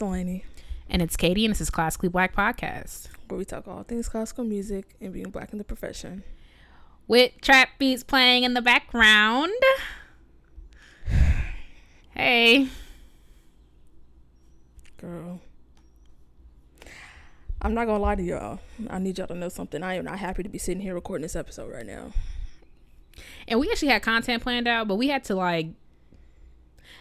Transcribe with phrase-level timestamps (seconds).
[0.00, 0.44] Delaney.
[0.88, 3.08] And it's Katie, and this is Classically Black Podcast.
[3.28, 6.24] Where we talk all things classical music and being black in the profession.
[7.06, 9.52] With trap beats playing in the background.
[12.12, 12.68] Hey.
[14.98, 15.40] Girl.
[17.62, 18.58] I'm not gonna lie to y'all.
[18.90, 19.82] I need y'all to know something.
[19.82, 22.12] I am not happy to be sitting here recording this episode right now.
[23.48, 25.68] And we actually had content planned out, but we had to like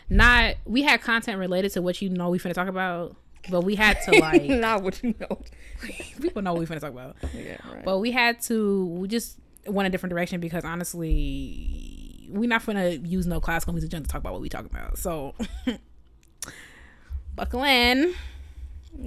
[0.09, 3.15] not we had content related to what you know we finna talk about.
[3.49, 5.41] But we had to like not what you know.
[6.21, 7.15] people know what we finna talk about.
[7.33, 7.85] Yeah, right.
[7.85, 12.89] But we had to we just went a different direction because honestly we're not gonna
[12.89, 14.97] use no classical music to talk about what we talk about.
[14.97, 15.35] So
[17.35, 18.13] buckle in.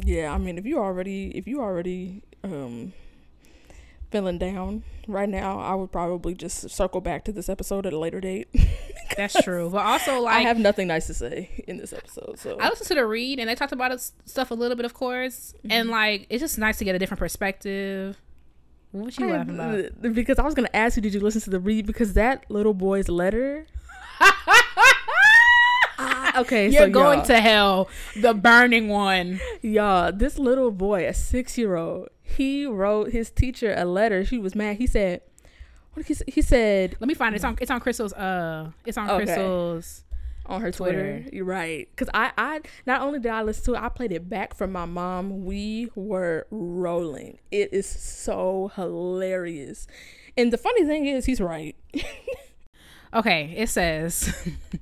[0.04, 2.92] Yeah, I mean if you already if you already um
[4.12, 7.98] feeling down right now, I would probably just circle back to this episode at a
[7.98, 8.48] later date.
[9.16, 9.68] That's true.
[9.70, 12.38] But also like I have nothing nice to say in this episode.
[12.38, 14.94] So I listened to the read and they talked about stuff a little bit, of
[14.94, 15.72] course, Mm-hmm.
[15.72, 18.16] and like it's just nice to get a different perspective.
[18.92, 20.02] What you laughing about?
[20.14, 21.86] because I was gonna ask you, did you listen to the read?
[21.86, 23.66] Because that little boy's letter.
[25.98, 29.40] Ah, okay, You're so going to hell, the burning one.
[29.60, 30.10] y'all.
[30.10, 34.24] This little boy, a six-year-old, he wrote his teacher a letter.
[34.24, 34.76] She was mad.
[34.76, 35.20] He said,
[35.94, 36.16] "What he?
[36.26, 37.36] He said Let me find it.
[37.36, 37.56] It's on.
[37.60, 38.12] It's on Crissle's.
[38.12, 39.24] Uh, it's on Okay.
[39.24, 40.04] Crissle's.
[40.46, 41.20] on her Twitter.
[41.20, 41.36] Twitter.
[41.36, 41.88] You're right.
[41.90, 44.72] Because I, I not only did I listen to it, I played it back from
[44.72, 45.44] my mom.
[45.44, 47.38] We were rolling.
[47.50, 49.86] It is so hilarious.
[50.36, 51.76] And the funny thing is, he's right.
[53.14, 54.32] Okay, it says.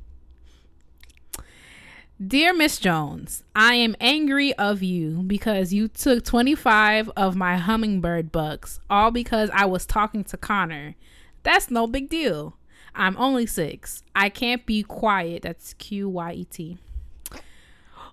[2.26, 8.30] Dear Miss Jones, I am angry of you because you took 25 of my hummingbird
[8.30, 10.96] bucks, all because I was talking to Connor.
[11.44, 12.58] That's no big deal.
[12.94, 14.02] I'm only six.
[14.14, 15.40] I can't be quiet.
[15.44, 16.76] That's Q Y E T.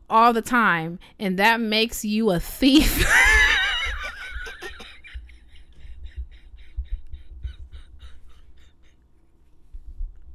[0.09, 3.05] All the time, and that makes you a thief.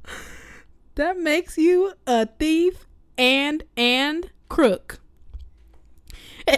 [0.93, 2.85] that makes you a thief
[3.17, 4.99] and and crook.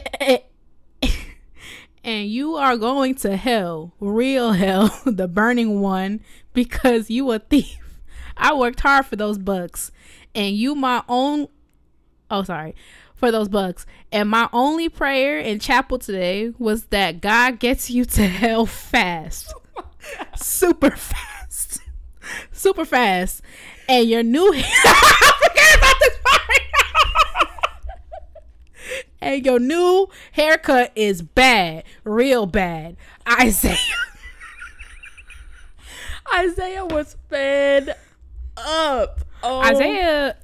[2.03, 6.21] and you are going to hell, real hell, the burning one,
[6.53, 7.79] because you a thief.
[8.37, 9.91] I worked hard for those bucks,
[10.33, 11.47] and you my own.
[12.29, 12.75] Oh, sorry,
[13.15, 13.85] for those bucks.
[14.11, 19.53] And my only prayer in chapel today was that God gets you to hell fast,
[20.35, 21.79] super fast,
[22.51, 23.41] super fast.
[23.87, 24.51] And your new.
[25.55, 26.41] Forget about this part.
[29.21, 32.97] and your new haircut is bad, real bad.
[33.27, 33.77] Isaiah.
[36.35, 37.95] Isaiah was fed
[38.57, 39.21] up.
[39.43, 40.35] Oh, Isaiah.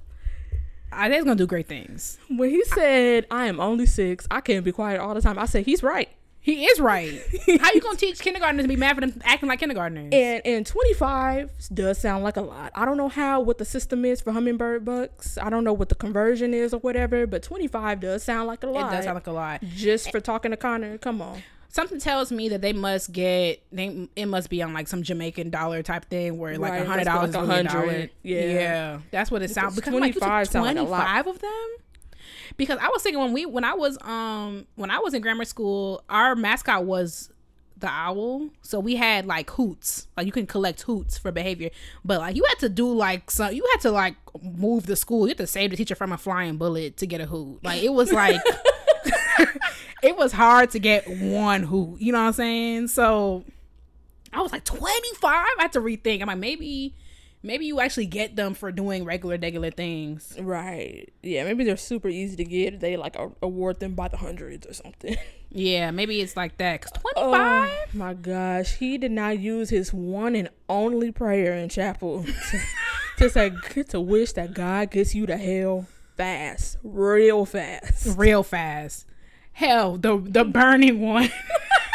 [0.93, 2.19] Isaiah's gonna do great things.
[2.29, 5.45] when he said, "I am only six, I can't be quiet all the time," I
[5.45, 6.09] said he's right.
[6.43, 7.21] He is right.
[7.59, 10.09] How you gonna teach kindergartners to be mad for them acting like kindergartners?
[10.11, 12.71] And and 25 does sound like a lot.
[12.73, 15.37] I don't know how what the system is for hummingbird bucks.
[15.37, 18.67] I don't know what the conversion is or whatever, but 25 does sound like a
[18.67, 18.91] lot.
[18.91, 19.61] it does sound like a lot.
[19.75, 20.97] just for talking to Connor.
[20.97, 21.43] Come on.
[21.69, 25.51] Something tells me that they must get they it must be on like some Jamaican
[25.51, 28.99] dollar type thing where like a hundred dollars, be like is really a 100, yeah.
[29.11, 29.75] that's what it sounds.
[29.75, 31.05] Because Because 25 25 sound like a lot.
[31.05, 31.67] five of them.
[32.57, 35.45] Because I was thinking when we when I was um when I was in grammar
[35.45, 37.31] school, our mascot was
[37.81, 38.49] the owl.
[38.61, 40.07] So we had like hoots.
[40.15, 41.71] Like you can collect hoots for behavior.
[42.05, 45.25] But like you had to do like some you had to like move the school.
[45.25, 47.63] You had to save the teacher from a flying bullet to get a hoot.
[47.63, 48.41] Like it was like
[50.03, 51.99] it was hard to get one hoot.
[51.99, 52.87] You know what I'm saying?
[52.87, 53.43] So
[54.31, 55.23] I was like 25.
[55.23, 56.21] I had to rethink.
[56.21, 56.95] I'm like maybe
[57.43, 60.35] maybe you actually get them for doing regular regular things.
[60.39, 61.11] Right.
[61.21, 62.79] Yeah, maybe they're super easy to get.
[62.79, 65.15] They like a- award them by the hundreds or something.
[65.53, 66.81] Yeah, maybe it's like that.
[66.81, 67.17] Cause 25.
[67.17, 72.59] Oh my gosh, he did not use his one and only prayer in chapel to,
[73.17, 73.51] to say
[73.89, 78.17] to wish that God gets you to hell fast, real fast.
[78.17, 79.05] real fast.
[79.51, 81.29] Hell, the the burning one.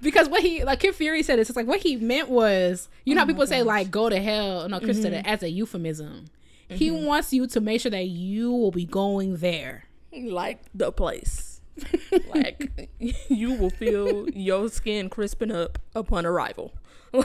[0.00, 3.14] because what he like Kid Fury said is it's like what he meant was you
[3.14, 4.68] know how oh people say like go to hell.
[4.68, 5.32] No, Crissle said it mm-hmm.
[5.32, 6.26] as a euphemism.
[6.68, 7.06] He mm-hmm.
[7.06, 9.84] wants you to make sure that you will be going there.
[10.12, 11.60] Like the place.
[12.34, 12.90] like
[13.28, 16.72] you will feel your skin crisping up upon arrival.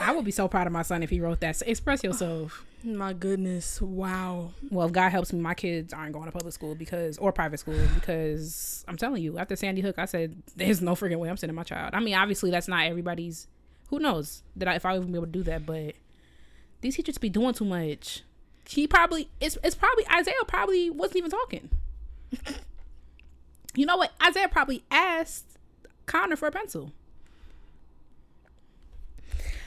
[0.00, 1.56] I would be so proud of my son if he wrote that.
[1.56, 2.64] So express yourself.
[2.84, 4.50] My goodness, wow.
[4.70, 7.58] Well, if God helps me, my kids aren't going to public school because or private
[7.58, 11.36] school because I'm telling you, after Sandy Hook, I said there's no freaking way I'm
[11.38, 11.94] sending my child.
[11.94, 13.46] I mean, obviously that's not everybody's.
[13.88, 15.64] Who knows that I, if I even be able to do that?
[15.64, 15.94] But
[16.82, 18.22] these teachers be doing too much.
[18.68, 21.70] He probably it's it's probably Isaiah probably wasn't even talking.
[23.74, 24.12] You know what?
[24.24, 25.58] Isaiah probably asked
[26.06, 26.92] Connor for a pencil.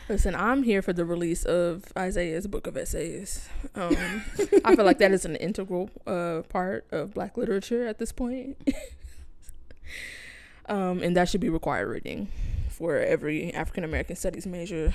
[0.09, 3.49] Listen, I'm here for the release of Isaiah's book of essays.
[3.75, 4.23] Um,
[4.63, 8.55] I feel like that is an integral uh, part of Black literature at this point,
[10.69, 12.29] um, and that should be required reading
[12.69, 14.93] for every African American studies major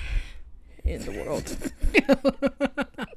[0.83, 1.57] in the world.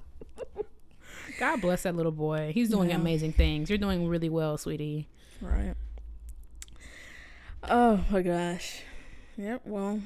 [1.38, 2.50] God bless that little boy.
[2.54, 2.96] He's doing Yeah.
[2.96, 3.69] amazing things.
[3.70, 5.06] You're doing really well, sweetie.
[5.40, 5.75] right.
[7.69, 8.82] Oh my gosh.
[9.38, 9.62] Yep.
[9.64, 10.00] Well,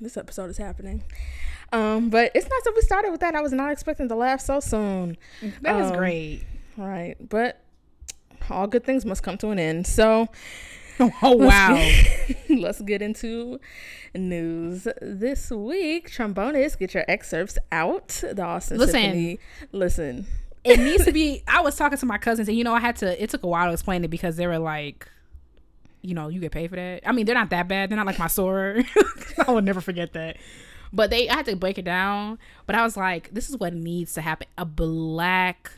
[0.00, 1.02] this episode is happening.
[1.72, 3.34] Um, but it's nice that we started with that.
[3.34, 5.16] I was not expecting to laugh so soon.
[5.62, 6.44] That was Um, great.
[6.76, 7.16] Right.
[7.20, 7.60] But
[8.50, 9.86] all good things must come to an end.
[9.86, 10.28] So
[11.00, 11.74] Oh wow.
[12.48, 13.58] let's get into
[14.14, 16.10] news this week.
[16.10, 18.08] Trombonists, get your excerpts out.
[18.22, 18.92] The Austin Listen.
[19.00, 19.38] Symphony.
[19.72, 20.26] Listen.
[20.62, 22.96] it needs to be i was talking to my cousins and you know i had
[22.96, 25.06] to it took a while to explain it because they were like
[26.04, 27.00] you know you get paid for that.
[27.06, 27.90] I mean they're not that bad.
[27.90, 28.84] They're not like my soror
[29.48, 30.36] i would never forget that.
[30.92, 32.38] But they i had to break it down.
[32.66, 34.46] But i was like this is what needs to happen.
[34.58, 35.72] A black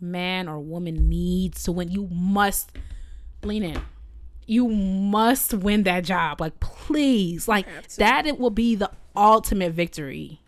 [0.00, 1.90] man or woman needs to win.
[1.90, 2.72] You must
[3.42, 3.80] lean in.
[4.46, 6.40] You must win that job.
[6.40, 7.48] Like please.
[7.48, 7.66] Like
[7.96, 10.40] that it will be the ultimate victory.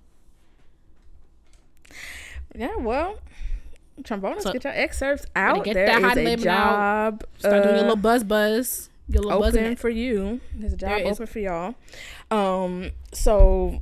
[2.57, 3.19] Yeah, well,
[4.03, 5.65] trombonists, So- get your excerpts out.
[5.65, 7.11] get There that is hot a lemon out.
[7.21, 10.41] job start doing your uh, little buzz buzz your little open for you.
[10.55, 11.75] There's a job There is- open for y'all.
[12.31, 13.81] Um, so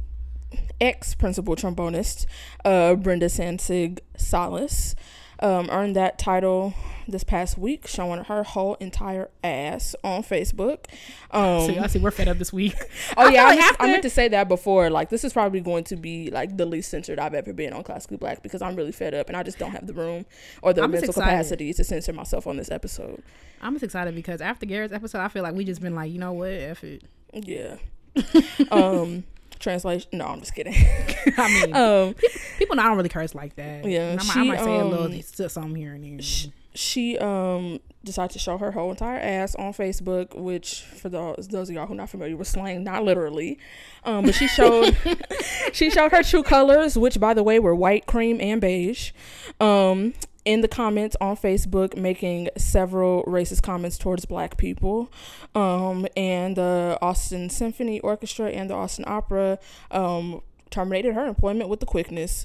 [0.80, 2.26] ex principal trombonist,
[2.64, 4.94] uh, Brenda Sansig Salas,
[5.42, 6.72] um, earned that title
[7.08, 10.84] this past week, showing her whole entire ass on Facebook.
[11.32, 12.74] Um, So y'all see, we're fed up this week.
[13.16, 14.88] Oh yeah, I, like meant, I meant to say that before.
[14.88, 17.82] Like this is probably going to be like the least censored I've ever been on
[17.82, 20.24] Classically Black because I'm really fed up and I just don't have the room
[20.62, 23.22] or the I'm mental capacity to censor myself on this episode.
[23.60, 26.18] I'm just excited because after Garrett's episode, I feel like we just been like, you
[26.18, 27.02] know what, F it.
[27.34, 27.76] Yeah.
[28.70, 29.24] um.
[29.62, 30.10] Translation?
[30.12, 30.74] No, I'm just kidding.
[31.38, 32.14] I mean, um.
[32.58, 33.84] people I don't really curse like that.
[33.84, 36.04] Yeah, And I, might- she, I might say a little um, still something here and
[36.04, 36.20] there.
[36.22, 41.48] sh- She um decided to show her whole entire ass on Facebook, which for those
[41.48, 43.58] those of y'all who are not familiar with slang, not literally,
[44.04, 44.96] um, but she showed
[45.72, 49.12] she showed her true colors, which by the way were white, cream, and beige.
[49.60, 55.12] Um, in the comments on Facebook, making several racist comments towards black people,
[55.54, 59.58] um, and the Austin Symphony Orchestra and the Austin Opera
[59.90, 62.44] um, terminated her employment with the quickness.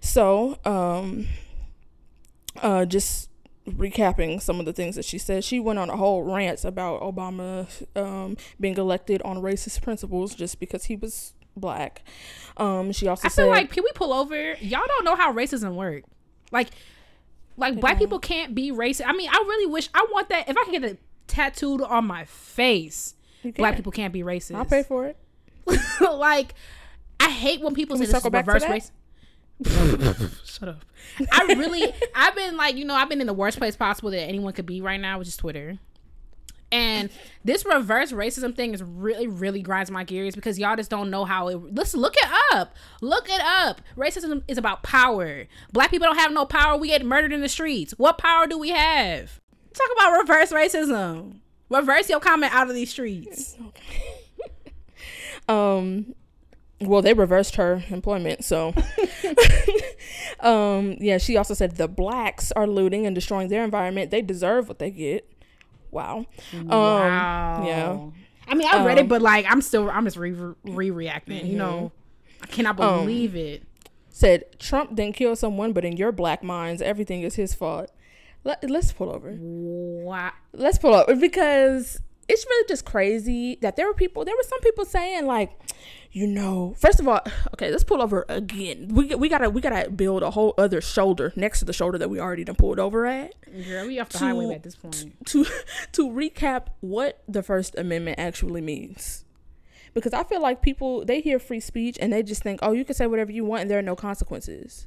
[0.00, 1.28] So, um,
[2.62, 3.30] uh, just
[3.68, 5.44] recapping some of the things that she said.
[5.44, 7.66] She went on a whole rant about Obama
[7.96, 12.02] um, being elected on racist principles just because he was black.
[12.56, 14.54] Um, she also I said, feel like can we pull over?
[14.54, 16.08] Y'all don't know how racism works.
[16.52, 16.68] Like,
[17.56, 18.00] like black don't.
[18.00, 19.06] people can't be racist.
[19.06, 20.48] I mean, I really wish I want that.
[20.48, 23.14] If I can get it tattooed on my face,
[23.56, 24.56] black people can't be racist.
[24.56, 25.16] I'll pay for it.
[26.00, 26.54] like,
[27.18, 28.92] I hate when people Can say this is circle back to reverse race.
[30.44, 30.84] Shut up.
[31.32, 34.20] I really, I've been like, you know, I've been in the worst place possible that
[34.20, 35.78] anyone could be right now, which is Twitter.
[36.72, 37.10] And
[37.44, 41.24] this reverse racism thing is really, really grinds my gears because y'all just don't know
[41.24, 41.74] how it.
[41.74, 42.74] Let's look it up.
[43.00, 43.80] Look it up.
[43.96, 45.44] Racism is about power.
[45.72, 46.76] Black people don't have no power.
[46.76, 47.94] We get murdered in the streets.
[47.98, 49.40] What power do we have?
[49.72, 51.40] Talk about reverse racism.
[51.70, 53.56] Reverse your comment out of these streets.
[55.48, 56.14] Um,
[56.80, 58.74] well, they reversed her employment, so.
[60.40, 64.10] um, yeah, she also said the blacks are looting and destroying their environment.
[64.10, 65.30] They deserve what they get.
[65.96, 66.26] Wow.
[66.52, 67.64] Um, wow.
[67.66, 67.98] yeah.
[68.48, 70.32] I mean, I read Um, it, but like, I'm still, I'm just re
[70.64, 71.46] re reacting.
[71.46, 71.92] You know,
[72.42, 73.62] I cannot Um, believe it.
[74.10, 77.90] Said Trump didn't kill someone, but in your black minds, everything is his fault.
[78.44, 79.34] Let, let's pull over.
[79.38, 80.32] Wow.
[80.52, 84.60] let's pull up because it's really just crazy that there were people there were some
[84.60, 85.50] people saying like
[86.16, 87.20] you know first of all
[87.54, 91.30] okay let's pull over again we, we gotta we gotta build a whole other shoulder
[91.36, 93.34] next to the shoulder that we already done pulled over at
[93.68, 95.14] Girl, we off the To- highway at this point.
[95.26, 95.44] to
[95.92, 99.26] to recap what the first amendment actually means
[99.92, 102.84] because i feel like people they hear free speech and they just think oh you
[102.86, 104.86] can say whatever you want and there are no consequences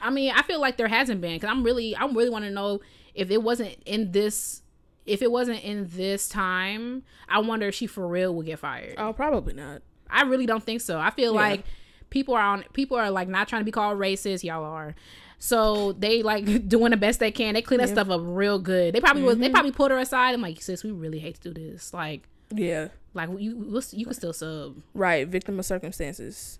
[0.00, 2.52] I mean, I feel like there hasn't been because I'm really, I'm really want to
[2.52, 2.78] know
[3.16, 4.62] if it wasn't in this,
[5.06, 7.02] if it wasn't in this time.
[7.28, 8.94] I wonder if she for real would get fired.
[8.96, 10.98] oh probably not I really don't think so.
[10.98, 11.40] I feel Yeah.
[11.40, 11.64] like
[12.10, 14.42] people are on, people are like not trying to be called racist.
[14.44, 14.94] Y'all are.
[15.38, 17.54] So they like doing the best they can.
[17.54, 17.94] They clean that Yeah.
[17.94, 18.10] Mm-hmm.
[18.10, 18.94] stuff up real good.
[18.94, 20.34] They probably was, they probably put her aside.
[20.34, 21.92] I'm like, sis, we really hate to do this.
[21.94, 24.76] Like, yeah like you, we'll- you can still sub.
[24.94, 26.58] right victim of circumstances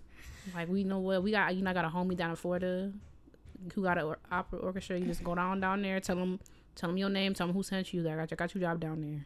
[0.53, 1.55] Like we know what we got.
[1.55, 2.91] You know, I got a homie down in Florida
[3.73, 4.97] who got an opera orchestra.
[4.99, 6.39] You just go down down there, tell them
[6.75, 7.33] Tell them your name.
[7.33, 8.03] Tell them who sent you.
[8.03, 9.25] Got, I got your job down there.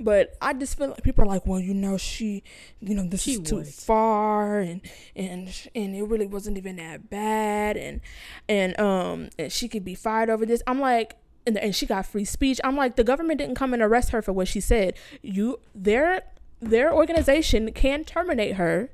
[0.00, 2.42] But I just feel like people are like, well, you know, she,
[2.80, 3.84] you know, this She is too was.
[3.84, 4.80] far, and
[5.16, 8.00] and and it really wasn't even that bad, and
[8.48, 10.62] and um, and she could be fired over this.
[10.66, 11.16] I'm like.
[11.46, 12.60] And, and she got free speech.
[12.62, 14.92] I'm like, the government didn't come and arrest her for what she said.
[15.22, 16.24] You, their,
[16.60, 18.90] their organization can terminate her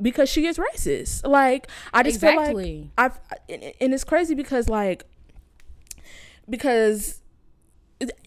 [0.00, 1.26] because she is racist.
[1.26, 3.20] Like, I just feel like I've
[3.50, 5.04] and it's crazy because like
[6.48, 7.20] because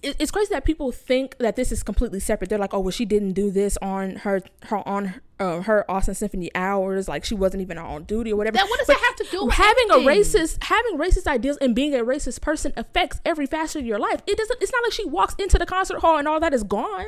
[0.03, 2.49] it's crazy that people think that this is completely separate.
[2.49, 6.13] They're like, oh, well, she didn't do this on her her on uh, her Austin
[6.13, 7.07] Symphony hours.
[7.07, 8.57] Like she wasn't even on duty or whatever.
[8.57, 10.07] Then what does But that have to do with having anything?
[10.07, 13.99] a racist having racist ideas and being a racist person affects every facet of your
[13.99, 14.21] life.
[14.27, 14.61] It doesn't.
[14.61, 17.05] It's not like she walks into the concert hall and all that is gone.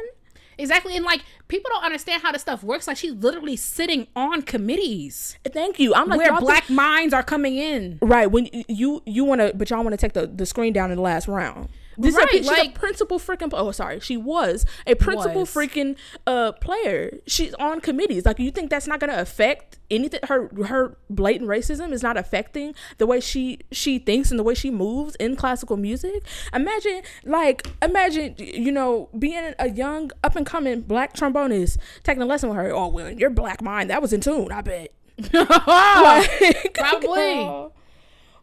[0.58, 0.96] Exactly.
[0.96, 2.88] And like people don't understand how this stuff works.
[2.88, 5.94] Like she's literally sitting on committees Thank you.
[5.96, 7.98] I'm like where think- black minds are coming in.
[8.02, 10.92] Right when you you want to, but y'all want to take the, the screen down
[10.92, 11.70] in the last round.
[11.98, 13.50] This Right, is a, like- a principal freaking.
[13.54, 15.50] Oh, sorry, she was a principal Was.
[15.54, 15.96] freaking
[16.28, 17.20] uh player.
[17.28, 18.26] She's on committees.
[18.26, 20.20] Like you think that's not gonna affect anything?
[20.28, 24.54] Her her blatant racism is not affecting the way she she thinks and the way
[24.56, 26.24] she moves in classical music.
[26.54, 32.26] Imagine like imagine you know being a young up and coming black trombonist taking a
[32.26, 32.72] lesson with her.
[32.74, 34.52] Oh well, your black mind that was in tune.
[34.52, 34.92] I bet.
[35.34, 37.70] Like, Probably.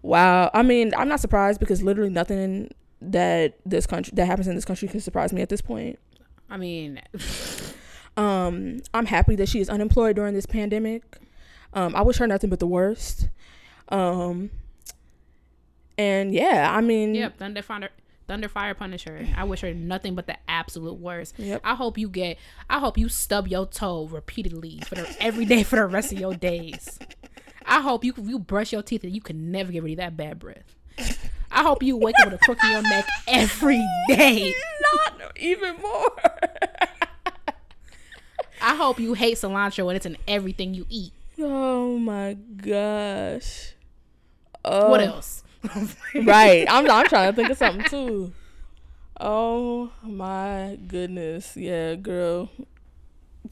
[0.02, 0.50] Wow.
[0.54, 2.70] I mean, I'm not surprised because literally nothing
[3.02, 5.98] that this country that happens in this country can surprise me at this point.
[6.48, 7.00] I mean,
[8.16, 11.18] Um, I'm happy that she is unemployed during this pandemic.
[11.72, 13.28] Um, I wish her nothing but the worst.
[13.88, 14.50] Um,
[15.96, 17.38] and yeah, I mean, yep.
[17.38, 17.88] Thunder Fire,
[18.26, 19.26] Thunder Fire Punisher.
[19.36, 21.38] I wish her nothing but the absolute worst.
[21.38, 21.60] Yep.
[21.64, 22.36] I hope you get.
[22.68, 26.18] I hope you stub your toe repeatedly for the every day for the rest of
[26.18, 26.98] your days.
[27.64, 30.16] I hope you you brush your teeth and you can never get rid of that
[30.16, 30.76] bad breath.
[31.50, 34.54] I hope you wake up with a crook in your neck every day.
[35.18, 36.16] not even more.
[38.62, 41.12] I hope you hate cilantro and it's in everything you eat.
[41.40, 43.72] oh my gosh.
[44.64, 45.42] Oh, What uh, else?
[46.14, 46.66] right.
[46.68, 48.32] I'm I'm trying to think of something too.
[49.18, 51.56] Oh my goodness.
[51.56, 52.50] Yeah, girl.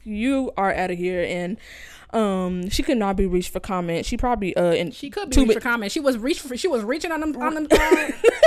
[0.03, 1.57] You are out of here and
[2.11, 4.05] um she could not be reached for comment.
[4.05, 5.91] She probably uh in She could be reached mi- for comment.
[5.91, 6.57] She was reached for.
[6.57, 7.35] She was reaching on them.
[7.37, 7.67] On them.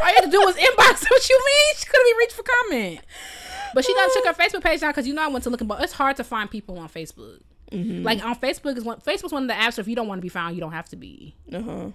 [0.03, 1.05] Uh, all you had to do was inbox.
[1.11, 1.75] What you mean?
[1.77, 3.01] She could have been reached for comment.
[3.75, 5.69] But she done took her Facebook page down because you know I went to looking.
[5.69, 7.41] But it's hard to find people on Facebook.
[7.71, 8.03] Mm-hmm.
[8.03, 8.99] Like on Facebook is one.
[9.01, 9.77] Facebook's one of the apps.
[9.77, 11.37] Where if you don't want to be found, you don't have to be.
[11.53, 11.91] uh-huh.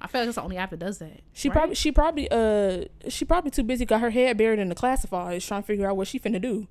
[0.00, 1.20] I feel like that's the only app that does that.
[1.32, 1.54] She right?
[1.56, 5.46] probably she probably uh she probably too busy got her head buried in the classifieds
[5.46, 6.68] trying to figure out what she finna do.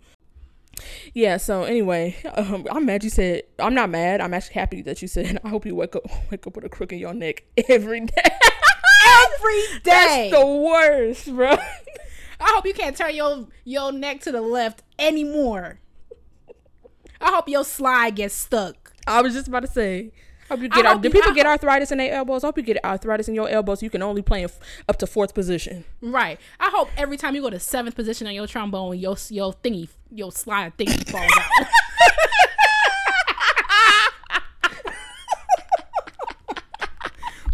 [1.14, 4.22] Yeah, so anyway, um, I'm mad you said I'm not mad.
[4.22, 6.70] I'm actually happy that you said I hope you wake up wake up with a
[6.70, 8.24] crook in your neck every day.
[9.06, 11.52] every That's the worst, bro.
[12.40, 15.80] I hope you can't turn your your neck to the left anymore.
[17.20, 18.94] I hope your slide gets stuck.
[19.08, 20.12] I was just about to say.
[20.50, 22.44] Hope you get hope do you- people I get arthritis in their elbows?
[22.44, 23.84] I hope you get arthritis in your elbows.
[23.84, 25.84] You can only play in f- up to fourth position.
[26.02, 26.40] Right.
[26.60, 29.90] I hope every time you go to seventh position on your trombone, your your thingy,
[30.12, 31.68] your slide thingy falls out.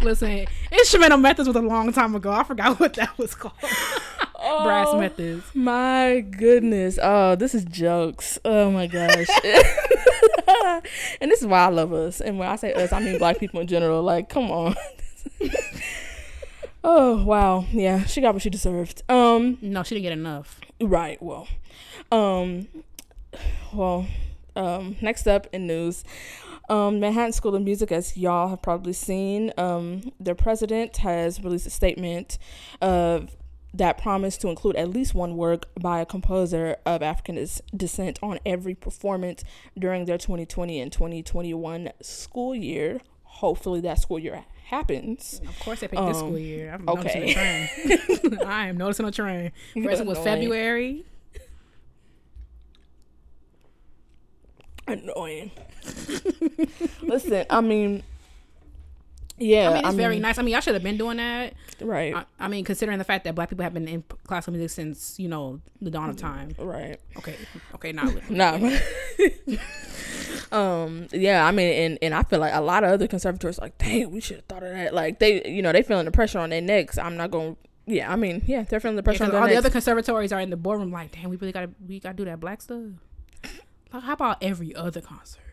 [0.00, 2.30] Listen, instrumental methods was a long time ago.
[2.30, 3.54] I forgot what that was called.
[4.34, 5.00] Brass Oh.
[5.00, 5.42] methods.
[5.54, 6.98] My goodness.
[7.02, 8.38] Oh, this is jokes.
[8.44, 9.26] Oh my gosh.
[11.20, 12.20] and this is why I love us.
[12.20, 14.02] And when I say us, I mean black people in general.
[14.02, 14.74] Like, come on.
[16.84, 17.64] oh, wow.
[17.72, 19.02] Yeah, she got what she deserved.
[19.08, 20.60] Um, No, she didn't get enough.
[20.80, 21.22] right.
[21.22, 21.48] Well,
[22.12, 22.68] um,
[23.72, 24.06] well,
[24.56, 26.04] um, next up in news.
[26.70, 31.66] Um, Manhattan School of Music, as y'all have probably seen, um, their president has released
[31.66, 32.38] a statement
[32.80, 33.36] of
[33.74, 37.44] that promised to include at least one work by a composer of African
[37.76, 39.42] descent on every performance
[39.78, 43.00] during their 2020 and 2021 school year.
[43.24, 45.40] Hopefully, that school year happens.
[45.46, 46.72] Of course, they picked this Um, school year.
[46.72, 47.34] I'm okay.
[47.34, 48.42] noticing a trend.
[48.44, 49.52] I am noticing a trend.
[49.82, 51.04] First it was February.
[54.86, 55.50] Annoying.
[57.02, 58.02] Listen, I mean,
[59.38, 60.38] yeah, I mean, it's very nice.
[60.38, 61.54] I mean, I should have been doing that.
[61.80, 64.70] right, I, I mean, considering the fact that black people have been in classical music
[64.70, 66.54] since you know the dawn of time.
[66.58, 67.00] right.
[67.16, 67.36] Okay,
[67.74, 68.30] okay, not.
[68.30, 68.78] No.
[70.52, 71.08] um.
[71.12, 71.46] Yeah.
[71.46, 74.20] I mean, and and I feel like a lot of other conservatories like, damn, we
[74.20, 74.94] should have thought of that.
[74.94, 76.96] Like they, you know, they feeling the pressure on their necks.
[76.98, 77.56] I'm not going.
[77.56, 78.12] to Yeah.
[78.12, 80.56] I mean, yeah, they're feeling the pressure their all the other conservatories are in the
[80.56, 82.82] boardroom, like, damn, we really gotta, we gotta do that black stuff.
[83.92, 85.43] Like, how about every other concert?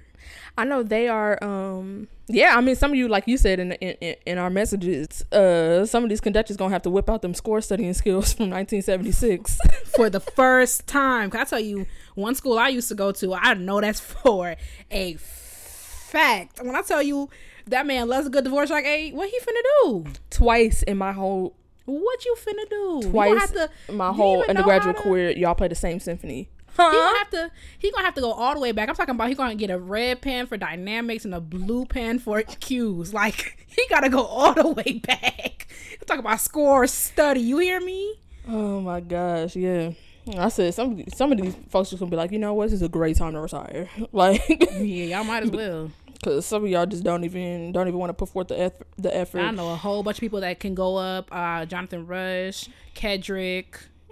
[0.57, 1.41] I know they are.
[1.43, 5.23] Um, yeah, I mean, some of you, like you said in, in in our messages,
[5.31, 8.49] uh, some of these conductors gonna have to whip out them score studying skills from
[8.49, 9.57] 1976
[9.95, 11.29] for the first time.
[11.29, 14.55] Can I tell you, one school I used to go to, I know that's for
[14.89, 16.61] a fact.
[16.61, 17.29] When I tell you
[17.67, 20.05] that man loves a good divorce like hey, what he finna do?
[20.29, 21.55] Twice in my whole
[21.85, 23.09] what you finna do?
[23.09, 26.49] Twice to, my whole undergraduate career, y'all play the same symphony.
[26.89, 27.51] He gonna have to.
[27.79, 28.89] He gonna have to go all the way back.
[28.89, 32.19] I'm talking about he gonna get a red pen for dynamics and a blue pen
[32.19, 33.13] for cues.
[33.13, 35.67] Like he gotta go all the way back.
[35.99, 37.41] I'm talking about score study.
[37.41, 38.15] You hear me?
[38.47, 39.91] Oh my gosh, yeah.
[40.37, 42.73] I said some some of these folks just gonna be like, you know what, this
[42.73, 43.89] is a great time to retire.
[44.11, 45.91] Like, yeah, y'all might as well.
[46.23, 48.87] Cause some of y'all just don't even don't even want to put forth the effort.
[48.97, 49.39] The effort.
[49.39, 51.29] I know a whole bunch of people that can go up.
[51.31, 53.65] Uh, Jonathan Rush, Kedrick.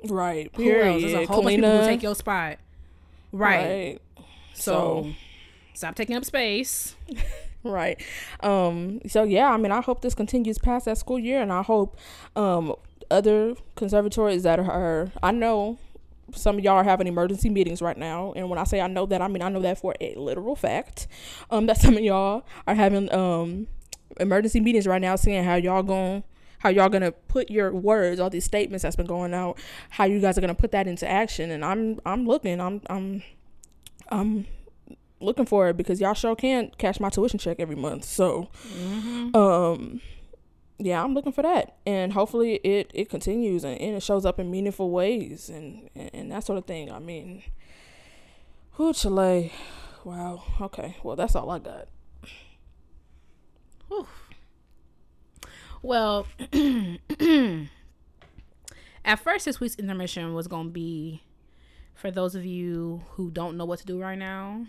[0.07, 0.49] Right.
[0.55, 0.93] Who Period.
[0.93, 1.01] else?
[1.01, 1.43] There's a whole Kalina.
[1.43, 2.57] bunch of people who take your spot.
[3.31, 3.67] Right.
[3.67, 4.01] right.
[4.53, 5.11] So, so
[5.73, 6.95] stop taking up space.
[7.63, 8.01] right.
[8.41, 9.01] Um.
[9.07, 11.97] So yeah, I mean, I hope this continues past that school year, and I hope
[12.35, 12.73] um
[13.11, 15.77] other conservatories that are I know
[16.35, 19.05] some of y'all are having emergency meetings right now and when i say i know
[19.05, 21.07] that i mean i know that for a literal fact
[21.49, 23.67] um that some of y'all are having um
[24.19, 26.23] emergency meetings right now seeing how y'all going
[26.59, 29.57] how y'all gonna put your words all these statements that's been going out
[29.89, 33.23] how you guys are gonna put that into action and i'm i'm looking i'm i'm
[34.09, 34.45] i'm
[35.19, 39.35] looking for it because y'all sure can't cash my tuition check every month so mm-hmm.
[39.35, 40.01] um
[40.81, 44.39] yeah, I'm looking for that, and hopefully it it continues and, and it shows up
[44.39, 46.89] in meaningful ways and, and, and that sort of thing.
[46.89, 47.43] I mean,
[48.73, 49.51] who Chile?
[50.05, 50.41] Wow.
[50.61, 50.95] Okay.
[51.03, 51.89] Well, that's all I got.
[53.89, 54.07] Whew.
[55.81, 56.27] Well,
[59.05, 61.23] at first, this week's intermission was going to be
[61.99, 64.65] for those of you who don't know what to do right now,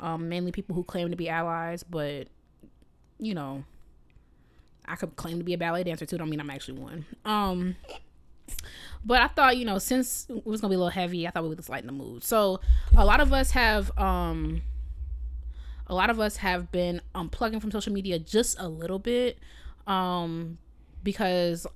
[0.00, 2.28] um, mainly people who claim to be allies, but
[3.18, 3.64] you know,
[4.84, 6.18] I could claim to be a ballet dancer too.
[6.18, 7.06] Don't mean I'm actually one.
[7.24, 7.76] Um,
[9.02, 11.42] but I thought, you know, since it was gonna be a little heavy, I thought
[11.42, 12.22] we would just lighten the mood.
[12.22, 12.60] So
[12.94, 14.60] a lot of us have, um,
[15.86, 19.38] a lot of us have been unplugging from social media just a little bit,
[19.86, 20.58] um,
[21.02, 21.66] because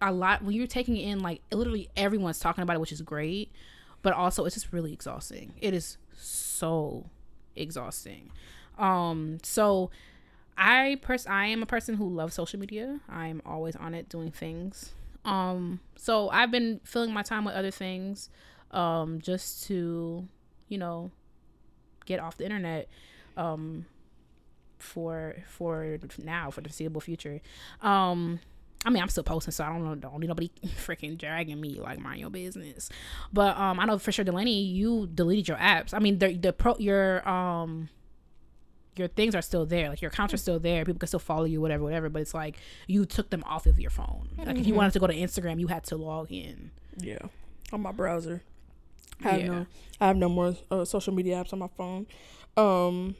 [0.00, 3.50] a lot when you're taking in, like literally everyone's talking about it, which is great,
[4.02, 5.54] but also it's just really exhausting.
[5.60, 7.06] It is so
[7.54, 8.30] exhausting.
[8.78, 9.90] Um, so
[10.56, 13.00] I pers- I am a person who loves social media.
[13.08, 14.92] I'm always on it doing things.
[15.24, 18.28] Um, so I've been filling my time with other things,
[18.72, 20.26] um, just to,
[20.68, 21.10] you know,
[22.06, 22.88] get off the internet,
[23.36, 23.86] um,
[24.82, 27.40] for for now for the foreseeable future.
[27.80, 28.40] Um,
[28.84, 29.94] I mean, I'm still posting, so I don't know.
[29.94, 32.90] Don't need nobody freaking dragging me like mind your business.
[33.32, 35.94] But um, I know for sure, Delaney, you deleted your apps.
[35.94, 37.88] I mean, the the pro your um
[38.96, 39.88] your things are still there.
[39.88, 40.84] Like your accounts are still there.
[40.84, 42.08] People can still follow you, whatever, whatever.
[42.08, 44.30] But it's like you took them off of your phone.
[44.36, 44.56] Like mm-hmm.
[44.56, 44.78] if you mm-hmm.
[44.78, 46.72] wanted to go to Instagram, you had to log in.
[46.98, 47.18] Yeah,
[47.72, 48.42] on my browser.
[49.24, 49.46] I have yeah.
[49.46, 49.66] no,
[50.00, 52.06] I have no more uh, social media apps on my phone.
[52.56, 53.14] Um,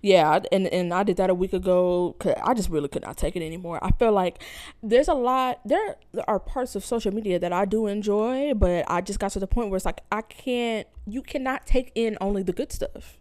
[0.00, 2.16] yeah, and and I did that a week ago.
[2.18, 3.78] Cause I just really could not take it anymore.
[3.82, 4.42] I feel like
[4.82, 5.60] there's a lot.
[5.64, 9.40] There are parts of social media that I do enjoy, but I just got to
[9.40, 10.86] the point where it's like I can't.
[11.06, 13.18] You cannot take in only the good stuff.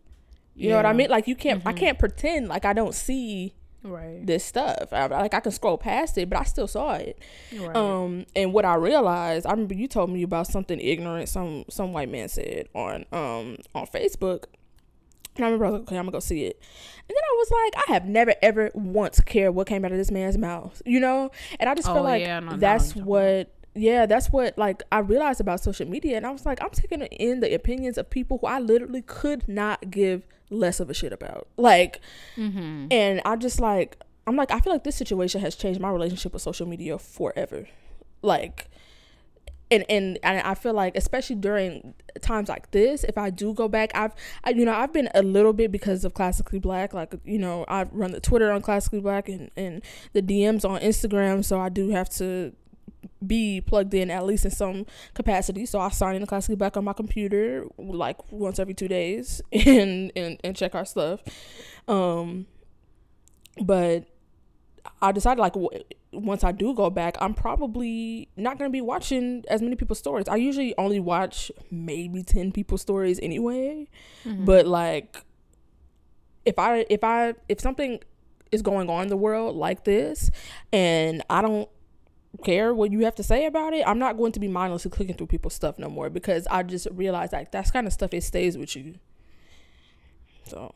[0.56, 0.70] You yeah.
[0.72, 1.10] know what I mean?
[1.10, 1.60] Like you can't.
[1.60, 1.68] Mm-hmm.
[1.68, 4.92] I can't pretend like I don't see right this stuff.
[4.92, 7.20] I, like I can scroll past it, but I still saw it.
[7.56, 7.76] Right.
[7.76, 11.94] Um, and what I realized, I remember you told me about something ignorant some some
[11.94, 14.46] white man said on um on Facebook.
[15.42, 16.62] And I remember I was like, okay, I'm gonna go see it.
[16.98, 19.98] And then I was like, I have never ever once cared what came out of
[19.98, 21.32] this man's mouth, you know?
[21.60, 24.84] And I just oh, feel like yeah, no, that's no, what yeah, that's what like
[24.92, 28.10] I realized about social media and I was like, I'm taking in the opinions of
[28.10, 31.48] people who I literally could not give less of a shit about.
[31.58, 32.02] Like,
[32.38, 32.88] mm-hmm.
[32.92, 36.34] and I just like, I'm like, I feel like this situation has changed my relationship
[36.34, 37.68] with social media forever.
[38.22, 38.70] Like,
[39.72, 43.92] and and I feel like especially during times like this, if I do go back,
[43.96, 46.94] I've I, you know I've been a little bit because of classically black.
[46.94, 49.82] Like you know I run the Twitter on classically black and and
[50.14, 52.54] the DMs on Instagram, so I do have to
[53.26, 55.66] be plugged in at least in some capacity.
[55.66, 59.42] So I sign in the classically black on my computer like once every two days
[59.52, 61.22] and and, and check our stuff.
[61.88, 62.48] Um,
[63.62, 64.06] but
[65.02, 65.56] I decided like
[66.12, 70.28] once I do go back, I'm probably not gonna be watching as many people's stories.
[70.28, 73.88] I usually only watch maybe ten people's stories anyway.
[74.26, 74.46] Mm-hmm.
[74.46, 75.18] But like,
[76.46, 78.02] if I if I if something
[78.52, 80.32] is going on in the world like this,
[80.74, 81.70] and I don't
[82.44, 85.16] care what you have to say about it, I'm not going to be mindlessly clicking
[85.16, 88.24] through people's stuff no more because I just realized like that's kind of stuff it
[88.24, 88.96] stays with you.
[90.46, 90.74] So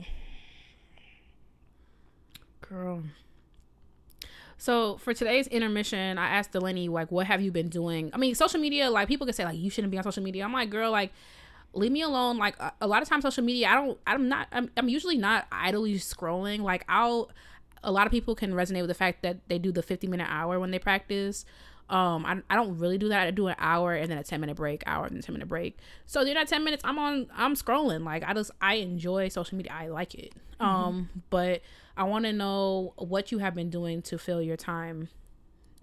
[2.61, 3.03] Girl.
[4.65, 8.33] So for today's intermission, I asked Delaney like, "What have you been doing?" I mean,
[8.33, 8.89] social media.
[8.89, 11.13] Like people can say like, "You shouldn't be on social media." I'm like, "Girl, like,
[11.73, 13.99] leave me alone." Like a, a lot of times, social media, I don't.
[14.07, 14.47] I'm not.
[14.51, 16.61] I'm, I'm usually not idly scrolling.
[16.61, 17.29] Like I'll.
[17.83, 20.25] A lot of people can resonate with the fact that they do the 50 minute
[20.27, 21.45] hour when they practice.
[21.87, 23.27] Um, I, I don't really do that.
[23.27, 25.77] I do an hour and then a 10 minute break, hour and 10 minute break.
[26.07, 28.03] So during that 10 minutes, I'm on, I'm scrolling.
[28.03, 29.71] Like I just, I enjoy social media.
[29.71, 30.33] I like it.
[30.59, 30.65] Mm-hmm.
[30.65, 31.61] Um, but
[31.97, 35.09] I want to know what you have been doing to fill your time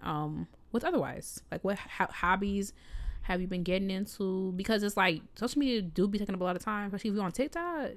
[0.01, 1.41] um, with otherwise.
[1.51, 2.73] Like, what ho- hobbies
[3.23, 4.51] have you been getting into?
[4.55, 7.15] Because it's like social media do be taking up a lot of time, especially if
[7.15, 7.91] you're on TikTok.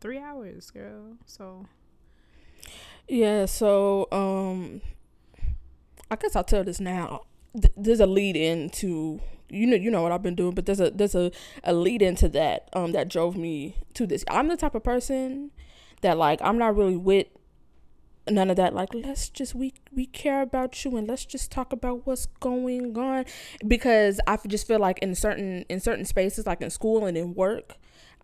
[0.00, 1.16] Three hours, girl.
[1.24, 1.66] So.
[3.08, 4.82] Yeah, so um
[6.10, 7.22] I guess I'll tell this now.
[7.60, 10.80] Th- there's a lead into you know you know what I've been doing, but there's
[10.80, 11.30] a there's a,
[11.64, 14.24] a lead into that um that drove me to this.
[14.28, 15.52] I'm the type of person
[16.02, 17.28] that like I'm not really with
[18.28, 21.72] none of that like let's just we we care about you and let's just talk
[21.72, 23.24] about what's going on
[23.66, 27.34] because i just feel like in certain in certain spaces like in school and in
[27.34, 27.76] work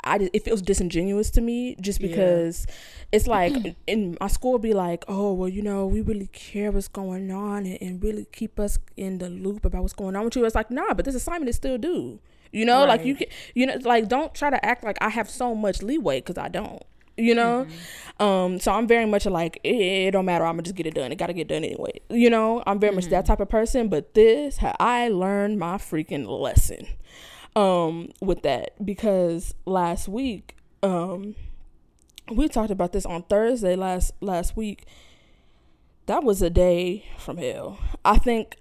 [0.04, 2.74] I it feels disingenuous to me just because yeah.
[3.12, 6.88] it's like in my school be like, oh well, you know, we really care what's
[6.88, 10.36] going on and, and, really keep us in the loop about what's going on with
[10.36, 10.44] you.
[10.44, 12.18] It's like nah, but this assignment is still due.
[12.50, 12.88] You know, right.
[12.88, 15.82] like you can, you know, like don't try to act like I have so much
[15.82, 16.82] leeway because I don't
[17.16, 17.66] you know?
[17.66, 18.22] Mm-hmm.
[18.22, 20.44] um so i'm very much like it, it, don't matter.
[20.44, 21.12] I'm gonna just get it done.
[21.12, 22.00] It gotta get done anyway.
[22.10, 22.62] You know?
[22.66, 22.96] I'm very mm-hmm.
[22.96, 23.32] much that mm-hmm.
[23.32, 26.86] type of person but this i learned my freaking lesson
[27.56, 28.84] um with that.
[28.84, 31.34] Because last week um
[32.30, 34.86] we talked about this on thursday last last week.
[36.06, 37.78] That was a day from hell.
[38.04, 38.56] I think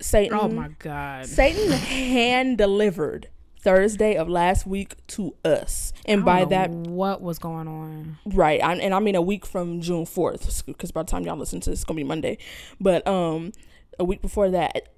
[0.00, 1.26] satan oh my god.
[1.26, 3.28] Satan hand delivered
[3.62, 5.92] Thursday of last week to us.
[6.06, 8.18] And by that, what was going on?
[8.24, 8.62] Right.
[8.62, 11.60] I, and I mean a week from June 4th, because by the time y'all listen
[11.60, 12.38] to this, it's going to be Monday.
[12.80, 13.52] But um,
[13.98, 14.88] a week before that,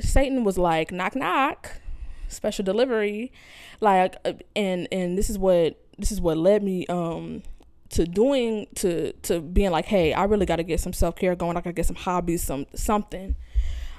[0.00, 1.80] Satan was like, knock, knock,
[2.28, 3.32] special delivery.
[3.80, 7.42] Like, uh, and, and this is what, this is what led me, um,
[7.88, 11.56] to doing to to being like hey i really got to get some self-care going
[11.56, 13.36] i gotta get some hobbies some something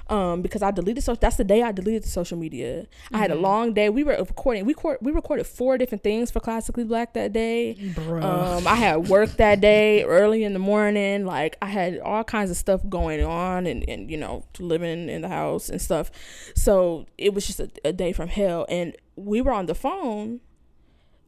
[0.08, 2.82] um, because I deleted so that's the day I deleted the social media.
[2.82, 3.16] Mm-hmm.
[3.16, 3.42] I had a mm-hmm.
[3.42, 3.90] long day.
[3.90, 4.64] We were recording.
[4.64, 7.76] We court, we recorded four different things for Classically Black that day.
[7.98, 11.26] Um, I had work that day early in the morning.
[11.26, 15.22] Like I had all kinds of stuff going on, and and you know living in
[15.22, 16.10] the house and stuff.
[16.54, 18.66] So it was just a, a day from hell.
[18.68, 20.40] And we were on the phone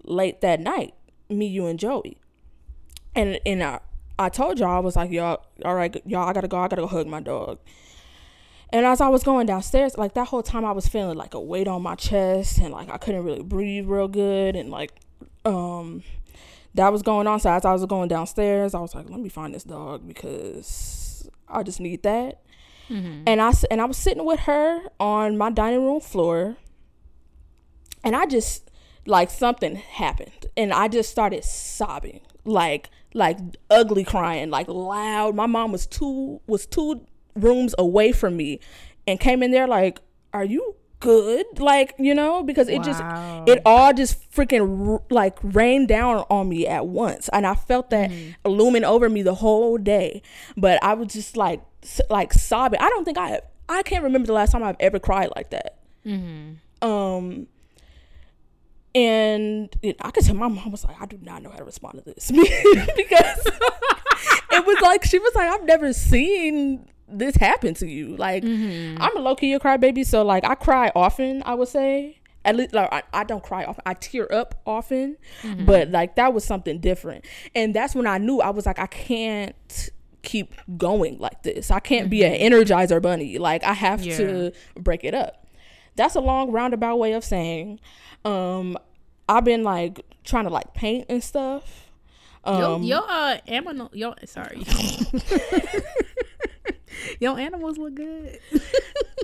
[0.05, 0.95] late that night,
[1.29, 2.19] me, you, and Joey.
[3.15, 3.81] And and I
[4.19, 6.83] I told y'all I was like y'all all right y'all I gotta go I gotta
[6.83, 7.59] go hug my dog.
[8.73, 11.41] And as I was going downstairs, like that whole time I was feeling like a
[11.41, 14.93] weight on my chest and like I couldn't really breathe real good and like
[15.45, 16.03] um
[16.75, 17.41] that was going on.
[17.41, 21.29] So as I was going downstairs, I was like, let me find this dog because
[21.49, 22.43] I just need that.
[22.89, 23.25] Mm-hmm.
[23.27, 26.57] And I and I was sitting with her on my dining room floor,
[28.03, 28.71] and I just
[29.07, 35.37] like something happened, and I just started sobbing, like like ugly crying, like loud.
[35.37, 37.07] My mom was too was too
[37.41, 38.61] rooms away from me
[39.07, 40.01] and came in there like,
[40.33, 42.85] "Are you good?" Like, you know, because it wow.
[42.85, 43.03] just
[43.49, 48.11] it all just freaking like rained down on me at once, and I felt that
[48.11, 48.49] mm-hmm.
[48.49, 50.23] looming over me the whole day.
[50.57, 51.63] But I was just like
[52.09, 52.81] like sobbing.
[52.81, 55.79] I don't think I I can't remember the last time I've ever cried like that.
[56.05, 56.87] Mm-hmm.
[56.87, 57.47] Um
[58.95, 61.65] and it, I could tell my mom was like, I do not know how to
[61.65, 62.31] respond to this
[62.97, 63.47] because
[64.53, 68.17] it was like she was like, I've never seen this happened to you.
[68.17, 69.01] Like mm-hmm.
[69.01, 71.43] I'm a low key a crybaby, so like I cry often.
[71.45, 73.83] I would say at least like I, I don't cry often.
[73.87, 75.65] I tear up often, mm-hmm.
[75.65, 78.87] but like that was something different, and that's when I knew I was like I
[78.87, 79.91] can't
[80.23, 81.71] keep going like this.
[81.71, 82.11] I can't mm-hmm.
[82.11, 82.55] be an mm-hmm.
[82.55, 83.39] energizer bunny.
[83.39, 84.17] Like I have yeah.
[84.17, 85.47] to break it up.
[85.97, 87.81] That's a long roundabout way of saying
[88.25, 88.77] um
[89.29, 91.87] I've been like trying to like paint and stuff.
[92.43, 94.65] Um, your, your uh animal your sorry.
[97.21, 98.39] Your animals look good.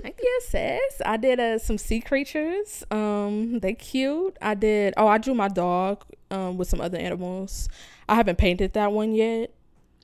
[0.01, 1.01] Thank you, sis.
[1.05, 2.83] I did uh, some sea creatures.
[2.91, 4.37] Um, they cute.
[4.41, 4.93] I did.
[4.97, 7.69] Oh, I drew my dog um with some other animals.
[8.09, 9.53] I haven't painted that one yet.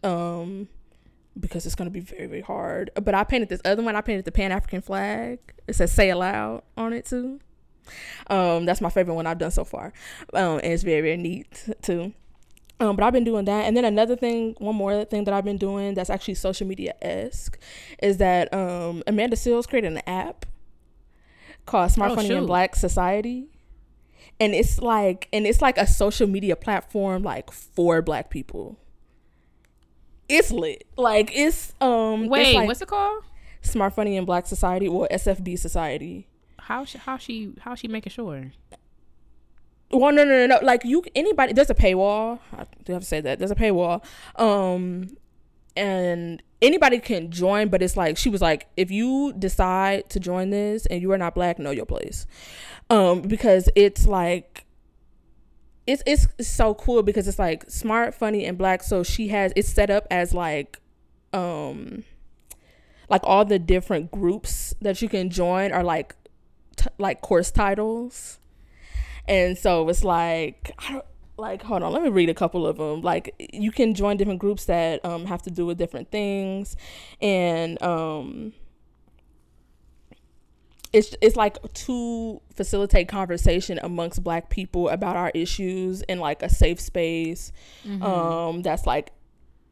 [0.03, 0.67] Um,
[1.39, 2.91] because it's gonna be very very hard.
[3.01, 3.95] But I painted this other one.
[3.95, 5.39] I painted the Pan African flag.
[5.67, 7.39] It says "Say Aloud" on it too.
[8.27, 9.93] Um, that's my favorite one I've done so far.
[10.33, 12.13] Um, and it's very very neat too.
[12.83, 13.65] Um, but I've been doing that.
[13.65, 16.93] And then another thing, one more thing that I've been doing that's actually social media
[17.01, 17.57] esque
[18.01, 20.45] is that um, Amanda Seales created an app
[21.65, 22.39] called Smart oh, Funny shoot.
[22.39, 23.47] and Black Society.
[24.39, 28.77] And it's like and it's like a social media platform like for black people.
[30.27, 30.85] it's lit.
[30.97, 32.27] Like it's um.
[32.27, 33.23] Wait, it's like what's it called?
[33.61, 36.27] Smart Funny in Black Society or SFB Society.
[36.59, 38.51] How she, how she how she making sure?
[39.93, 40.59] Well, no, no, no, no.
[40.65, 41.53] Like you, anybody.
[41.53, 42.39] There's a paywall.
[42.51, 44.03] I do have to say that there's a paywall.
[44.35, 45.15] Um,
[45.75, 50.49] and anybody can join, but it's like she was like, if you decide to join
[50.49, 52.25] this and you are not black, know your place.
[52.89, 54.65] Um, because it's like
[55.85, 58.83] it's it's so cool because it's like smart, funny, and black.
[58.83, 60.79] So she has it's set up as like
[61.33, 62.03] um
[63.09, 66.15] like all the different groups that you can join are like
[66.75, 68.39] t- like course titles.
[69.27, 71.05] And so it's like I don't
[71.35, 74.39] like hold on let me read a couple of them like you can join different
[74.39, 76.75] groups that um, have to do with different things
[77.21, 78.53] and um,
[80.91, 86.49] it's it's like to facilitate conversation amongst black people about our issues in like a
[86.49, 87.51] safe space
[87.85, 88.03] Mm-hmm.
[88.03, 89.11] um, that's like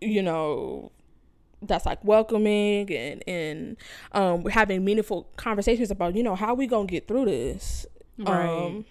[0.02, 0.92] you know
[1.62, 3.78] that's like welcoming and and
[4.14, 7.86] um, having meaningful conversations about you know how we gonna get through this
[8.18, 8.84] Right.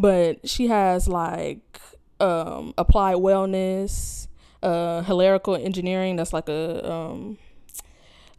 [0.00, 1.80] But she has like
[2.20, 4.28] um, applied wellness,
[4.62, 6.16] uh, hilarical engineering.
[6.16, 7.38] That's like a um,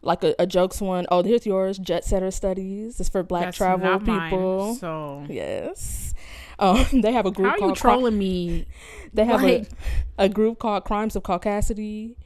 [0.02, 1.06] like a, a jokes one.
[1.10, 1.78] Oh, here's yours.
[1.78, 2.98] Jet setter studies.
[3.00, 4.74] It's for black That's travel not mine, people.
[4.76, 6.14] so Yes.
[6.58, 8.66] Um, they have a group how are you called Cri- trolling me?
[9.14, 9.68] they have Like-
[10.18, 12.16] a, a group called Crimes of Caucasity,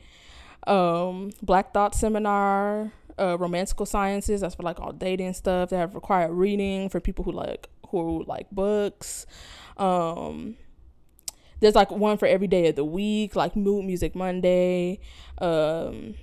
[0.67, 4.41] um, Black Thought Seminar, uh, Romantical Sciences.
[4.41, 5.71] That's for like all dating stuff.
[5.71, 9.27] They have required reading for people who like who like books.
[9.77, 10.57] Um,
[11.61, 15.01] there's like one for every day of the week, like Mood Music Monday,
[15.39, 16.15] um,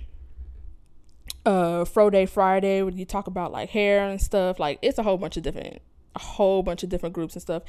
[1.44, 4.58] uh, Fro Day Friday, where you talk about like hair and stuff.
[4.58, 5.80] Like it's a whole bunch of different,
[6.14, 7.62] a whole bunch of different groups and stuff.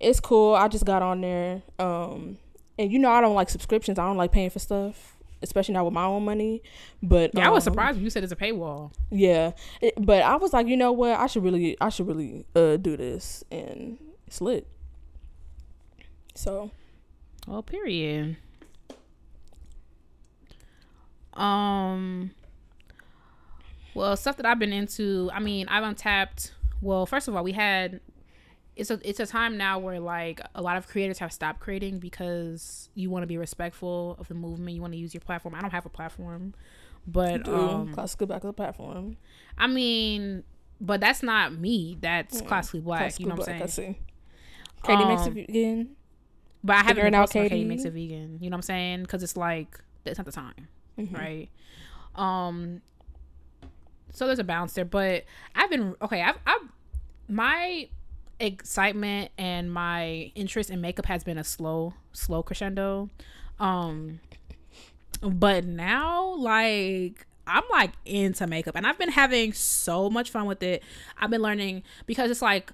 [0.00, 0.54] It's cool.
[0.54, 1.62] I just got on there.
[1.78, 2.38] Um,
[2.78, 3.98] and you know I don't like subscriptions.
[3.98, 6.62] I don't like paying for stuff, especially not with my own money.
[7.02, 8.92] But Yeah, I was um, surprised when you said it's a paywall.
[9.10, 11.18] Yeah, it, but I was like, you know what?
[11.18, 14.66] I should really, I should really uh do this, and it's lit.
[16.34, 16.70] So
[17.46, 18.36] Well, period.
[21.34, 22.32] Um.
[23.94, 25.30] Well, stuff that I've been into.
[25.32, 26.52] I mean, I've untapped.
[26.80, 28.00] Well, first of all, we had.
[28.78, 31.98] It's a it's a time now where like a lot of creators have stopped creating
[31.98, 34.74] because you want to be respectful of the movement.
[34.76, 35.54] You want to use your platform.
[35.54, 36.54] I don't have a platform,
[37.06, 39.16] but do um, classical black to the platform.
[39.58, 40.44] I mean,
[40.80, 41.98] but that's not me.
[42.00, 43.18] That's classically black.
[43.18, 43.94] You know what I'm I saying?
[43.96, 43.98] see.
[44.84, 45.96] Katie makes Um, it again.
[46.62, 47.64] But I haven't been out Katie Katie.
[47.64, 48.38] makes it vegan.
[48.40, 49.02] You know what I'm saying?
[49.02, 51.14] Because it's like that's not the time, Mm-hmm.
[51.16, 51.48] right?
[52.14, 52.82] Um.
[54.12, 56.22] So there's a balance there, but I've been okay.
[56.22, 56.62] I've, I've
[57.28, 57.88] my
[58.40, 63.10] excitement and my interest in makeup has been a slow, slow crescendo.
[63.58, 64.20] Um,
[65.20, 70.62] but now like I'm like into makeup, and I've been having so much fun with
[70.62, 70.82] it.
[71.16, 72.72] I've been learning because it's like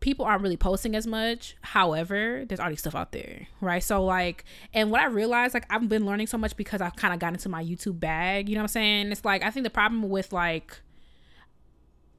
[0.00, 1.56] people aren't really posting as much.
[1.62, 3.82] However, there's already stuff out there, right?
[3.82, 4.44] So like,
[4.74, 7.36] and what I realized, like, I've been learning so much because I've kind of gotten
[7.36, 8.48] into my YouTube bag.
[8.48, 9.12] You know what I'm saying?
[9.12, 10.80] It's like I think the problem with like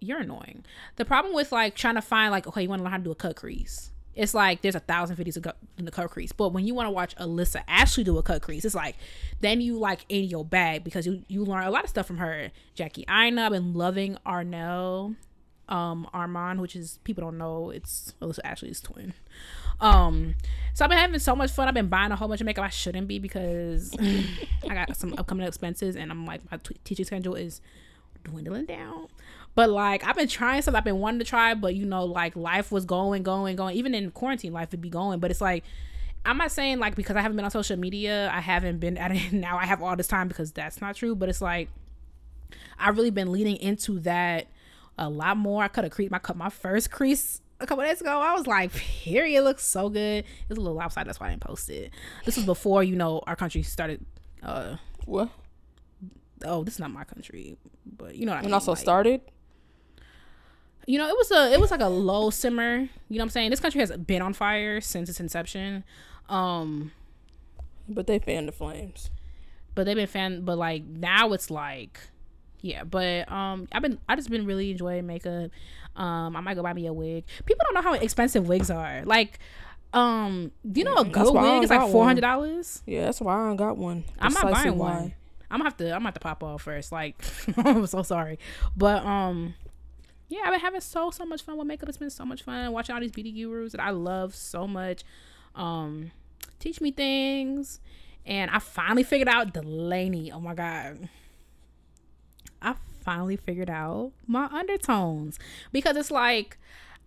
[0.04, 0.64] you're annoying.
[0.96, 3.04] The problem with like trying to find like okay, you want to learn how to
[3.04, 3.92] do a cut crease.
[4.16, 6.92] It's like there's a thousand videos in the cut crease, but when you want to
[6.92, 8.96] watch Alissa Ashley do a cut crease, it's like
[9.42, 12.18] then you like in your bag because you you learn a lot of stuff from
[12.18, 12.52] her.
[12.76, 15.16] Jackie I've been loving Arnell,
[15.68, 19.14] um Armon, which is people don't know it's Alissa Ashley's twin.
[19.82, 20.36] Um,
[20.74, 21.68] so I've been having so much fun.
[21.68, 23.94] I've been buying a whole bunch of makeup I shouldn't be because
[24.70, 27.62] I got some upcoming expenses, and I'm like my t- teaching schedule is
[28.24, 29.08] dwindling down.
[29.56, 32.36] But like I've been trying stuff I've been wanting to try, but you know, like
[32.36, 33.76] life was going, going, going.
[33.78, 35.20] Even in quarantine, life would be going.
[35.20, 35.64] But it's like
[36.26, 39.12] I'm not saying like because I haven't been on social media, I haven't been at
[39.12, 39.58] it now.
[39.58, 41.16] I have all this time because that's not true.
[41.16, 41.70] But it's like
[42.80, 44.48] I've really been leaning into that
[44.98, 45.64] a lot more.
[45.64, 46.10] I cut a crease.
[46.12, 48.20] I cut my first crease a couple days ago.
[48.22, 50.26] I was like, period, it looks so good.
[50.50, 51.92] It's a little outside, that's why I didn't post it.
[52.26, 54.04] This was before you know our country started.
[54.42, 55.30] uh What?
[56.46, 58.46] Oh, this is not my country, but you know what I mean.
[58.46, 59.22] And also like- started.
[60.86, 62.78] You know, it was a it was like a low simmer.
[62.78, 63.50] You know what I'm saying?
[63.52, 65.84] This country has been on fire since its inception.
[66.30, 66.92] Um,
[67.90, 69.10] But they fanned the flames.
[69.76, 72.00] but they've been fan but like now it's like
[72.62, 75.52] yeah, but um I've been I just been really enjoying makeup.
[75.96, 77.26] Um I might go buy me a wig.
[77.46, 79.04] People don't know how expensive wigs are.
[79.06, 79.40] Like
[79.94, 82.82] um do you know a good wig is like four hundred dollars?
[82.86, 84.04] Yeah, that's why I don't got one.
[84.20, 84.94] I'm not buying why.
[84.94, 85.14] one.
[85.52, 86.92] I'm gonna have to I'm gonna have to pop off first.
[86.92, 87.22] Like
[87.58, 88.40] I'm so sorry.
[88.78, 89.54] But um
[90.34, 91.88] yeah, I've been having so so much fun with makeup.
[91.90, 95.04] It's been so much fun watching all these beauty gurus that I love so much.
[95.56, 96.12] Um
[96.60, 97.80] teach me things.
[98.26, 100.32] and I finally figured out Delaney.
[100.32, 101.10] Oh my god.
[102.62, 105.38] I finally figured out my undertones
[105.72, 106.58] because it's like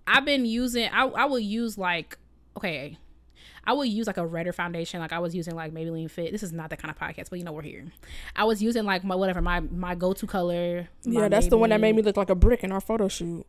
[0.07, 2.19] I've been using I I will use like
[2.57, 2.99] okay
[3.67, 5.01] I would use like a redder foundation.
[5.01, 6.33] Like I was using like Maybelline Fit.
[6.33, 7.85] This is not that kind of podcast, but you know we're here.
[8.35, 10.89] I was using like my whatever my my go to color.
[11.03, 11.51] Yeah, that's Maybelline.
[11.51, 13.45] the one that made me look like a brick in our photo shoot.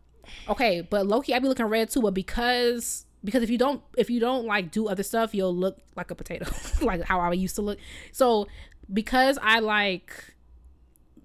[0.50, 2.02] Okay, but Loki, I be looking red too.
[2.02, 5.78] But because because if you don't if you don't like do other stuff, you'll look
[5.96, 6.46] like a potato,
[6.82, 7.80] like how I used to look.
[8.12, 8.48] So
[8.92, 10.34] because I like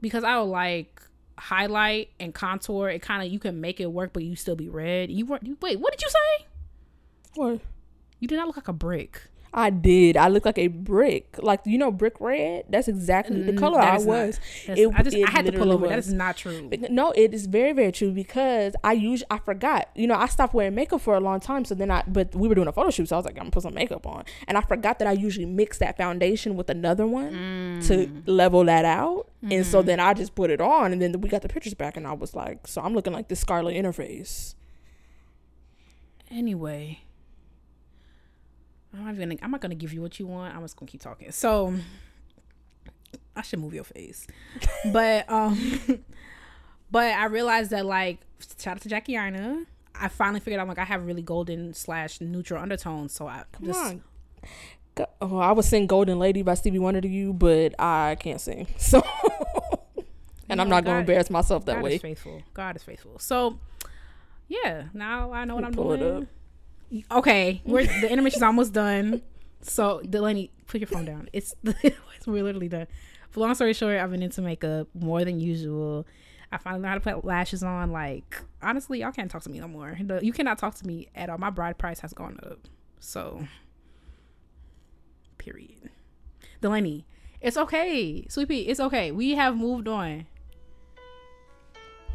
[0.01, 1.01] because I like
[1.39, 4.69] highlight and contour, it kind of you can make it work, but you still be
[4.69, 5.11] red.
[5.11, 6.47] You, you wait, what did you say?
[7.35, 7.61] What?
[8.23, 9.21] You do not look like a brick.
[9.53, 10.17] I did.
[10.17, 11.35] I look like a brick.
[11.43, 12.67] Like you know, brick red.
[12.69, 14.39] That's exactly the color I was.
[14.69, 15.83] It, I just I had to pull over.
[15.83, 15.91] Was.
[15.91, 16.71] That is not true.
[16.89, 19.89] No, it is very very true because I usually I forgot.
[19.97, 21.65] You know, I stopped wearing makeup for a long time.
[21.65, 23.41] So then I, but we were doing a photo shoot, so I was like, I'm
[23.41, 26.71] gonna put some makeup on, and I forgot that I usually mix that foundation with
[26.71, 27.87] another one mm.
[27.89, 29.27] to level that out.
[29.45, 29.57] Mm.
[29.57, 29.89] And so mm-hmm.
[29.89, 32.13] then I just put it on, and then we got the pictures back, and I
[32.13, 34.55] was like, so I'm looking like this Scarlet interface.
[36.31, 37.01] Anyway,
[38.95, 40.55] I'm not gonna I'm not gonna give you what you want.
[40.55, 41.31] I'm just gonna keep talking.
[41.33, 41.75] So
[43.35, 44.27] I should move your face.
[44.93, 46.05] but um
[46.91, 48.21] but I realized that like
[48.59, 49.65] shout out to Jackie Aina.
[49.95, 53.13] I finally figured out like I have really golden slash neutral undertones.
[53.13, 54.03] So I come just, on.
[55.21, 58.67] Oh, I was sing "Golden Lady" by Stevie Wonder to you, but I can't sing.
[58.79, 59.03] So,
[60.49, 61.91] and I'm not God, gonna embarrass myself that God way.
[61.91, 62.43] God is faithful.
[62.53, 63.19] God is faithful.
[63.19, 63.59] So,
[64.49, 64.85] yeah.
[64.93, 66.29] Now I know what I'm doing.
[67.11, 69.23] Okay, we're the intermission's almost done.
[69.63, 71.29] So Delaney, put your phone down.
[71.33, 72.87] It's, it's we're literally done.
[73.31, 76.07] For long story short, I've been into makeup more than usual.
[76.51, 77.93] I finally learned how to put lashes on.
[77.93, 79.99] Like honestly, y'all can't talk to me no more.
[80.21, 81.39] You cannot talk to me at all.
[81.39, 82.69] My bride price has gone up.
[83.01, 83.47] So,
[85.39, 85.91] period.
[86.61, 87.07] Delaney,
[87.41, 88.69] it's okay, sweetie.
[88.69, 89.11] It's okay.
[89.11, 90.27] We have moved on.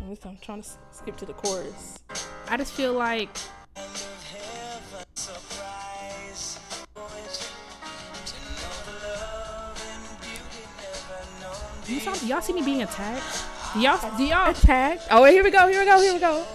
[0.02, 2.00] I'm trying to skip to the chorus.
[2.48, 3.36] I just feel like
[11.88, 13.74] You saw, y'all see me being attacked?
[13.74, 15.08] Do y'all, do y'all attacked?
[15.10, 16.46] Oh, wait, here we go, here we go, here we go.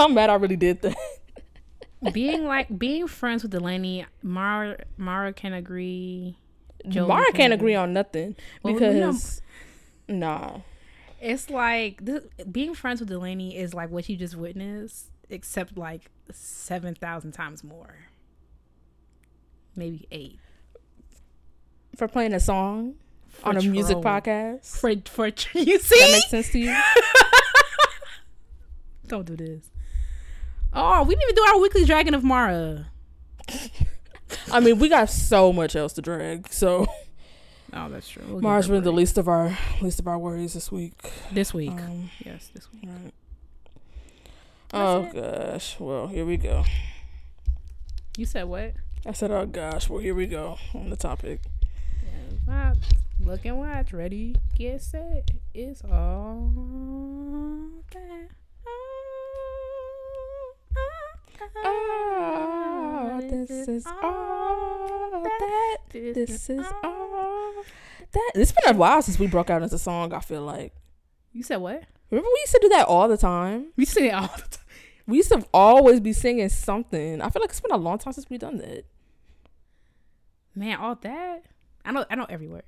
[0.00, 0.96] I'm mad I really did that.
[2.12, 6.36] being like being friends with Delaney, Mara Mara can agree.
[6.88, 9.42] Joe Mara can can't agree on nothing well, because
[10.08, 10.60] you know, nah.
[11.20, 16.10] It's like this, being friends with Delaney is like what you just witnessed, except like
[16.32, 17.96] seven thousand times more,
[19.76, 20.38] maybe eight.
[21.96, 22.94] For playing a song
[23.28, 24.78] for on a music podcast.
[24.78, 25.26] For for
[25.58, 26.74] you see that makes sense to you.
[29.06, 29.70] Don't do this.
[30.72, 32.86] Oh, we didn't even do our weekly Dragon of Mara.
[34.52, 36.52] I mean, we got so much else to drag.
[36.52, 36.86] So.
[37.72, 38.24] Oh, that's true.
[38.26, 40.94] We'll Mara's been the least of our least of our worries this week.
[41.30, 42.82] This week, um, yes, this week.
[42.84, 43.12] Right.
[44.74, 45.14] Oh it.
[45.14, 45.78] gosh.
[45.78, 46.64] Well, here we go.
[48.16, 48.72] You said what?
[49.06, 51.42] I said, "Oh gosh." Well, here we go on the topic.
[52.48, 52.74] Yeah,
[53.24, 53.92] look and watch.
[53.92, 55.30] Ready, get set.
[55.54, 56.52] It's all
[57.92, 58.30] that.
[61.64, 65.76] Oh, this is all that.
[65.90, 67.54] This is all
[68.12, 68.32] that.
[68.34, 70.12] It's been a while since we broke out into a song.
[70.12, 70.74] I feel like.
[71.32, 71.84] You said what?
[72.10, 73.72] Remember we used to do that all the time.
[73.76, 74.64] We used to it all the time.
[75.06, 77.20] We used to always be singing something.
[77.20, 78.84] I feel like it's been a long time since we've done that.
[80.54, 81.44] Man, all that.
[81.84, 82.04] I know.
[82.10, 82.64] I know every word.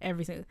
[0.00, 0.44] every single.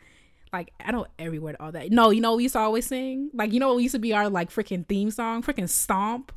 [0.52, 1.56] Like I know every word.
[1.60, 1.90] All that.
[1.90, 3.30] No, you know we used to always sing.
[3.34, 5.42] Like you know we used to be our like freaking theme song.
[5.42, 6.32] Freaking stomp.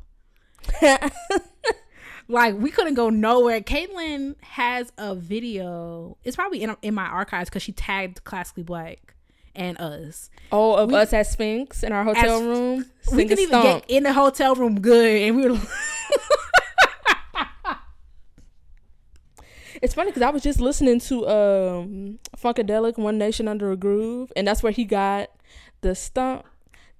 [2.28, 3.60] like we couldn't go nowhere.
[3.60, 6.16] Caitlin has a video.
[6.24, 9.14] It's probably in in my archives because she tagged classically black
[9.54, 10.30] and us.
[10.50, 12.86] Oh, of we, us at Sphinx in our hotel as, room.
[13.12, 15.52] We could even get in the hotel room good, and we were.
[15.52, 15.68] Like
[19.82, 24.32] it's funny because I was just listening to um Funkadelic, One Nation Under a Groove,
[24.36, 25.30] and that's where he got
[25.80, 26.44] the stump,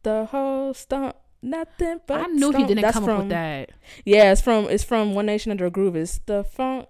[0.02, 2.20] the whole stump nothing but.
[2.20, 3.70] I knew he didn't That's come from, up with that.
[4.05, 5.97] Yeah, it's from it's from One Nation Under a Groove.
[5.97, 6.88] It's the funk,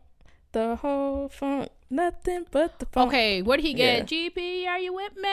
[0.53, 1.71] the whole funk.
[1.91, 3.09] nothing but the phone.
[3.09, 4.07] Okay, where did he get?
[4.07, 5.29] GP, are you with me?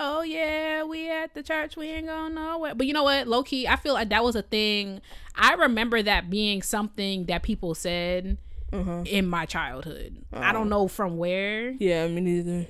[0.00, 1.76] Oh yeah, we at the church.
[1.76, 2.74] We ain't going nowhere.
[2.74, 3.26] But you know what?
[3.28, 5.00] Low key, I feel like that was a thing.
[5.36, 8.38] I remember that being something that people said
[8.72, 9.02] Uh-huh.
[9.06, 10.24] in my childhood.
[10.32, 10.78] I don't Oh.
[10.82, 11.70] know from where.
[11.72, 12.66] Yeah, me neither.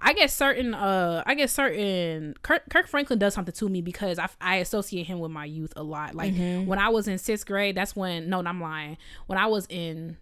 [0.00, 4.18] I guess certain uh I guess certain Kirk, Kirk Franklin does something to me because
[4.18, 6.14] I, I associate him with my youth a lot.
[6.14, 6.34] Like
[6.66, 8.96] when I was in sixth grade, that's when no, I'm lying.
[9.26, 10.16] When I was in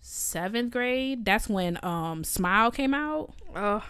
[0.00, 3.32] seventh grade, that's when um Smile came out.
[3.54, 3.82] Oh,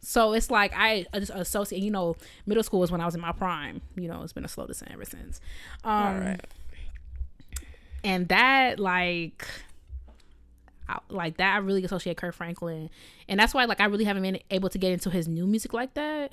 [0.00, 1.82] So it's like I just associate.
[1.82, 2.16] You know,
[2.46, 3.80] middle school is when I was in my prime.
[3.96, 5.40] You know, it's been a slow descent ever since.
[5.84, 6.40] Um, all right.
[8.04, 9.46] and that like
[11.08, 12.90] like that i really associate Kirk Franklin.
[13.28, 15.72] And that's why like i really haven't been able to get into his new music
[15.72, 16.32] like that.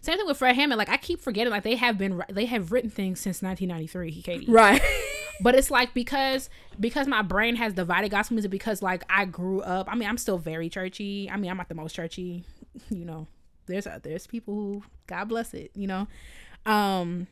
[0.00, 0.78] Same thing with fred hammond.
[0.78, 4.46] Like i keep forgetting like they have been they have written things since 1993 katie.
[4.50, 4.82] Right.
[5.40, 9.60] but it's like because because my brain has divided gospel music because like i grew
[9.62, 11.30] up i mean i'm still very churchy.
[11.30, 12.44] I mean i'm not the most churchy
[12.90, 13.26] you know.
[13.66, 16.08] There's uh, there's people who god bless it you know.
[16.66, 17.26] Um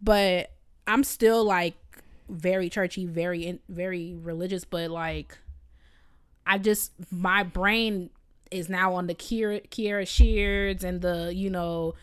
[0.00, 0.52] but
[0.86, 1.74] i'm still like
[2.28, 5.36] very churchy very in, very religious but like
[6.48, 8.10] i just my brain
[8.50, 11.94] is now on the Kierra, Kierra Sheards and the you know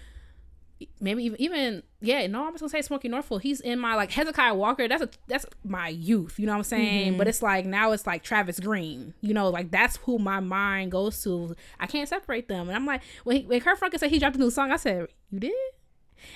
[0.99, 4.11] maybe even, even yeah no i'm just gonna say Smokie Norful he's in my like
[4.11, 7.09] hezekiah walker that's a that's my youth you know what i'm saying?
[7.09, 7.17] Mm-hmm.
[7.17, 10.91] But it's like now it's like Travis Greene you know like that's who my mind
[10.91, 11.55] goes to.
[11.79, 12.67] I can't separate them.
[12.67, 14.75] And i'm like when, he, when Kirk Franklin said he dropped a new song i
[14.75, 15.53] said you did?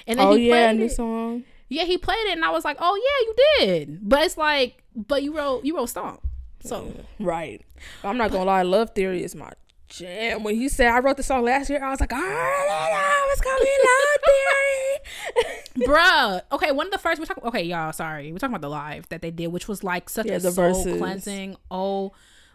[0.07, 0.91] And then Oh he yeah, new it.
[0.91, 1.43] song.
[1.67, 3.99] yeah he played it and i was like oh yeah you did.
[4.09, 6.21] But it's like but you wrote you wrote stomp
[6.61, 7.61] so Right.
[8.03, 9.51] I'm not gonna lie, Love Theory is my
[9.87, 10.43] jam.
[10.43, 13.31] When he said I wrote the song last year, I was like, I already know
[13.31, 15.45] it's gonna be Love
[15.85, 15.87] Theory.
[15.87, 16.41] Bruh.
[16.51, 18.31] Okay, one of the first we're talking okay, y'all, sorry.
[18.31, 20.51] We're talking about the live that they did, which was like such Yeah, a soul
[20.53, 20.97] verses.
[20.97, 21.55] cleansing.
[21.71, 22.11] Oh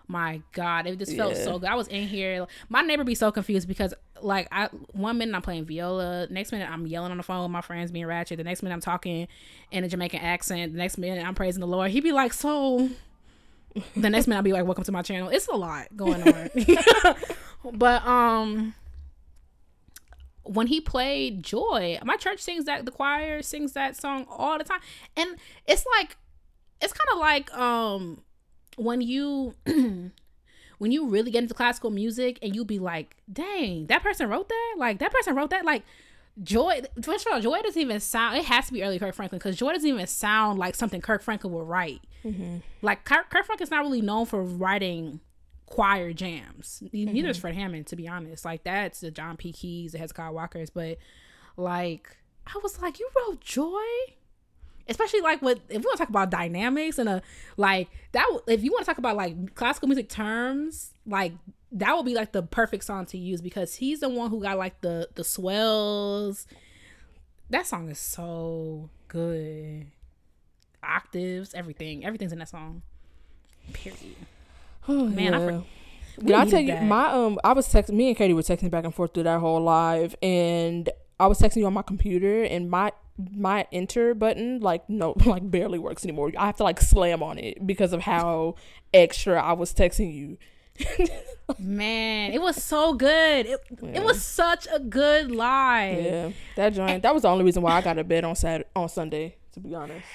[0.07, 0.87] my god.
[0.87, 1.45] It just felt Yeah.
[1.45, 1.71] so good.
[1.71, 2.47] I was in here.
[2.69, 6.69] My neighbor be so confused because like I one minute I'm playing viola, next minute
[6.71, 9.29] I'm yelling on the phone with my friends being ratchet, the next minute I'm talking
[9.71, 11.91] in a Jamaican accent, the next minute I'm praising the Lord.
[11.91, 12.91] He'd be like, So
[13.97, 15.29] the next minute I'll be like, Welcome to my channel.
[15.29, 16.51] It's a lot going on.
[17.73, 18.75] but um
[20.45, 24.65] when he played Joy, my church sings that the choir sings that song all the
[24.65, 24.81] time.
[25.17, 26.17] And it's like
[26.81, 28.23] it's kind of like um
[28.77, 34.03] when you when you really get into classical music and you be like, "Dang, that
[34.03, 34.75] person wrote that?
[34.79, 35.83] Like that person wrote that like
[36.43, 38.37] Joy, first of all, Joy doesn't even sound.
[38.37, 41.23] It has to be early Kirk Franklin because Joy doesn't even sound like something Kirk
[41.23, 42.01] Franklin would write.
[42.25, 42.59] Mm-hmm.
[42.83, 45.21] Like Kirk, Kirk Franklin's not really known for writing
[45.67, 46.83] choir jams.
[46.87, 47.13] Mm-hmm.
[47.13, 48.45] Neither is Fred Hammond, to be honest.
[48.45, 49.53] Like that's the John P.
[49.53, 50.71] Kees, the Hezekiah Walkers.
[50.71, 50.99] But
[51.57, 52.17] like,
[52.47, 53.83] I was like, you wrote Joy,
[54.89, 57.23] especially like with if we want to talk about dynamics and a
[57.57, 58.27] like that.
[58.49, 61.33] If you want to talk about like classical music terms, like
[61.75, 64.57] that would be like the perfect song to use because he's the one who got
[64.59, 66.47] like the the swells.
[67.51, 69.87] That song is so good.
[70.83, 72.83] Octaves, everything, everything's in that song.
[73.73, 74.17] Period.
[74.87, 75.47] Oh, Man, I yeah.
[75.61, 75.65] for-
[76.19, 76.85] we Did I tell you that.
[76.85, 77.39] my um?
[77.43, 80.15] I was texting me and Katie were texting back and forth through that whole live,
[80.23, 82.93] and I was texting you on my computer, and my
[83.33, 86.33] my enter button like no like barely works anymore.
[86.37, 88.57] I have to like slam on it because of how
[88.93, 90.37] extra I was texting you.
[91.59, 93.47] Man, it was so good.
[93.47, 93.61] It,
[93.93, 96.05] it was such a good live.
[96.05, 97.03] Yeah, that joint.
[97.03, 99.37] That was the only reason why I got to bed on Saturday on Sunday.
[99.53, 100.07] To be honest.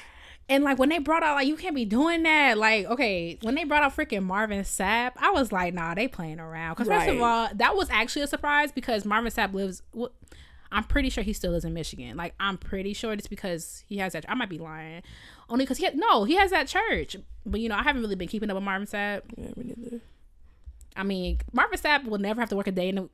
[0.50, 2.58] And like when they brought out like you can't be doing that.
[2.58, 6.40] Like okay, when they brought out freaking Marvin Sapp, I was like, nah, they playing
[6.40, 6.74] around.
[6.74, 9.84] Because first of all, that was actually a surprise because Marvin Sapp lives.
[9.94, 10.12] Well,
[10.72, 12.18] I'm pretty sure he still lives in Michigan.
[12.18, 14.26] Like I'm pretty sure it's because he has that.
[14.28, 15.04] I might be lying,
[15.50, 17.16] only because he had, no, he has that church.
[17.46, 19.22] But you know, I haven't really been keeping up with Marvin Sapp.
[19.38, 20.02] Yeah, me neither.
[20.96, 23.10] I mean, Marvin Sapp will never have to work a day in a,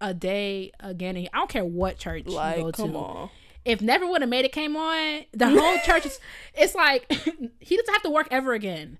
[0.00, 1.16] a day again.
[1.16, 3.30] I don't care what church you Like, go come to on.
[3.64, 6.20] if Never Would Have Made It came on, the whole church is
[6.54, 7.10] it's like
[7.60, 8.98] he doesn't have to work ever again.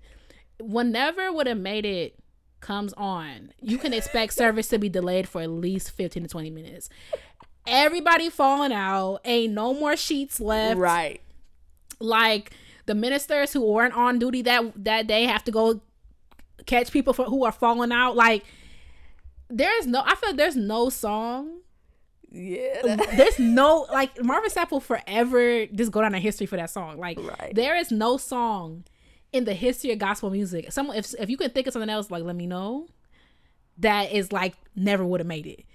[0.59, 2.15] When Never Would Have Made It
[2.61, 6.49] comes on, you can expect service to be delayed for at least 15 to 20
[6.49, 6.89] minutes.
[7.67, 10.77] Everybody falling out, ain't no more sheets left.
[10.77, 11.19] Right.
[11.99, 12.51] Like
[12.85, 15.81] the ministers who weren't on duty that that day have to go
[16.65, 18.15] catch people for, who are falling out.
[18.15, 18.43] Like
[19.49, 21.59] there's no I feel like there's no song
[22.31, 22.81] Yeah.
[22.83, 26.69] Um, there's no like Marvin Sapp will forever just go down in history for that
[26.69, 26.97] song.
[26.97, 27.53] Like Right.
[27.53, 28.83] there is no song
[29.31, 30.71] in the history of gospel music.
[30.71, 32.87] Someone if if you can think of something else, like let me know.
[33.79, 35.65] That is like never would have made it.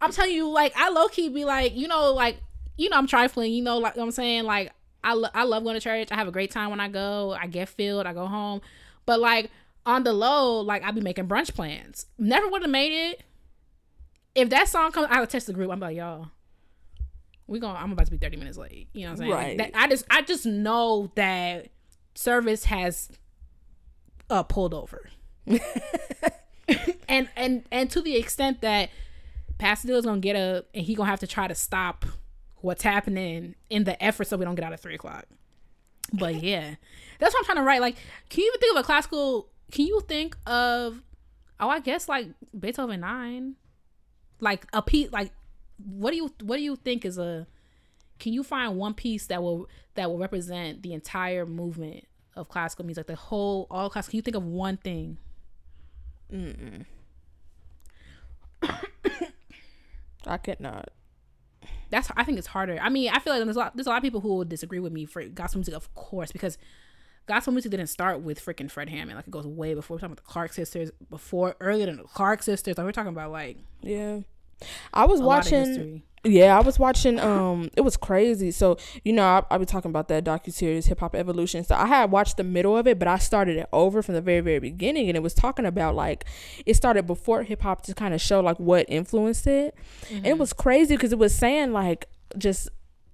[0.00, 2.36] I'm telling you, like I low key be like, you know, like
[2.76, 3.52] you know, I'm trifling.
[3.52, 4.72] You know, like I'm saying, like
[5.02, 6.08] I lo- I love going to church.
[6.12, 7.36] I have a great time when I go.
[7.38, 8.06] I get filled.
[8.06, 8.60] I go home,
[9.06, 9.50] but like
[9.86, 12.06] on the low, like I'd be making brunch plans.
[12.18, 13.22] Never would have made it.
[14.34, 15.70] If that song comes, I would text the group.
[15.70, 16.28] I'm like, y'all,
[17.46, 18.88] we going I'm about to be 30 minutes late.
[18.92, 19.32] You know what I'm saying?
[19.32, 19.58] Right.
[19.58, 21.68] That, I just I just know that
[22.14, 23.08] service has
[24.30, 25.10] uh pulled over.
[27.08, 28.90] and and and to the extent that
[29.58, 32.04] Pastor is gonna get up and he gonna have to try to stop
[32.56, 35.24] what's happening in the effort so we don't get out at three o'clock.
[36.12, 36.74] But yeah,
[37.18, 37.80] that's what I'm trying to write.
[37.80, 37.96] Like,
[38.28, 39.48] can you even think of a classical?
[39.70, 41.02] Can you think of?
[41.60, 43.56] Oh, I guess like Beethoven nine,
[44.40, 45.10] like a piece.
[45.12, 45.32] Like,
[45.78, 47.46] what do you what do you think is a?
[48.18, 52.04] Can you find one piece that will that will represent the entire movement
[52.34, 54.08] of classical music, like the whole all class?
[54.08, 55.18] Can you think of one thing?
[56.32, 56.84] Mm.
[60.26, 60.90] I cannot.
[61.90, 62.78] that's I think it's harder.
[62.80, 64.44] I mean, I feel like there's a lot there's a lot of people who will
[64.44, 66.58] disagree with me for gospel music, of course, because
[67.28, 69.16] gospel music didn't start with freaking Fred Hammond.
[69.16, 69.94] Like it goes way before.
[69.96, 72.76] We're talking about the Clark sisters before earlier than the Clark sisters.
[72.76, 74.20] Like we're talking about like Yeah.
[74.92, 76.02] I was a lot of watching history.
[76.24, 77.20] Yeah, I was watching.
[77.20, 78.50] Um, it was crazy.
[78.50, 81.62] So you know, I I be talking about that docu series, Hip Hop Evolution.
[81.62, 84.20] So I had watched the middle of it, but I started it over from the
[84.20, 86.24] very very beginning, and it was talking about like
[86.66, 89.76] it started before hip hop to kind of show like what influenced it,
[90.10, 92.06] and it was crazy because it was saying like
[92.36, 92.68] just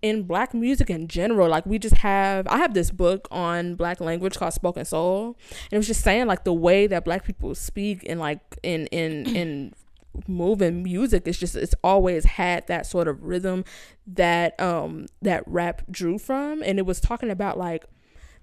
[0.04, 4.00] in black music in general like we just have i have this book on black
[4.00, 7.54] language called spoken soul and it was just saying like the way that black people
[7.54, 9.72] speak and like in in in
[10.28, 13.64] moving music it's just it's always had that sort of rhythm
[14.06, 16.62] that um that rap drew from.
[16.62, 17.84] And it was talking about like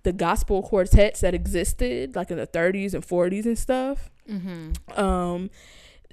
[0.04, 4.10] the gospel quartets that existed like in the 30s and 40s and stuff.
[4.98, 5.50] Um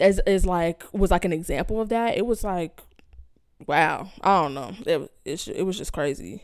[0.00, 2.16] as is like was like an example of that.
[2.16, 2.82] It was like
[3.66, 6.42] wow i don't know it it, it was just crazy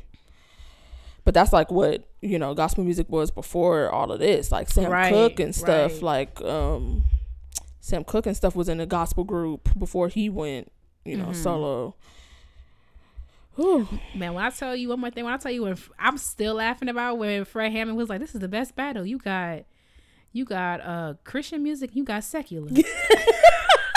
[1.25, 4.91] but that's like what you know gospel music was before all of this like sam
[4.91, 6.03] Right, cooke and stuff right.
[6.03, 7.05] like um
[7.81, 10.71] sam cooke and stuff was in a gospel group before he went
[11.05, 11.35] you know Mm-hmm.
[11.43, 11.95] solo
[13.57, 13.87] Whew.
[14.17, 16.55] Man, when I tell you one more thing, when I tell you when I'm still
[16.55, 19.61] laughing about when Fred Hammond was like, "This is the best battle." You got,
[20.33, 22.69] you got uh Christian music, you got secular.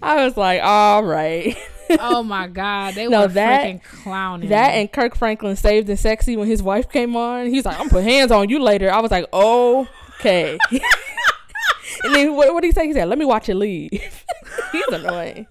[0.00, 1.56] i was like all right
[2.00, 4.48] oh my god, they No, were that- freaking clowning.
[4.48, 7.48] That and Kirk Franklin saved and sexy when his wife came on.
[7.48, 8.90] He's like, I'm put hands on you later.
[8.90, 10.56] I was like, okay.
[10.70, 12.86] and then what what did he say?
[12.86, 13.90] He said, Let me watch you leave.
[14.72, 15.46] He's annoying.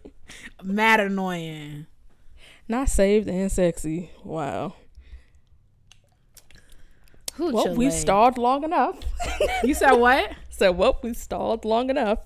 [0.64, 1.86] mad annoying.
[2.68, 4.10] Not saved and sexy.
[4.24, 4.74] Wow.
[7.38, 8.98] Hoochie Well, we stalled long enough.
[9.64, 10.32] You said what?
[10.50, 12.20] so well, we stalled long enough.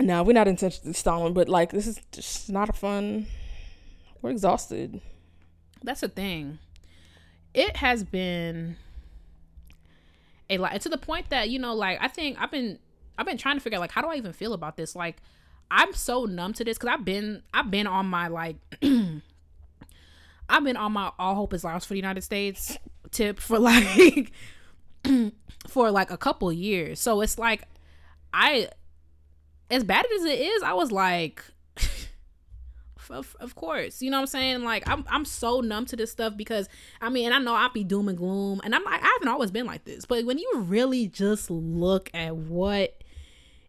[0.00, 3.26] No, we're not intentionally stalling, but like this is just not a fun.
[4.22, 5.00] We're exhausted.
[5.82, 6.58] That's the thing.
[7.54, 8.76] It has been
[10.50, 12.78] a lot to the point that you know, like I think I've been
[13.16, 14.94] I've been trying to figure out like how do I even feel about this?
[14.94, 15.16] Like
[15.70, 18.56] I'm so numb to this because I've been I've been on my like
[20.48, 22.78] I've been on my all hope is lost for the United States
[23.10, 24.32] tip for like
[25.68, 27.00] for like a couple years.
[27.00, 27.62] So it's like
[28.32, 28.68] I
[29.70, 31.44] as bad as it is, I was like
[33.10, 34.62] of, of course you know what i'm saying?
[34.64, 36.68] Like I'm, I'm so numb to this stuff because
[37.00, 39.50] i mean i know i'll be doom and gloom and i'm like i haven't always
[39.50, 43.02] been like this but when you really just look at what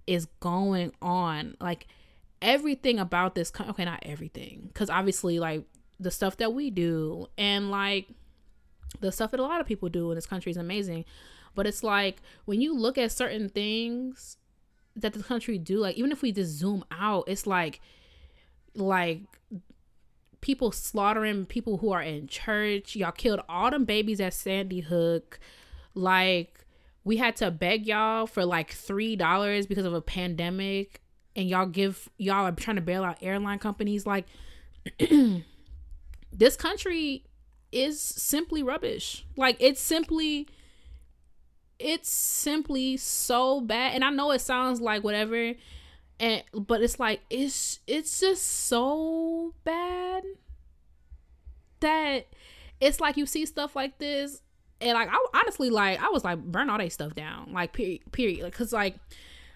[0.07, 1.87] is going on like
[2.41, 5.63] everything about this okay not everything because obviously like
[5.99, 8.07] the stuff that we do and like
[9.01, 11.05] the stuff that a lot of people do in this country is amazing
[11.55, 14.37] but it's like when you look at certain things
[15.01, 17.81] that the country do like even if we just zoom out it's like
[18.75, 19.21] like
[20.41, 22.95] people slaughtering people who are in church.
[22.95, 25.39] Y'all killed all them babies at Sandy Hook.
[25.93, 26.65] Like
[27.03, 31.01] we had to beg y'all for like three dollars because of a pandemic,
[31.35, 34.05] and y'all give y'all are trying to bail out airline companies.
[34.05, 34.25] Like
[36.31, 37.25] this country
[37.71, 39.25] is simply rubbish.
[39.35, 40.47] Like it's simply
[41.79, 45.53] it's simply so bad and i know it sounds like whatever
[46.19, 50.23] and but it's like it's it's just so bad
[51.79, 52.27] that
[52.81, 54.41] it's like you see stuff like this
[54.81, 58.01] and like i honestly like i was like burn all that stuff down like period
[58.11, 58.95] period like because like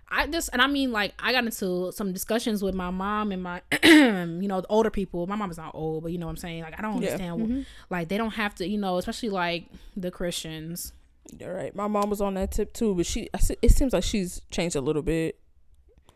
[0.10, 3.44] i just and i mean like i got into some discussions with my mom and
[3.44, 5.26] my you know the older people.
[5.28, 6.62] My mom is not old but you know what i'm saying?
[6.64, 7.10] Like i don't Yeah.
[7.10, 7.62] understand wh- mm-hmm.
[7.90, 9.66] like they don't have to you know especially like
[9.98, 10.94] the christians
[11.40, 11.70] You're.
[11.74, 13.30] My mom was on that tip too, but she
[13.62, 15.40] it seems like she's changed a little bit.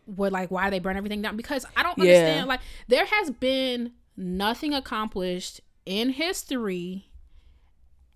[0.04, 2.04] what like why they burn everything down because I don't Yeah.
[2.04, 7.10] understand like there has been nothing accomplished in history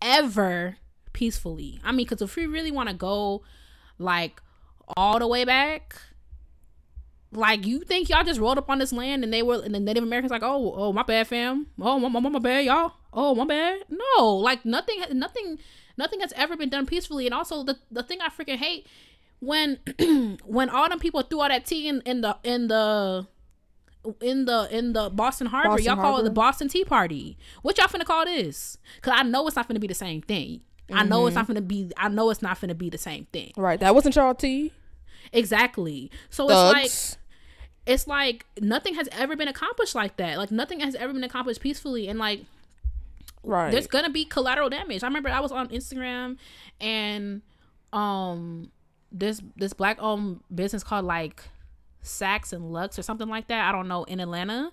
[0.00, 0.76] ever
[1.12, 1.80] peacefully.
[1.84, 3.42] I mean, because if we really want to go
[3.98, 4.40] like
[4.96, 5.94] all the way back,
[7.30, 9.80] like you think y'all just rolled up on this land and they were and the
[9.80, 11.66] Native Americans like, oh, oh, my bad, fam.
[11.80, 12.92] Oh, my, my, my bad, y'all.
[13.12, 13.80] Oh, my bad.
[13.90, 15.58] No, like nothing, nothing,
[16.02, 17.26] nothing has ever been done peacefully.
[17.26, 18.86] And also the the thing I freaking hate
[19.40, 19.78] when
[20.44, 23.26] when all them people threw all that tea in, in the in the
[24.20, 27.38] in the in the Boston Harbor, Boston y'all call it the Boston Tea Party.
[27.62, 28.78] What y'all finna call this?
[29.00, 30.62] Cause I know it's not finna be the same thing.
[30.92, 31.58] I know it's not mm-hmm.
[31.58, 31.90] finna be.
[31.96, 33.52] I know it's not finna be the same thing.
[33.56, 33.80] Right.
[33.80, 34.72] That wasn't y'all tea.
[35.32, 36.10] Exactly.
[36.28, 37.18] So it's like
[37.86, 40.36] it's like nothing has ever been accomplished like that.
[40.36, 42.44] Like nothing has ever been accomplished peacefully, and like
[43.42, 43.70] right.
[43.70, 45.02] there's gonna be collateral damage.
[45.02, 46.36] I remember I was on Instagram
[46.80, 47.42] and
[47.92, 48.70] um
[49.12, 51.44] this this black owned business called like
[52.02, 53.68] Saks and Lux or something like that.
[53.68, 54.72] I don't know in Atlanta.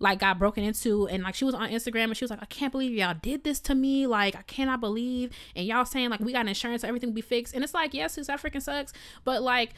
[0.00, 2.46] Like got broken into and like she was on Instagram and she was like, I
[2.46, 4.06] can't believe y'all did this to me.
[4.06, 7.52] Like I cannot believe and y'all saying like we got insurance, everything will be fixed.
[7.52, 8.92] And it's like, yes, it's that freaking sucks.
[9.24, 9.70] But like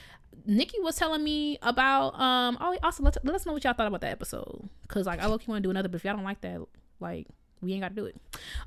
[0.44, 3.86] Nikki was telling me about um oh also let's let us know what y'all thought
[3.86, 4.68] about that episode.
[4.88, 6.60] Cause like I look you wanna do another, but if y'all don't like that,
[7.00, 7.26] like
[7.62, 8.16] we ain't got to do it.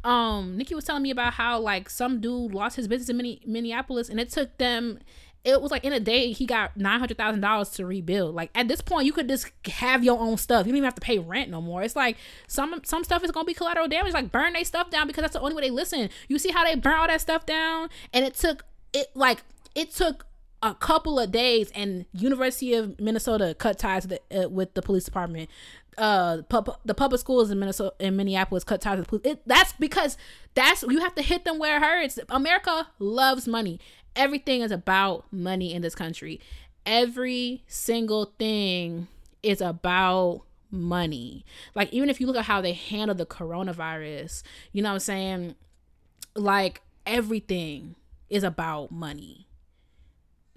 [0.03, 3.39] Um, Nikki was telling me about how like some dude lost his business in Minne-
[3.45, 4.99] Minneapolis, and it took them.
[5.43, 8.33] It was like in a day he got nine hundred thousand dollars to rebuild.
[8.33, 10.65] Like at this point, you could just have your own stuff.
[10.65, 11.83] You don't even have to pay rent no more.
[11.83, 12.15] It's like
[12.47, 14.13] some some stuff is gonna be collateral damage.
[14.13, 16.09] Like burn their stuff down because that's the only way they listen.
[16.29, 18.63] You see how they burn all that stuff down, and it took
[18.93, 19.43] it like
[19.75, 20.25] it took
[20.61, 25.03] a couple of days and university of minnesota cut ties the, uh, with the police
[25.03, 25.49] department
[25.97, 29.73] uh pub, the public schools in minnesota in minneapolis cut ties with police it, that's
[29.73, 30.17] because
[30.53, 33.79] that's you have to hit them where it hurts america loves money
[34.15, 36.39] everything is about money in this country
[36.85, 39.07] every single thing
[39.41, 40.41] is about
[40.71, 44.95] money like even if you look at how they handle the coronavirus you know what
[44.95, 45.55] i'm saying
[46.35, 47.95] like everything
[48.29, 49.47] is about money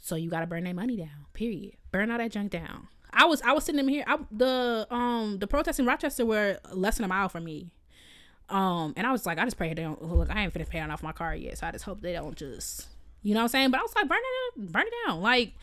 [0.07, 1.26] so you gotta burn that money down.
[1.32, 1.74] Period.
[1.91, 2.87] Burn all that junk down.
[3.12, 4.04] I was I was sitting in here.
[4.07, 7.70] I, the um the protests in Rochester were less than a mile from me.
[8.48, 10.30] Um and I was like, I just pray they don't look.
[10.30, 12.88] I ain't finished paying off my car yet, so I just hope they don't just
[13.22, 13.70] you know what I'm saying.
[13.70, 15.20] But I was like, burn it, burn it down.
[15.20, 15.54] Like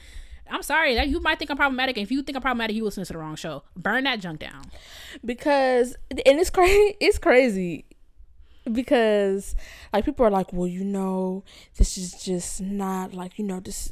[0.52, 1.98] I'm sorry that you might think I'm problematic.
[1.98, 3.64] If you think I'm problematic, you listen to the wrong show.
[3.78, 4.64] Burn that junk down.
[5.24, 7.86] because and it's crazy it's crazy
[8.72, 9.56] because
[9.91, 11.44] like people are like well you know
[11.78, 13.91] this is just not like you know this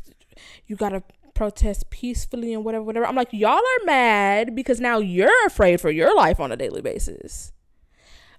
[0.68, 1.04] you gotta
[1.34, 5.90] protest peacefully and whatever whatever i'm like y'all are mad because now you're afraid for
[5.90, 7.52] your life on a daily basis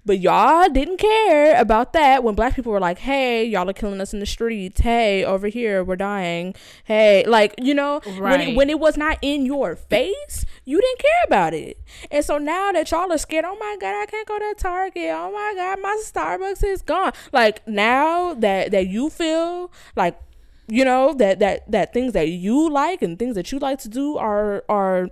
[0.04, 4.00] but y'all didn't care about that when black people were like, hey, y'all are killing
[4.00, 4.80] us in the streets.
[4.80, 6.56] Hey, over here, we're dying.
[6.84, 10.98] Hey, like, you know, when, it, when it was not in your face, you didn't
[10.98, 11.78] care about it.
[12.10, 15.10] And so now that y'all are scared, oh my God, I can't go to Target.
[15.10, 17.12] Oh my God, my Starbucks is gone.
[17.32, 20.18] Like, now that, that you feel like,
[20.72, 23.88] you know, that, that, that things that you like and things that you like to
[23.88, 25.08] do are, are,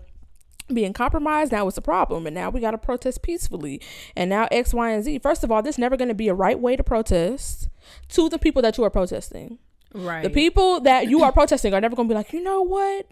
[0.73, 2.27] being compromised now it's a problem.
[2.29, 3.81] And now we got to protest peacefully.
[4.15, 5.19] And now x y and z.
[5.19, 7.69] First of all this never going to be a right way to protest
[8.11, 9.59] to the people that you are protesting.
[9.93, 10.23] Right.
[10.23, 13.09] the people that you are protesting are never going to be like you know what?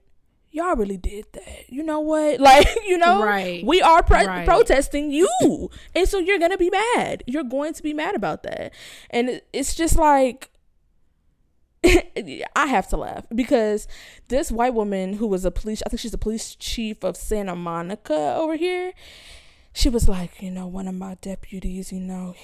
[0.52, 1.68] Y'all really did that.
[1.68, 2.38] You know what?
[2.48, 3.66] Like you know Right.
[3.66, 4.46] we are pro- Right.
[4.46, 5.68] protesting you.
[5.96, 7.24] And so you're going to be mad.
[7.26, 8.72] You're going to be mad about that.
[9.10, 10.50] And it's just like
[12.56, 13.86] I have to laugh because
[14.28, 17.54] this white woman who was a police, I think she's a police chief of Santa
[17.54, 18.92] Monica over here.
[19.72, 22.34] She was like, you know, one of my deputies, you know,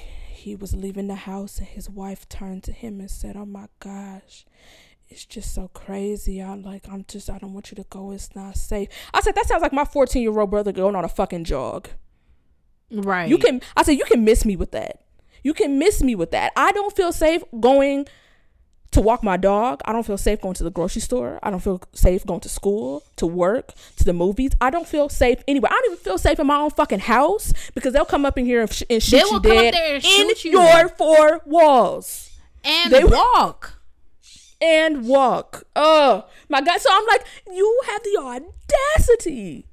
[0.45, 3.67] he was leaving the house and his wife turned to him and said, "Oh my
[3.81, 4.45] gosh,
[5.09, 6.41] it's just so crazy.
[6.41, 8.11] I'm like, I'm just, I don't want you to go.
[8.11, 11.05] It's not safe." I said, "That sounds like my 14 year old brother going on
[11.05, 11.89] a fucking jog."
[12.91, 13.29] right.
[13.29, 15.05] You can, I said, you can miss me with that.
[15.43, 16.53] You can miss me with that.
[16.57, 18.07] I don't feel safe going
[18.95, 19.81] to walk my dog.
[19.85, 21.39] I don't feel safe going to the grocery store.
[21.43, 24.53] I don't feel safe going to school, to work, to the movies.
[24.61, 25.71] I don't feel safe anywhere.
[25.71, 28.47] I don't even feel safe in my own fucking house because they'll come up in
[28.47, 30.61] here and, sh- and shoot They you will come up there and in shoot you.
[30.61, 32.31] your four walls
[32.65, 33.81] and they- walk.
[34.61, 35.65] and walk.
[35.77, 36.81] Oh my god!
[36.81, 38.17] So I'm like, you have the
[38.97, 39.67] audacity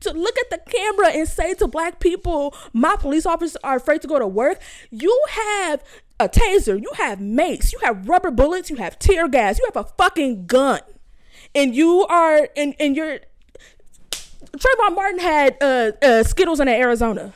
[0.00, 4.02] to look at the camera and say to black people, my police officers are afraid
[4.02, 4.60] to go to work.
[4.90, 5.82] You have
[6.18, 9.84] a taser, you have mace, you have rubber bullets, you have tear gas, you have
[9.84, 10.80] a fucking gun,
[11.54, 13.20] and you are and and you're.
[14.56, 17.34] Trayvon Martin had uh, uh, Skittles in Arizona.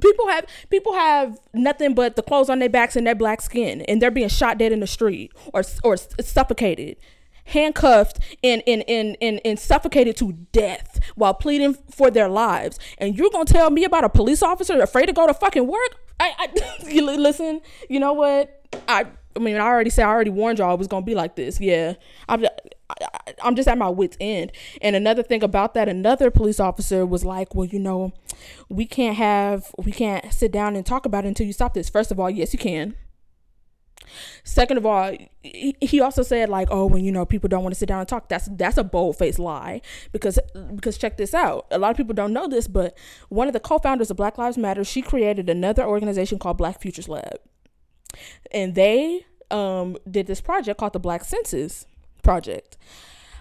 [0.00, 3.82] people have people have nothing but the clothes on their backs and their black skin
[3.82, 6.96] and they're being shot dead in the street or or suffocated
[7.48, 13.16] handcuffed and and, and, and, and suffocated to death while pleading for their lives and
[13.16, 16.32] you're gonna tell me about a police officer afraid to go to fucking work I,
[16.38, 17.60] I you listen.
[17.88, 18.62] You know what?
[18.86, 21.36] I I mean, I already said I already warned y'all it was gonna be like
[21.36, 21.60] this.
[21.60, 21.94] Yeah,
[22.28, 22.44] I'm.
[22.90, 23.06] I,
[23.42, 24.50] I'm just at my wits end.
[24.80, 28.12] And another thing about that, another police officer was like, "Well, you know,
[28.68, 31.88] we can't have, we can't sit down and talk about it until you stop this."
[31.88, 32.96] First of all, yes, you can.
[34.44, 37.78] Second of all, he also said like, "Oh, when you know people don't want to
[37.78, 39.80] sit down and talk, that's that's a bold faced lie."
[40.12, 40.38] Because
[40.74, 42.96] because check this out, a lot of people don't know this, but
[43.28, 47.08] one of the co-founders of Black Lives Matter, she created another organization called Black Futures
[47.08, 47.40] Lab,
[48.50, 51.86] and they um did this project called the Black Census
[52.22, 52.76] Project.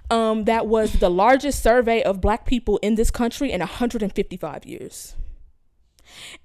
[0.10, 5.16] Um, that was the largest survey of black people in this country in 155 years.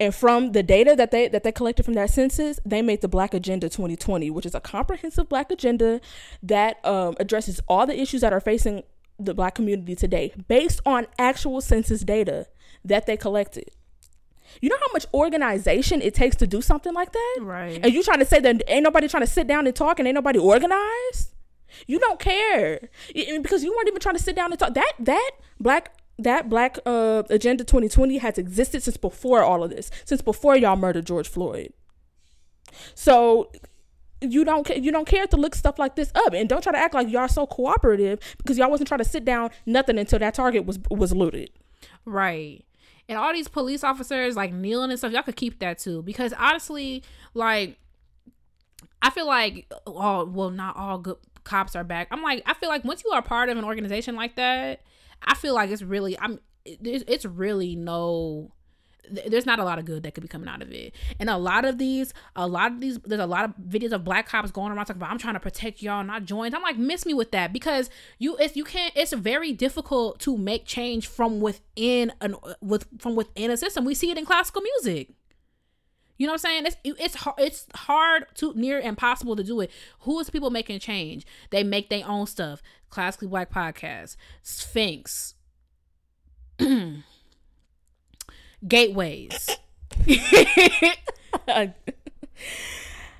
[0.00, 3.08] And from the data that they that they collected from that census, they made the
[3.08, 6.00] Black Agenda 2020, which is a comprehensive black agenda
[6.42, 8.82] that um, addresses all the issues that are facing
[9.18, 12.46] the black community today based on actual census data
[12.84, 13.70] that they collected.
[14.60, 17.38] You know how much organization it takes to do something like that?
[17.40, 17.80] Right.
[17.82, 20.06] And you trying to say that ain't nobody trying to sit down and talk and
[20.06, 21.34] ain't nobody organized?
[21.86, 24.74] You don't care because you weren't even trying to sit down and talk.
[24.74, 29.90] That that black that black uh agenda 2020 has existed since before all of this,
[30.04, 31.72] since before y'all murdered George Floyd.
[32.94, 33.50] So
[34.20, 36.78] you don't you don't care to look stuff like this up and don't try to
[36.78, 40.34] act like y'all so cooperative because y'all wasn't trying to sit down nothing until that
[40.34, 41.50] target was was looted.
[42.04, 42.64] Right.
[43.08, 46.02] And all these police officers like kneeling and stuff, y'all could keep that too.
[46.02, 47.02] Because honestly,
[47.34, 47.78] like
[49.00, 52.08] I feel like all well, not all good cops are back.
[52.10, 54.80] I'm like, I feel like once you are part of an organization like that,
[55.25, 58.53] I feel like it's really I'm it's, really no
[59.11, 60.95] there's not a lot of good that could be coming out of it.
[61.18, 64.05] And a lot of these, a lot of these, there's a lot of videos of
[64.05, 66.55] black cops going around talking about, I'm trying to protect y'all, not join.
[66.55, 70.37] I'm like, miss me with that because you, it's, you can't, it's very difficult to
[70.39, 73.85] make change from within an, with, from within a system.
[73.85, 75.14] We see it in classical music.
[76.23, 76.66] You know what I'm saying?
[76.66, 79.73] It's it's hard, it's hard to near impossible to do it.
[80.03, 81.27] Who is people making change?
[81.51, 82.62] They make their own stuff.
[82.91, 85.35] Classically Black Podcast, Sphinx,
[88.68, 89.51] gateways.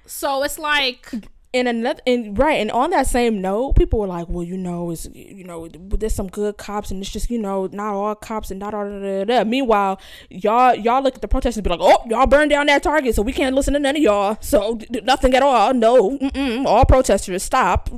[0.07, 1.13] so it's like
[1.55, 4.91] and another and right and on that same note people were like well you know
[4.91, 8.51] it's you know there's some good cops and it's just you know not all cops
[8.51, 9.45] and not all da, da, da.
[9.45, 10.01] meanwhile
[10.31, 13.15] y'all y'all look at the protesters and be like oh y'all burned down that target
[13.15, 14.37] so we can't listen to none of y'all.
[14.41, 15.75] So d- nothing at all.
[15.75, 16.19] No
[16.67, 17.91] all protesters stop.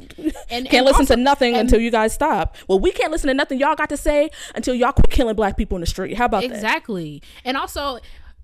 [0.51, 2.57] And- can't listen also- to nothing until you guys stop.
[2.69, 5.57] Well we can't listen to nothing y'all got to say until y'all quit killing black
[5.57, 6.17] people in the street.
[6.17, 6.51] How about that?
[6.51, 7.23] Exactly.
[7.45, 7.99] And also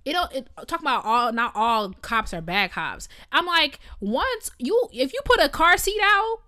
[0.04, 3.08] it don't it, talk about all not all cops are bad cops.
[3.32, 6.38] I'm like once you if you put a car seat out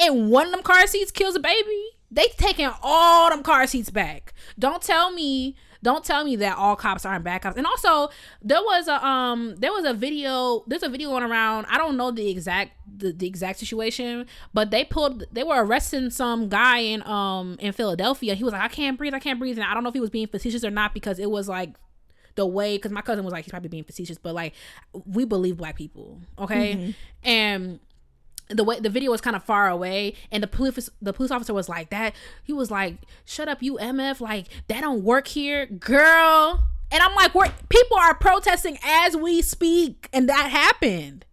[0.00, 3.90] and one of them car seats kills a baby they taking all them car seats
[3.90, 4.32] back.
[4.58, 7.56] Don't tell me don't tell me that all cops aren't bad cops.
[7.56, 8.10] And also
[8.42, 11.66] there was a um there was a video there's a video going around.
[11.68, 16.10] I don't know the exact the, the exact situation but they pulled they were arresting
[16.10, 18.34] some guy in um in philadelphia.
[18.34, 19.58] He was like i can't breathe i can't breathe.
[19.58, 21.74] And i don't know if he was being facetious or not because it was like
[22.38, 24.54] the way because my cousin was like he's probably being facetious but like
[25.04, 26.74] we believe black people okay?
[26.74, 26.90] Mm-hmm.
[27.24, 27.80] And
[28.48, 31.52] the way the video was kind of far away and the police the police officer
[31.52, 32.14] was like that.
[32.44, 36.64] He was like shut up you mf like that don't work here girl.
[36.92, 41.26] And i'm like we're people are protesting as we speak and that happened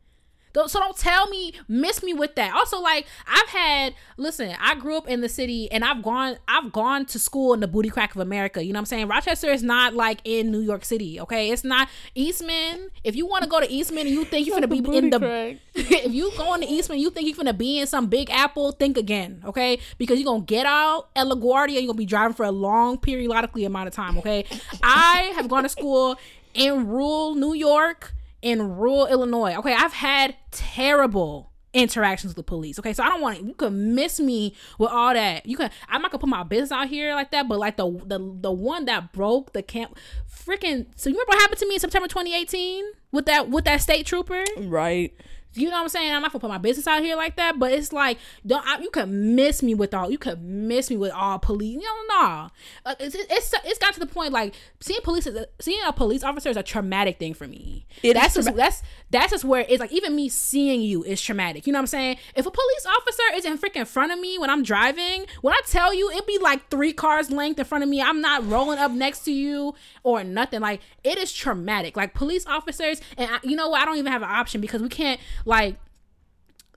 [0.68, 2.54] so don't tell me miss me with that.
[2.54, 6.72] Also like i've had listen i grew up in the city and i've gone i've
[6.72, 8.64] gone to school in the booty crack of america.
[8.64, 9.08] You know what i'm saying?
[9.08, 11.52] Rochester is not like in new york city okay?
[11.52, 12.90] It's not eastman.
[13.04, 15.58] If you want to go to eastman and you think you're gonna be in the
[15.76, 18.98] if you going to Eastman, you think you're gonna be in some big apple, think
[18.98, 19.78] again, okay?
[19.98, 23.66] Because you're gonna get out at LaGuardia, you're gonna be driving for a long periodically
[23.66, 24.46] amount of time, okay?
[24.82, 26.18] I have gone to school
[26.54, 28.14] in rural New York,
[28.46, 29.56] in rural Illinois.
[29.56, 32.78] Okay, I've had terrible interactions with the police.
[32.80, 35.48] Okay, so I don't want you can miss me with all that.
[35.48, 37.90] You can I'm not gonna put my business out here like that, but like the
[38.06, 39.98] the the one that broke the camp
[40.32, 43.82] freaking so you remember what happened to me in September 2018 with that with that
[43.82, 44.44] state trooper?
[44.60, 45.14] right
[45.58, 46.14] You know what I'm saying?
[46.14, 48.80] I'm not gonna put my business out here like that, but it's like don't I,
[48.80, 51.76] you could miss me with all you could miss me with all police.
[51.76, 52.50] You know, nah.
[52.86, 55.82] Uh, like it's it's it's got to the point like seeing police is a, seeing
[55.86, 57.86] a police officer is a traumatic thing for me.
[58.04, 61.04] It is that's just trauma- that's that's just where it's like even me seeing you
[61.04, 61.68] is traumatic.
[61.68, 62.18] You know what I'm saying?
[62.36, 65.62] If a police officer is in freaking front of me when I'm driving, when I
[65.68, 68.80] tell you it'd be like three cars length in front of me, I'm not rolling
[68.80, 70.62] up next to you or nothing.
[70.62, 71.96] Like it is traumatic.
[71.98, 73.82] Like police officers, and I, you know what?
[73.82, 75.78] I don't even have an option because we can't like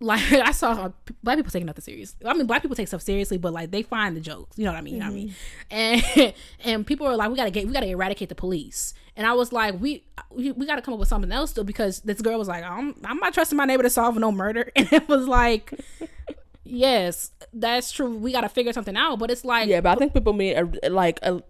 [0.00, 0.90] like I saw
[1.22, 2.14] black people taking nothing serious.
[2.24, 4.58] I mean, black people take stuff seriously, but like they find the jokes.
[4.58, 4.94] You know what I mean?
[4.94, 5.34] You know what I mean?
[5.70, 8.94] And and people are like, we gotta get, we gotta eradicate the police.
[9.16, 12.00] And I was like, we we, we gotta come up with something else though, because
[12.00, 14.70] this girl was like, I'm I'm not trusting my neighbor to solve no murder.
[14.76, 15.74] And it was like,
[16.64, 18.16] yes, that's true.
[18.16, 19.18] We gotta figure something out.
[19.18, 21.40] But it's like, Yeah, but I think people mean uh, like uh,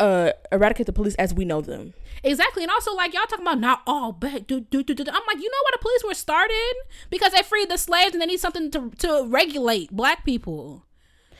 [0.00, 1.94] uh, eradicate the police as we know them.
[2.24, 4.46] Exactly, and also like y'all talking about not all bad.
[4.46, 5.04] Do, do, do, do.
[5.06, 6.74] I'm like, you know why the police were started?
[7.10, 10.84] Because they freed the slaves and they need something to to regulate black people.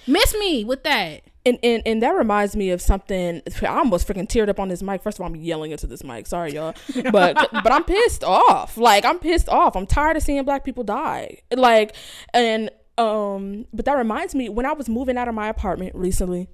[0.07, 1.23] Miss me with that.
[1.45, 3.43] And, and and that reminds me of something.
[3.63, 5.03] I almost freaking teared up on this mic.
[5.03, 6.27] First of all, I'm yelling into this mic.
[6.27, 6.75] Sorry, y'all,
[7.11, 8.77] but but I'm pissed off.
[8.77, 9.75] Like I'm pissed off.
[9.75, 11.39] I'm tired of seeing black people die.
[11.55, 11.97] Like
[12.35, 16.49] and um, but that reminds me when I was moving out of my apartment recently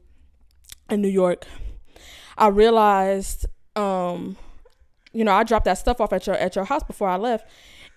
[0.89, 1.45] in New York,
[2.39, 4.37] I realized um,
[5.13, 7.49] you know, I dropped that stuff off at your at your house before I left,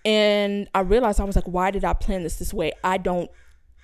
[0.04, 2.72] and I realized I was like, why did I plan this this way?
[2.82, 3.30] I don't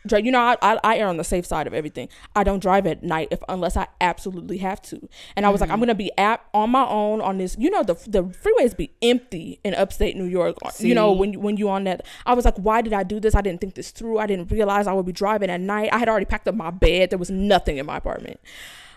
[0.07, 0.25] drive.
[0.25, 2.09] You know, I, I, I err on the safe side of everything.
[2.35, 5.07] I don't drive at night if unless I absolutely have to.
[5.37, 7.57] And I was like, I'm gonna be at on my own on this.
[7.59, 10.57] You know, the the freeways be empty in upstate New York.
[10.79, 13.21] You know, when you when you on that, I was like, why did I do
[13.21, 13.35] this?
[13.35, 14.19] I didn't think this through.
[14.19, 15.91] I didn't realize I would be driving at night.
[15.93, 17.11] I had already packed up my bed.
[17.11, 18.41] There was nothing in my apartment.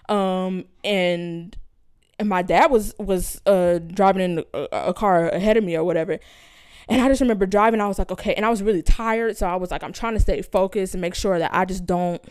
[0.09, 1.55] Um and
[2.17, 5.83] and my dad was was uh driving in a, a car ahead of me or
[5.85, 6.19] whatever
[6.89, 9.47] and i just remember driving i was like okay and i was really tired so
[9.47, 12.21] i was like i'm trying to stay focused and make sure that i just don't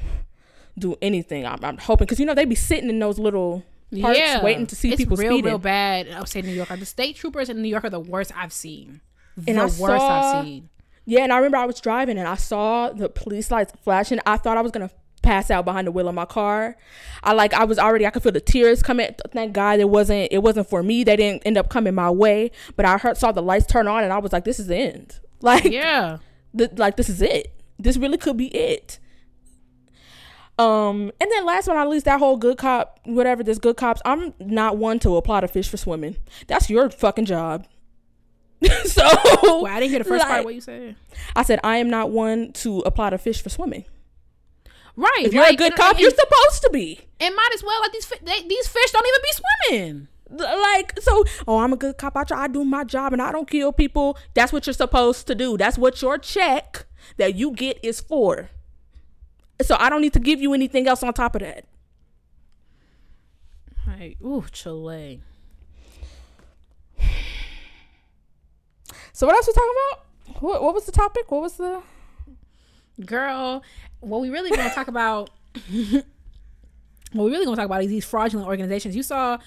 [0.79, 3.63] do anything i'm, I'm hoping because you know they'd be sitting in those little
[4.03, 6.69] parks waiting to see it's people real, speeding real bad in upstate New York.
[6.69, 9.01] The state troopers in New York are the worst I've seen.
[9.47, 10.69] And the I worst saw- I've seen.
[11.07, 14.37] yeah and i remember i was driving and i saw the police lights flashing i
[14.37, 14.91] thought i was gonna
[15.23, 16.77] pass out behind the wheel of my car
[17.25, 20.29] i like i was already i could feel the tears coming thank god it wasn't
[20.31, 23.33] it wasn't for me they didn't end up coming my way but i heard saw
[23.33, 26.19] the lights turn on and i was like this is the end like Yeah.
[26.77, 27.55] like this is it.
[27.79, 28.99] This really could be it.
[30.59, 34.03] Um, and then last but not least, that whole good cop, whatever this good cops.
[34.05, 36.17] I'm not one to apply to fish for swimming.
[36.49, 37.67] That's your fucking job.
[38.85, 39.03] so
[39.45, 40.97] Well, I didn't hear the first part like, of what you said.
[41.37, 43.85] I said I am not one to apply to fish for swimming.
[44.99, 45.27] Right.
[45.27, 47.01] If you're a good cop, and- you're supposed to be.
[47.21, 50.09] and might as well like these they, these fish don't even be swimming.
[50.31, 52.17] Like so, oh, I'm a good cop.
[52.17, 54.19] I try, I do my job, and I don't kill people.
[54.35, 55.57] That's what you're supposed to do.
[55.57, 56.85] That's what your check
[57.17, 58.51] that you get is for.
[59.63, 61.65] So I don't need to give you anything else on top of that.
[63.87, 65.23] Like, ooh, Chile.
[69.13, 70.43] So what else we talking about?
[70.43, 71.31] What, what was the topic?
[71.31, 71.83] What was the?
[73.05, 73.63] Girl,
[74.01, 75.31] what we really gonna talk about
[77.13, 78.97] what we really gonna talk about is these fraudulent organizations.
[78.97, 79.39] You saw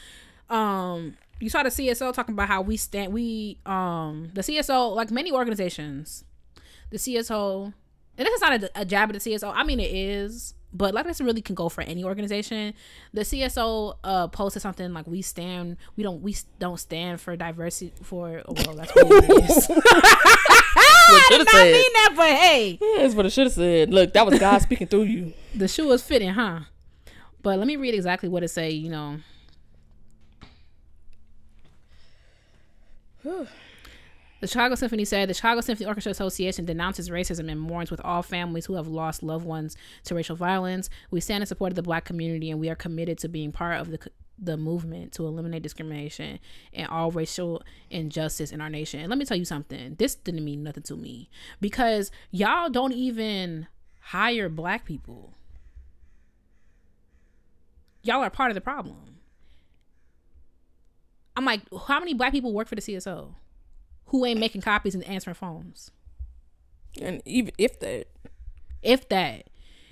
[0.50, 5.12] um you saw the CSO talking about how we stand we um the CSO like
[5.12, 6.24] many organizations,
[6.90, 7.74] the CSO
[8.18, 9.52] and this is not a, a jab at the CSO.
[9.56, 12.74] I mean it is, but like this really can go for any organization.
[13.14, 17.94] The CSO uh posted something like we stand we don't we don't stand for diversity
[18.04, 19.70] for oh, well that's what it is.
[21.14, 22.80] I did not mean that, but hey.
[22.98, 23.94] That's what I should have said.
[23.94, 25.34] Look, that was God speaking through you.
[25.56, 26.62] the shoe was fitting, huh?
[27.42, 28.70] But let me read exactly what it say.
[28.72, 29.18] You know,
[34.42, 38.22] the Chicago Symphony said the Chicago Symphony Orchestra Association denounces racism and mourns with all
[38.22, 40.90] families who have lost loved ones to racial violence.
[41.10, 43.80] We stand in support of the Black community, and we are committed to being part
[43.80, 44.00] of the
[44.44, 46.40] the movement to eliminate discrimination
[46.74, 47.62] and all racial
[47.92, 49.00] injustice in our nation.
[49.00, 49.94] And let me tell you something.
[50.00, 51.30] This didn't mean nothing to me
[51.60, 53.68] because y'all don't even
[54.00, 55.36] hire black people
[58.04, 59.20] y'all are part of the problem.
[61.36, 63.36] I'm like, how many black people work for the CSO
[64.12, 65.92] who ain't making copies and answering phones?
[67.02, 68.06] And even if that,
[68.84, 69.48] If that.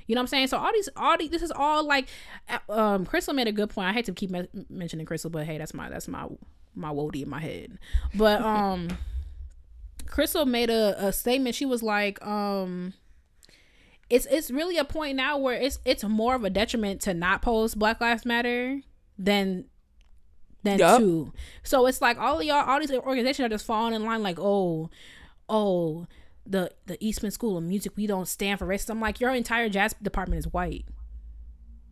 [0.07, 0.47] You know what I'm saying?
[0.47, 2.07] So all these, all these, this is all like,
[2.49, 3.87] uh, um, Crissle made a good point.
[3.89, 6.27] I hate to keep me- mentioning Crissle, but hey, that's my, that's my,
[6.75, 7.77] my woody in my head.
[8.15, 8.97] But um,
[10.05, 11.55] Crissle made a, a statement.
[11.55, 12.93] She was like, um,
[14.09, 17.43] it's it's really a point now where it's it's more of a detriment to not
[17.43, 18.81] post Black Lives Matter
[19.19, 19.65] than
[20.63, 20.99] than Yup.
[20.99, 21.33] to.
[21.63, 24.23] So it's like all y'all, all these organizations are just falling in line.
[24.23, 24.89] Like, oh,
[25.47, 26.07] oh,
[26.45, 28.91] the the Eastman School of Music, we don't stand for racism.
[28.91, 30.85] I'm like, your entire jazz department is white.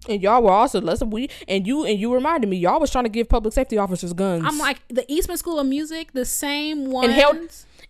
[0.09, 1.09] and y'all were also listen.
[1.09, 4.13] We and you and you reminded me, y'all was trying to give public safety officers
[4.13, 4.43] guns.
[4.45, 7.37] I'm like, the Eastman School of Music, the same one and held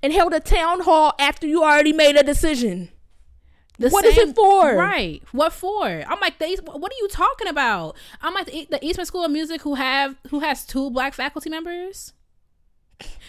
[0.03, 2.89] and held a town hall after you already made a decision.
[3.79, 4.75] The What is it for?
[4.75, 5.21] Right.
[5.31, 5.85] What for?
[5.85, 7.95] I'm like, they, what are you talking about?
[8.21, 11.49] I'm like, the, the Eastman School of Music who have who has two black faculty
[11.49, 12.13] members.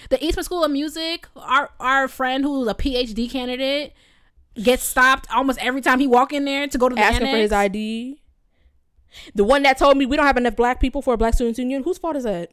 [0.08, 3.92] The Eastman School of Music, our our friend who's a PhD candidate,
[4.54, 7.34] gets stopped almost every time he walk in there to go to the asking annex.
[7.36, 8.20] for his ID.
[9.34, 11.58] The one that told me we don't have enough black people for a black students
[11.58, 11.82] union.
[11.82, 12.50] Whose fault is that?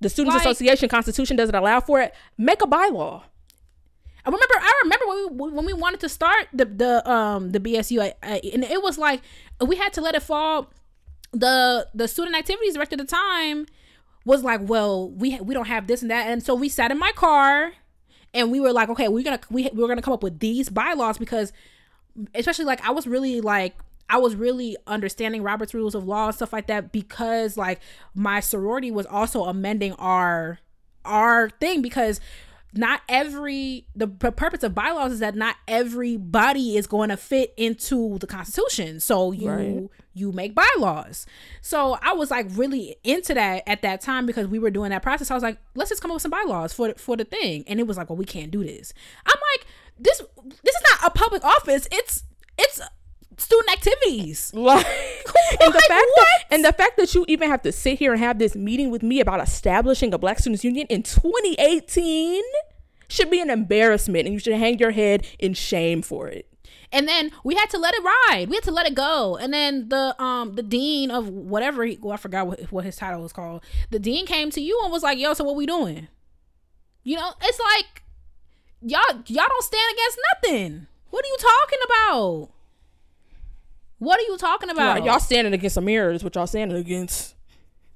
[0.00, 2.14] The Students Like- Association Constitution doesn't allow for it.
[2.36, 3.22] Make a bylaw.
[4.26, 4.54] I remember.
[4.58, 8.14] I remember when we when we wanted to start the the um the BSU, I,
[8.22, 9.22] I, and it was like
[9.64, 10.72] we had to let it fall.
[11.32, 13.66] The the student activities director at the time
[14.24, 16.98] was like, "Well, we we don't have this and that," and so we sat in
[16.98, 17.72] my car,
[18.34, 21.18] and we were like, "Okay, we're gonna we we're gonna come up with these bylaws
[21.18, 21.52] because,
[22.34, 23.74] especially like I was really like."
[24.08, 27.80] I was really understanding Robert's rules of law and stuff like that because like
[28.14, 30.60] my sorority was also amending our
[31.04, 32.20] our thing because
[32.76, 38.18] not every the purpose of bylaws is that not everybody is going to fit into
[38.18, 39.00] the constitution.
[39.00, 39.88] So you Right.
[40.14, 41.26] you make bylaws.
[41.60, 45.02] So i was like really into that at that time because we were doing that
[45.02, 45.30] process.
[45.30, 47.64] I was like let's just come up with some bylaws for for the thing.
[47.66, 48.92] And it was like well we can't do this.
[49.26, 49.66] I'm like
[49.98, 50.22] this
[50.62, 51.88] this is not a public office.
[51.90, 52.24] It's
[52.58, 52.80] it's
[53.36, 54.86] student activities Like,
[55.60, 56.14] and the fact what?
[56.16, 58.90] that and the fact that you even have to sit here and have this meeting
[58.90, 62.42] with me about establishing a Black Students Union in 2018
[63.08, 66.48] should be an embarrassment, and you should hang your head in shame for it.
[66.92, 68.46] and then we had to let it ride.
[68.48, 69.36] We had to let it go.
[69.36, 72.96] And then the um the dean of whatever he, well, I forgot what, what his
[72.96, 73.62] title was called.
[73.90, 76.08] The dean came to you and was like, "Yo, so what we doing?"
[77.04, 78.02] You know, it's like
[78.82, 80.86] y'all y'all don't stand against nothing.
[81.10, 82.50] What are you talking about?
[83.98, 84.98] What are you talking about?
[84.98, 87.34] Right, y'all standing against a mirror is what y'all standing against.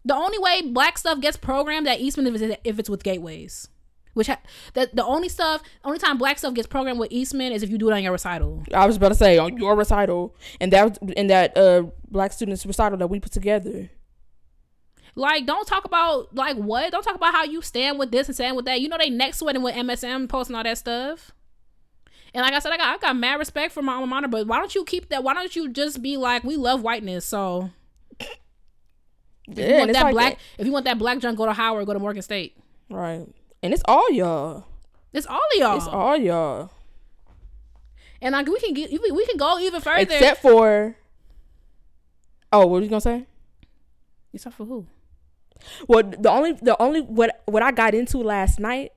[0.05, 3.68] the only way black stuff gets programmed at Eastman if it's, if it's with gateways.
[4.14, 4.40] Which ha-
[4.74, 7.78] that the only stuff, only time black stuff gets programmed with Eastman is if you
[7.78, 8.64] do it on your recital.
[8.74, 12.66] I was about to say on your recital and that and that uh Black Students
[12.66, 13.88] recital that we put together.
[15.14, 16.90] Like, don't talk about like what?
[16.90, 18.80] Don't talk about how you stand with this and stand with that.
[18.80, 21.30] You know they next sweating with MSM posting all that stuff.
[22.35, 24.47] And like I said, I got I got mad respect for my alma mater, but
[24.47, 25.24] why don't you keep that?
[25.24, 27.70] Why don't you just be like, we love whiteness, so
[28.20, 28.28] if
[29.59, 31.87] you Yeah, want that like black, if you want that black junk, go to Howard,
[31.87, 32.57] go to Morgan State.
[32.89, 33.26] right,
[33.62, 34.64] and it's all y'all.
[35.12, 35.76] It's all of y'all.
[35.76, 36.70] It's all y'all,
[38.22, 40.01] and like we can get we we can go even further.
[40.03, 40.97] except for.
[42.53, 43.26] Oh, what were you gonna say?
[44.33, 44.87] except for who?
[45.89, 48.93] Well, the only the only what what I got into last night,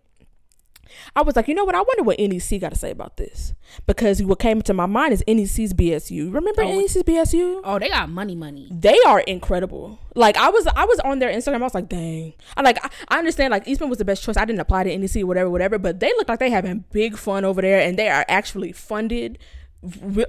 [1.16, 1.76] I was like, you know what?
[1.76, 3.54] I wonder what NEC got to say about this
[3.86, 6.34] because what came to my mind is NEC's BSU.
[6.34, 7.62] Remember Oh, NEC's BSU?
[7.64, 8.68] Oh, they got money, money.
[8.72, 10.00] They are incredible.
[10.16, 11.56] Like I was, I was on their Instagram.
[11.56, 12.34] I was like, dang.
[12.56, 12.80] I like,
[13.10, 13.52] I, understand.
[13.52, 14.38] Like Eastman was the best choice.
[14.38, 15.80] I didn't apply to NEC, whatever, whatever.
[15.80, 19.40] But they look like they having big fun over there, and they are actually funded.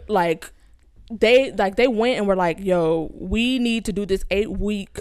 [0.09, 0.51] Like
[1.11, 5.01] they, like they went and were like, yo, we need to do this eight week.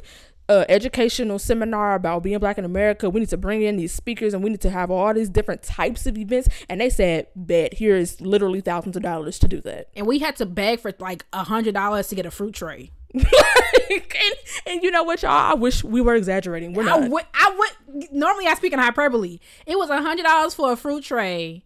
[0.49, 3.09] Uh, educational seminar about being black in America.
[3.09, 5.63] We need to bring in these speakers and we need to have all these different
[5.63, 6.49] types of events.
[6.67, 9.87] And they said, bet here is literally thousands of dollars to do that.
[9.95, 12.91] And we had to beg for like a hundred dollars to get a fruit tray.
[13.13, 13.25] Like,
[14.25, 14.35] and,
[14.65, 15.31] and you know what, y'all?
[15.31, 16.73] I wish we were exaggerating.
[16.73, 17.09] We're I not.
[17.09, 19.39] would, I would normally I speak in hyperbole.
[19.65, 21.65] It was a hundred dollars for a fruit tray.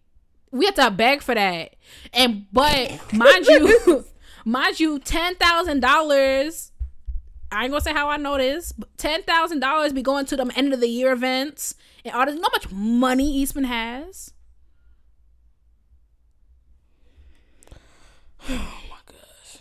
[0.50, 1.76] We had to beg for that,
[2.12, 4.04] and but mind you,
[4.44, 6.72] mind you, ten thousand dollars.
[7.50, 10.36] I ain't gonna say how I know this, but ten thousand dollars be going to
[10.36, 11.74] them end of the year events
[12.04, 12.34] and all this.
[12.34, 14.32] You know how much money Eastman has?
[18.50, 19.58] oh my gosh.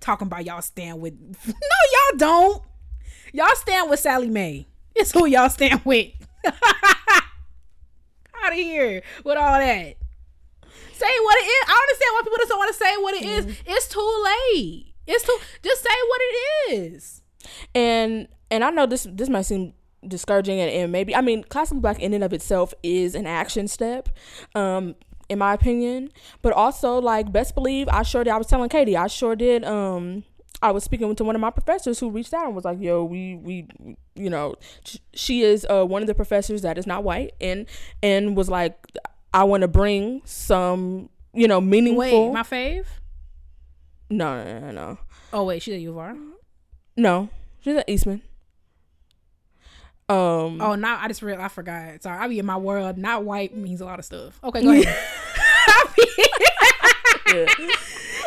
[0.00, 1.14] Talking about y'all stand with.
[1.46, 1.54] No,
[1.92, 2.62] y'all don't.
[3.32, 4.66] Y'all stand with Sallie Mae.
[4.94, 6.08] It's who y'all stand with.
[6.46, 6.54] Out
[8.52, 9.96] of here with all that.
[10.92, 11.64] Say what it is.
[11.68, 13.46] I understand why people just don't want to say what it is.
[13.46, 13.70] Mm-hmm.
[13.70, 14.87] It's too late.
[15.08, 15.38] It's too.
[15.62, 17.22] Just say what it is.
[17.74, 19.72] And and I know this this might seem
[20.06, 23.66] discouraging and, and maybe I mean classically black in and of itself is an action
[23.66, 24.08] step,
[24.54, 24.94] um,
[25.28, 26.12] in my opinion.
[26.42, 29.64] But also like best believe I sure did I was telling Katie, I sure did
[29.64, 30.24] um
[30.60, 33.04] I was speaking to one of my professors who reached out and was like, "Yo,
[33.04, 33.66] we we
[34.18, 37.66] you know, sh- she is uh, one of the professors that is not white and
[38.02, 38.76] and was like,
[39.32, 42.28] I want to bring some, you know, meaningful.
[42.28, 42.86] Wait, my fave.
[44.10, 44.98] No, no, no, no,
[45.32, 46.16] Oh wait, she's at U of R.
[46.96, 47.28] no.
[47.60, 48.22] She's at Eastman.
[50.08, 50.60] Um.
[50.62, 52.02] Oh, now I just real I forgot.
[52.02, 52.96] Sorry, I be in my world.
[52.96, 54.38] Not white means a lot of stuff.
[54.42, 54.96] Okay, go ahead.
[57.26, 57.46] yeah.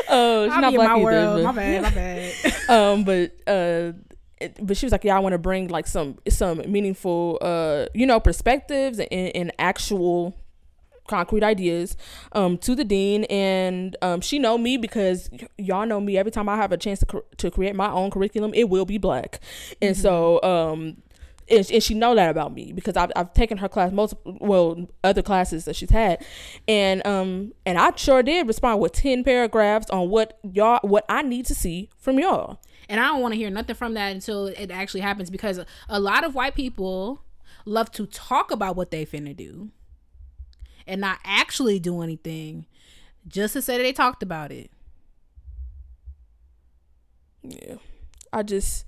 [0.10, 1.04] Oh, she's I not be in black my either.
[1.04, 1.38] world.
[1.38, 1.82] but- My bad.
[1.84, 2.34] My bad.
[2.70, 3.94] um, but uh,
[4.62, 8.06] but she was like, yeah, I want to bring like some some meaningful uh, you
[8.06, 10.36] know, perspectives and, and actual
[11.12, 11.96] concrete ideas
[12.32, 13.26] um to the dean.
[13.26, 16.18] And um she know me because y- y'all know me.
[16.18, 18.86] Every time i have a chance to, cr- to create my own curriculum it will
[18.86, 19.40] be black.
[19.82, 20.98] And so um
[21.50, 24.88] and, and she know that about me because I've, I've taken her class multiple well
[25.04, 26.24] other classes that she's had.
[26.68, 31.22] And um and i sure did respond with 10 paragraphs on what y'all what i
[31.22, 32.60] need to see from y'all.
[32.90, 35.60] And i don't want to hear nothing from that until it actually happens because
[35.90, 37.22] a lot of white people
[37.66, 39.72] love to talk about what they finna do
[40.92, 42.66] and not actually do anything
[43.28, 44.70] just to say that they talked about it
[47.44, 47.76] yeah
[48.34, 48.86] i just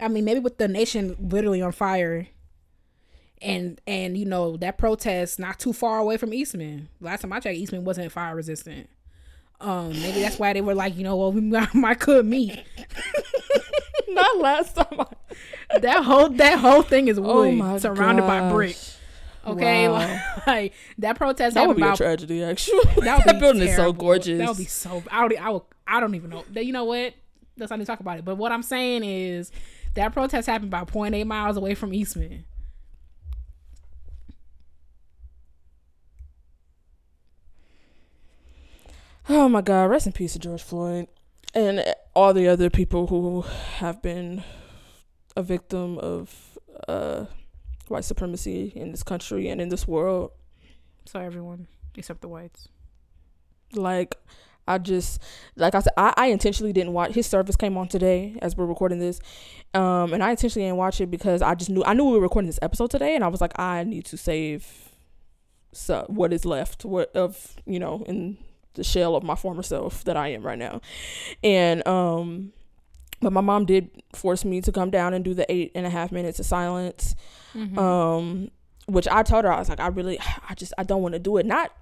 [0.00, 2.28] I mean, maybe with the nation literally on fire,
[3.40, 6.88] and and you know that protest not too far away from Eastman.
[7.00, 8.88] Last time I checked, Eastman wasn't fire resistant.
[9.60, 11.40] Um, maybe that's why they were like, you know, well, we
[11.74, 12.60] might could meet.
[14.08, 15.00] not last time.
[15.70, 15.78] I...
[15.78, 18.42] that whole that whole thing is oh wood oh surrounded gosh.
[18.42, 18.76] by brick.
[19.46, 20.20] Okay, wow.
[20.46, 22.42] like, that protest that would be about, a tragedy.
[22.42, 23.70] Actually, that, that building terrible.
[23.70, 24.38] is so gorgeous.
[24.38, 25.02] That would be so.
[25.10, 25.62] I would, I would.
[25.86, 26.44] I don't even know.
[26.54, 27.14] You know what?
[27.56, 28.24] Let's not even talk about it.
[28.24, 29.52] But what I'm saying is,
[29.94, 32.44] that protest happened about 0.8 miles away from Eastman.
[39.28, 39.84] Oh my God!
[39.84, 41.08] Rest in peace to George Floyd
[41.54, 41.84] and
[42.14, 43.42] all the other people who
[43.76, 44.42] have been
[45.36, 47.26] a victim of uh,
[47.88, 50.32] white supremacy in this country and in this world.
[51.06, 52.68] So everyone except the whites.
[53.74, 54.16] Like
[54.66, 55.20] I just
[55.56, 58.66] like I said, I, I intentionally didn't watch his service came on today as we're
[58.66, 59.20] recording this.
[59.74, 62.20] Um and I intentionally didn't watch it because I just knew I knew we were
[62.20, 64.90] recording this episode today and I was like, I need to save
[65.72, 68.38] so what is left what of, you know, in
[68.74, 70.80] the shell of my former self that I am right now.
[71.42, 72.52] And um
[73.20, 75.90] but my mom did force me to come down and do the eight and a
[75.90, 77.14] half minutes of silence.
[77.54, 77.78] Mm-hmm.
[77.78, 78.50] Um
[78.86, 81.18] which I told her I was like, I really I just I don't want to
[81.18, 81.46] do it.
[81.46, 81.72] Not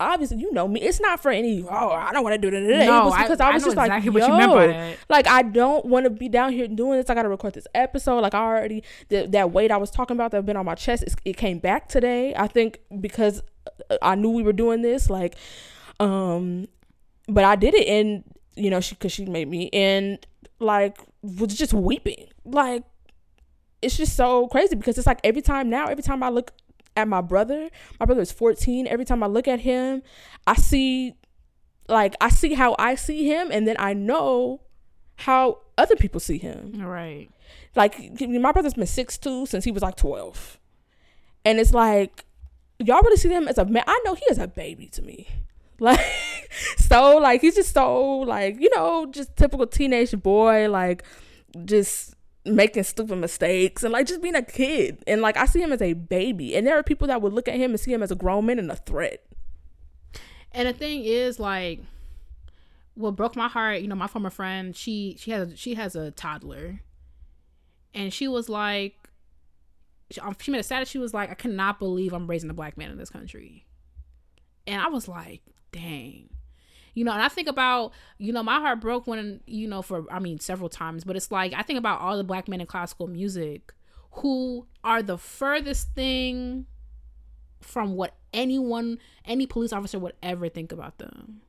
[0.00, 0.80] obviously you know me.
[0.80, 1.62] It's not for any.
[1.62, 2.86] Oh, I don't want to do that.
[2.86, 5.84] No, it was because I, I was I just exactly like, yo, like I don't
[5.86, 7.10] want to be down here doing this.
[7.10, 8.20] I got to record this episode.
[8.20, 11.04] Like I already the, that weight I was talking about that been on my chest.
[11.24, 12.34] it came back today.
[12.34, 13.42] I think because
[13.90, 15.10] uh, I knew we were doing this.
[15.10, 15.36] Like,
[16.00, 16.68] um,
[17.28, 18.24] but I did it, and
[18.56, 20.24] you know, she because she made me, and
[20.58, 22.28] like was just weeping.
[22.44, 22.84] Like
[23.82, 26.52] it's just so crazy because it's like every time now, every time I look
[26.96, 27.70] at my brother.
[27.98, 28.86] My brother is 14.
[28.86, 30.02] Every time I look at him,
[30.46, 31.14] I see
[31.88, 34.62] like I see how I see him and then I know
[35.16, 36.72] how other people see him.
[36.82, 37.28] Right.
[37.76, 40.58] Like my brother's been six two since he was like 12.
[41.44, 42.24] And it's like
[42.78, 43.84] y'all really see him as a man.
[43.86, 45.28] I know he is a baby to me.
[45.80, 51.04] Like so like he's just so like, you know, just typical teenage boy like
[51.64, 52.14] just
[52.44, 55.02] making stupid mistakes and like just being a kid.
[55.06, 56.56] And like I see him as a baby.
[56.56, 58.46] And there are people that would look at him and see him as a grown
[58.46, 59.24] man and a threat.
[60.52, 61.80] And the thing is like
[62.94, 66.10] what broke my heart, you know, my former friend, she she has she has a
[66.10, 66.80] toddler.
[67.92, 68.94] And she was like
[70.10, 72.54] she, um, she made a status she was like I cannot believe I'm raising a
[72.54, 73.66] black man in this country.
[74.66, 75.42] And I was like,
[75.74, 76.28] dang.
[76.94, 80.04] You know and i think about you know my heart broke when you know for
[80.12, 82.68] i mean several times but it's like i think about all the black men in
[82.68, 83.72] classical music
[84.12, 86.66] who are the furthest thing
[87.60, 91.40] from what anyone any police officer would ever think about them.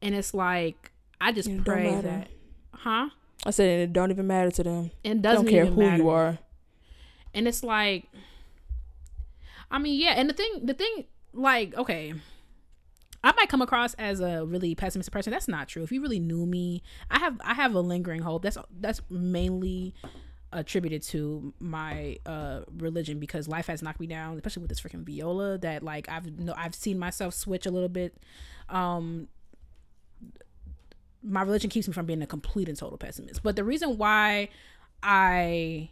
[0.00, 2.28] And it's like i just it pray that
[2.72, 3.10] huh?
[3.44, 4.90] I said it don't even matter to them.
[5.04, 5.96] It doesn't don't care who matter.
[5.96, 6.38] you are.
[7.34, 8.06] And it's like
[9.70, 12.14] i mean yeah and the thing the thing like okay
[13.24, 15.30] I might come across as a really pessimistic person.
[15.30, 15.82] That's not true.
[15.82, 18.42] If you really knew me, I have I have a lingering hope.
[18.42, 19.94] That's that's mainly
[20.52, 25.04] attributed to my uh religion because life has knocked me down, especially with this freaking
[25.04, 28.16] viola that like I've no I've seen myself switch a little bit.
[28.68, 29.28] Um
[31.22, 33.42] my religion keeps me from being a complete and total pessimist.
[33.42, 34.48] But the reason why
[35.02, 35.90] I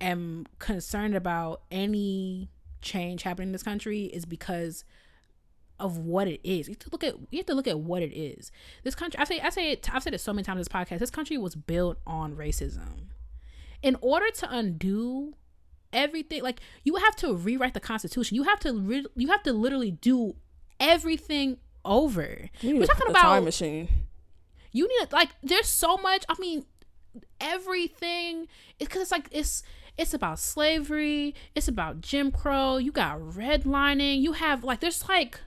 [0.00, 2.50] am concerned about any
[2.80, 4.84] change happening in this country is because
[5.78, 6.68] of what it is.
[6.68, 8.50] You have to look at you have to look at what it is.
[8.84, 9.88] This country, I say, I say it.
[9.94, 10.98] I've said it so many times in this podcast.
[10.98, 13.08] This country was built on racism.
[13.82, 15.34] In order to undo
[15.92, 18.34] everything, like you have to rewrite the Constitution.
[18.34, 20.34] You have to re- you have to literally do
[20.80, 22.50] everything over.
[22.62, 23.88] We're talking about time machine.
[24.72, 26.24] You need like there's so much.
[26.28, 26.64] I mean,
[27.40, 28.48] everything.
[28.78, 29.62] It's because it's like it's
[29.96, 31.34] it's about slavery.
[31.54, 32.76] It's about Jim Crow.
[32.76, 34.20] You got redlining.
[34.20, 35.40] You have like there's like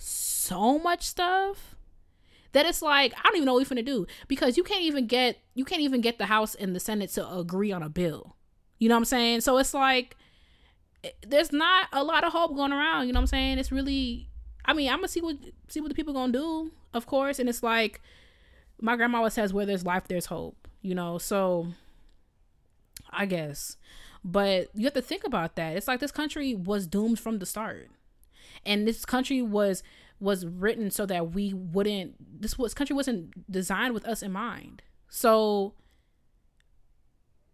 [0.00, 1.76] so much stuff
[2.52, 5.06] that it's like I don't even know what we're gonna do because you can't even
[5.06, 8.36] get you can't even get the House and the Senate to agree on a bill.
[8.78, 9.40] You know what I'm saying?
[9.42, 10.16] So it's like
[11.04, 13.06] eh, there's not a lot of hope going around.
[13.06, 13.58] You know what I'm saying?
[13.58, 14.28] It's really
[14.64, 15.36] I mean I'm gonna see what
[15.68, 17.38] see what the people gonna do, of course.
[17.38, 18.00] And it's like
[18.80, 21.68] my grandma always says, "Where there's life, there's hope." You know, so
[23.10, 23.76] I guess.
[24.24, 25.76] But you have to think about that.
[25.76, 27.90] It's like this country was doomed from the start.
[28.64, 29.82] And this country was
[30.18, 34.82] was written so that we wouldn't this was country wasn't designed with us in mind.
[35.08, 35.74] So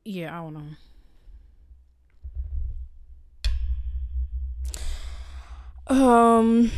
[0.05, 0.67] yeah, I don't know.
[5.89, 6.73] Um,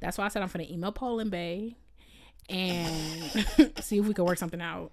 [0.00, 1.76] That's why I said I'm gonna email Poland Bay
[2.48, 3.46] and
[3.80, 4.92] see if we can work something out.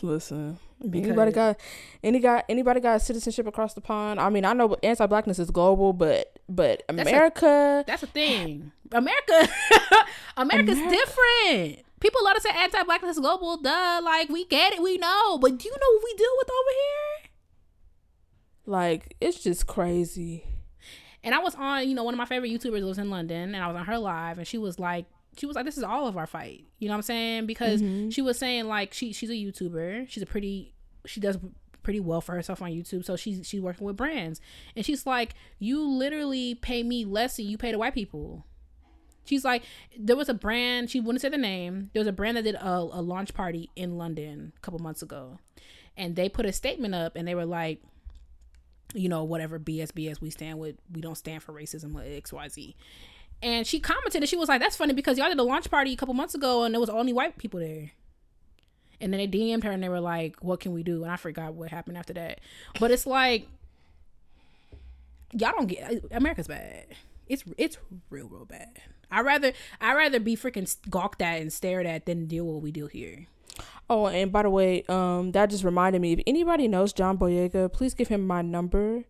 [0.00, 0.58] Listen.
[0.80, 1.60] Because- Anybody got
[2.02, 4.18] any got anybody got citizenship across the pond?
[4.18, 8.72] I mean, I know anti-blackness is global, but but America, That's the thing.
[8.90, 9.48] America,
[10.36, 11.78] America's America- different.
[12.00, 13.58] People love to say anti-blackness is global.
[13.58, 15.38] Duh, like we get it, we know.
[15.38, 17.28] But do you know what we deal with over here?
[18.66, 20.44] like it's just crazy.
[21.24, 23.62] And I was on, you know, one of my favorite YouTubers lives in London, and
[23.62, 25.06] I was on her live, and she was like,
[25.36, 27.46] she was like, "This is all of our fight." You know what I'm saying?
[27.46, 28.10] Because mm-hmm.
[28.10, 30.08] she was saying like she she's a YouTuber.
[30.08, 30.74] She's a pretty
[31.06, 31.38] she does
[31.82, 33.04] pretty well for herself on YouTube.
[33.04, 34.40] So she's she's working with brands,
[34.76, 38.44] and she's like, "You literally pay me less than you pay the white people."
[39.24, 39.62] She's like,
[39.96, 40.90] there was a brand.
[40.90, 41.90] She wouldn't say the name.
[41.92, 45.00] There was a brand that did a, a launch party in London a couple months
[45.00, 45.38] ago,
[45.96, 47.80] and they put a statement up, and they were like,
[48.94, 52.32] you know, whatever BS BS we stand with, we don't stand for racism or X
[52.32, 52.76] Y Z.
[53.42, 55.92] And she commented and she was like, "That's funny because y'all did a launch party
[55.92, 57.90] a couple months ago and there was only white people there."
[59.00, 61.16] And then they DM'd her and they were like, "What can we do?" And I
[61.16, 62.40] forgot what happened after that.
[62.78, 63.48] But it's like,
[65.32, 66.86] y'all don't get America's bad.
[67.28, 67.78] It's it's
[68.10, 68.78] real real bad.
[69.10, 72.70] I rather I rather be freaking gawked at and stared at than deal what we
[72.70, 73.26] deal here.
[73.90, 76.14] Oh, and by the way, um, that just reminded me.
[76.14, 79.04] If anybody knows John Boyega, please give him my number,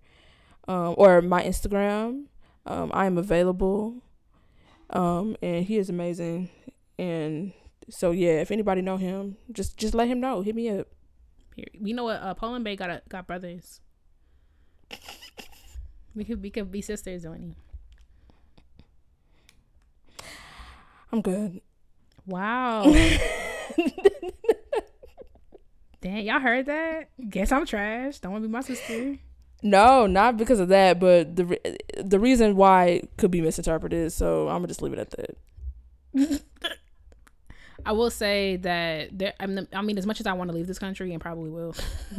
[0.67, 2.25] um, or my Instagram.
[2.67, 3.97] Um, I am available.
[4.93, 6.51] Um, and he is amazing.
[6.99, 7.53] And
[7.89, 10.43] so yeah, if anybody know him, just just let him know.
[10.43, 10.89] Hit me up.
[11.57, 12.23] You know what?
[12.23, 13.81] Uh, Poland Bay got a, got brothers.
[16.15, 17.57] We could we could be sisters, don't?
[21.11, 21.63] I'm good.
[22.27, 22.85] Wow.
[26.01, 27.11] Damn, y'all heard that?
[27.31, 28.19] Guess I'm trash.
[28.19, 29.17] Don't want to be my sister.
[29.63, 34.13] No, not because of that, but the re- the reason why could be misinterpreted.
[34.13, 36.43] So I'm gonna just leave it at that.
[37.87, 39.35] I will say that there.
[39.39, 41.51] I mean, I mean, as much as I want to leave this country, and probably
[41.51, 41.75] will,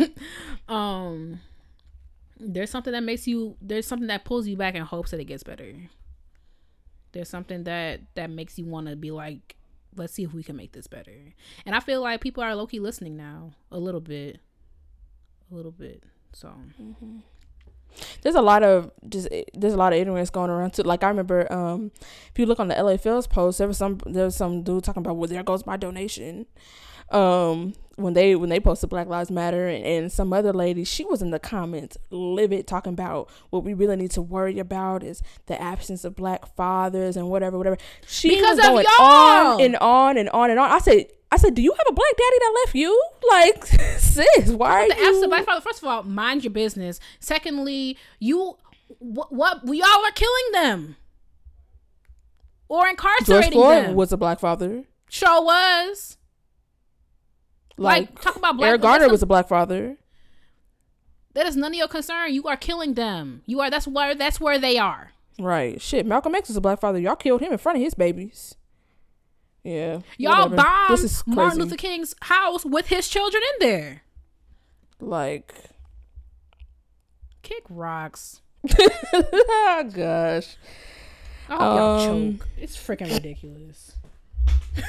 [0.74, 1.40] um,
[2.40, 3.58] there's something that makes you.
[3.62, 5.74] There's something that pulls you back in hopes that it gets better.
[7.12, 9.58] There's something that that makes you want to be like,
[9.96, 11.34] let's see if we can make this better.
[11.66, 14.40] And I feel like people are low key listening now, a little bit,
[15.52, 16.04] a little bit.
[16.34, 16.52] So
[18.22, 20.84] there's a lot of just there's a lot of ignorance going around too.
[20.84, 21.92] Like I remember, um,
[22.32, 24.84] if you look on the LA Phil's post, there was some there was some dude
[24.84, 26.46] talking about well, there goes my donation.
[27.14, 31.06] Um, when they when they posted Black Lives Matter and, and some other lady, she
[31.06, 35.22] was in the comments livid talking about what we really need to worry about is
[35.46, 37.78] the absence of black fathers and whatever whatever.
[38.08, 40.72] She Because was going on and on and on and on.
[40.72, 41.08] I said.
[41.32, 43.04] I said, "Do you have a black daddy that left you?
[43.32, 43.66] Like,
[43.98, 45.62] sis, why are the you?" black father.
[45.62, 47.00] First of all, mind your business.
[47.20, 48.56] Secondly, you
[49.00, 50.96] what, what we all are killing them
[52.70, 53.96] or George incarcerating Floyd them.
[53.96, 54.84] was a black father.
[55.10, 56.18] Sure was.
[57.78, 58.70] Like, Like, talk about black.
[58.70, 59.98] Eric Garner was a black father.
[61.34, 62.34] That is none of your concern.
[62.34, 63.42] You are killing them.
[63.46, 63.72] You are.
[63.72, 64.14] That's where.
[64.14, 65.12] That's where they are.
[65.40, 65.82] Right.
[65.82, 66.06] Shit.
[66.06, 67.00] Malcolm X was a black father.
[67.00, 68.56] Y'all killed him in front of his babies.
[69.64, 70.02] Yeah.
[70.18, 70.56] Y'all whatever.
[70.58, 71.60] bombed Martin.
[71.60, 74.02] Luther King's house with his children in there.
[75.00, 75.56] Like,
[77.42, 78.42] Kick rocks.
[78.80, 80.56] oh gosh.
[81.50, 82.48] I hope y'all Um, choke.
[82.58, 83.96] It's freaking ridiculous.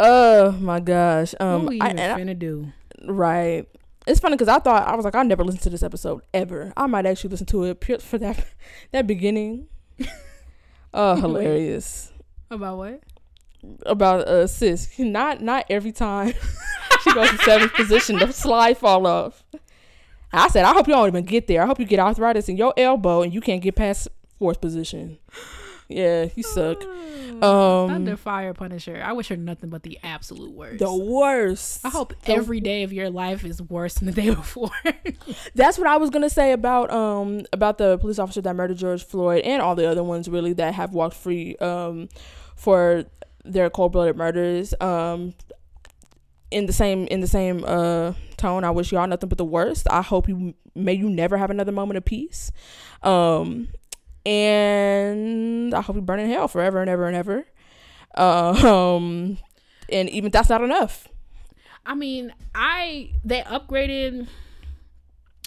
[0.00, 1.32] Oh my gosh.
[1.38, 1.66] what Um.
[1.66, 2.72] we I, even and I- finna do?
[3.04, 3.66] right.
[4.06, 6.72] It's funny because I thought I was like I'll never listen to this episode ever.
[6.76, 8.44] I might actually listen to it for that
[8.92, 9.68] that beginning.
[10.94, 12.10] Oh, hilarious.
[12.50, 13.02] About what?
[13.84, 14.98] About uh sis.
[14.98, 16.32] Not not every time
[17.02, 19.44] she goes to seventh position the slide fall off.
[20.32, 21.62] I said I hope you don't even get there.
[21.62, 24.08] I hope you get arthritis in your elbow and you can't get past
[24.38, 25.18] fourth position.
[25.88, 26.82] Yeah, you suck.
[27.42, 29.00] Um, Thunder Fire Punisher.
[29.02, 30.80] I wish her nothing but the absolute worst.
[30.80, 31.80] The worst.
[31.84, 34.70] I hope The- every day of your life is worse than the day before.
[35.54, 39.02] That's what I was gonna say about um about the police officer that murdered George
[39.02, 42.08] Floyd and all the other ones really that have walked free um
[42.54, 43.04] for
[43.44, 44.74] their cold blooded murders.
[44.80, 45.32] Um
[46.50, 49.86] in the same in the same uh tone, I wish y'all nothing but the worst.
[49.90, 52.50] I hope you may you never have another moment of peace.
[53.02, 53.68] Um
[54.28, 57.44] and I hope you burn in hell forever and ever and ever.
[58.14, 59.38] Uh, um
[59.90, 61.08] and even that's not enough.
[61.86, 64.28] I mean, I they upgraded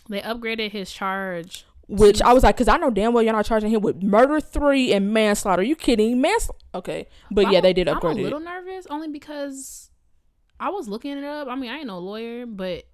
[0.09, 1.65] they upgraded his charge.
[1.87, 4.39] Which I was like, because I know damn well you're not charging him with murder
[4.39, 5.61] three and manslaughter.
[5.61, 6.21] Are you kidding?
[6.21, 6.49] Mans.
[6.73, 8.23] Okay, but yeah, they did upgrade I'm a it.
[8.23, 9.91] little nervous only because
[10.59, 11.49] I was looking it up.
[11.49, 12.85] I mean, I ain't no lawyer, but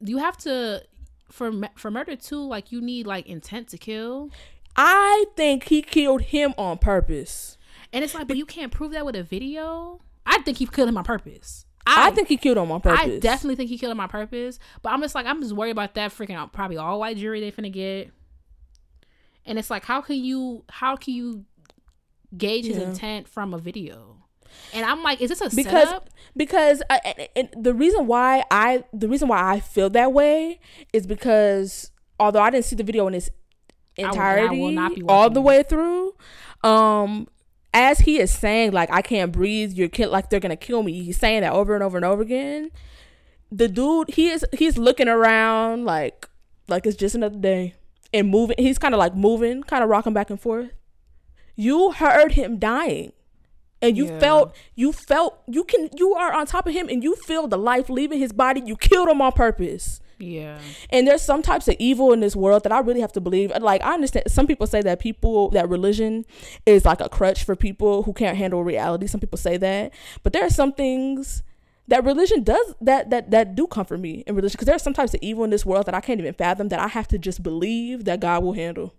[0.00, 0.82] you have to
[1.30, 4.30] for for murder too, like you need like intent to kill,
[4.76, 7.56] I think he killed him on purpose.
[7.92, 10.00] and it's like, but you can't prove that with a video.
[10.26, 11.64] I think he killed him on purpose.
[11.86, 13.00] I, think he killed him on purpose.
[13.00, 14.58] I definitely think he killed him on purpose.
[14.82, 16.52] But I'm just like, I'm just worried about that freaking out.
[16.52, 18.10] Probably all white jury they finna get.
[19.46, 21.46] And it's like, how can you, how can you
[22.36, 24.17] gauge his intent from a video?
[24.74, 26.10] And I'm like, is this a because setup?
[26.36, 30.60] because I, and- the reason why I the reason why I feel that way
[30.92, 33.30] is because although I didn't see the video in its
[33.98, 36.14] I will- I entirety will not be all the way through,
[36.62, 37.26] um,
[37.74, 41.02] as he is saying like I can't breathe, you're like they're gonna kill me.
[41.02, 42.70] He's saying that over and over and over again.
[43.50, 46.28] The dude he is he's looking around like
[46.68, 47.74] like it's just another day
[48.12, 48.56] and moving.
[48.58, 50.70] He's kind of like moving, kind of rocking back and forth.
[51.56, 53.12] You heard him dying
[53.80, 54.18] and you Yeah.
[54.18, 57.58] felt you felt you can you are on top of him and you feel the
[57.58, 58.62] life leaving his body.
[58.64, 60.00] You killed him on purpose.
[60.20, 60.58] Yeah.
[60.90, 63.52] and there's some types of evil in this world that i really have to believe.
[63.60, 66.24] Like i understand some people say that people that religion
[66.66, 69.06] is like a crutch for people who can't handle reality.
[69.06, 69.92] Some people say that.
[70.24, 71.44] But there are some things
[71.86, 74.54] that religion does that that that do comfort me in religion.
[74.56, 76.68] Because there are some types of evil in this world that i can't even fathom
[76.68, 78.92] that i have to just believe that god will handle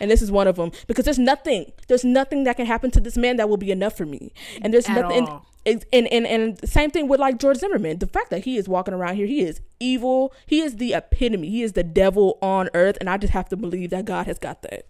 [0.00, 3.00] and this is one of them because there's nothing there's nothing that can happen to
[3.00, 4.32] this man that will be enough for me
[4.62, 5.28] and there's At nothing
[5.66, 7.98] and, and and and same thing with like George Zimmerman.
[7.98, 10.34] The fact that he is walking around here, he is evil.
[10.46, 11.48] He is the epitome.
[11.48, 14.38] He is the devil on earth, and I just have to believe that God has
[14.38, 14.86] got that.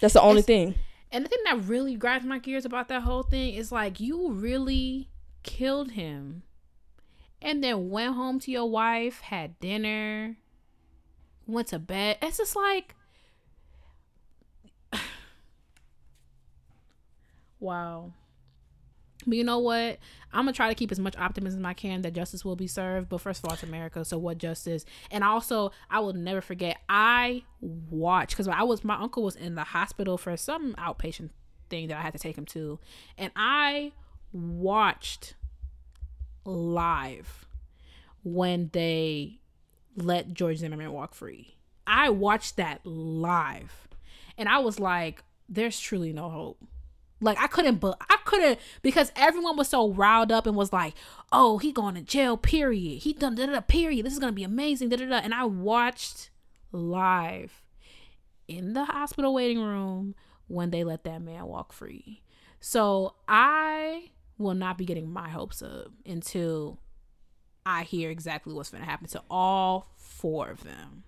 [0.00, 0.74] That's the only It's- thing.
[1.12, 4.32] And the thing that really grinds my gears about that whole thing is like you
[4.32, 5.08] really
[5.44, 6.42] killed him
[7.40, 10.36] and then went home to your wife, had dinner,
[11.46, 12.18] went to bed.
[12.20, 12.95] It's just like
[17.60, 18.12] Wow.
[19.26, 19.98] But you know what?
[20.32, 22.66] I'm gonna try to keep as much optimism as I can that justice will be
[22.66, 23.08] served.
[23.08, 24.84] But first of all, it's America, so what justice?
[25.10, 26.78] And also, I will never forget.
[26.88, 31.30] I watched because I was my uncle was in the hospital for some outpatient
[31.70, 32.78] thing that I had to take him to,
[33.16, 33.92] and I
[34.32, 35.34] watched
[36.44, 37.46] live
[38.22, 39.40] when they
[39.96, 41.56] let George Zimmerman walk free.
[41.86, 43.88] I watched that live,
[44.36, 46.62] and I was like, "There's truly no hope."
[47.20, 50.94] Like I couldn't, but I couldn't because everyone was so riled up and was like,
[51.32, 53.02] "Oh, he going to jail." Period.
[53.02, 53.60] He done da da.
[53.60, 54.04] Period.
[54.04, 54.90] This is gonna be amazing.
[54.90, 55.16] Da da da.
[55.16, 56.30] And I watched
[56.72, 57.62] live
[58.48, 60.14] in the hospital waiting room
[60.46, 62.22] when they let that man walk free.
[62.60, 66.80] So I will not be getting my hopes up until
[67.64, 71.04] I hear exactly what's going to happen to all four of them.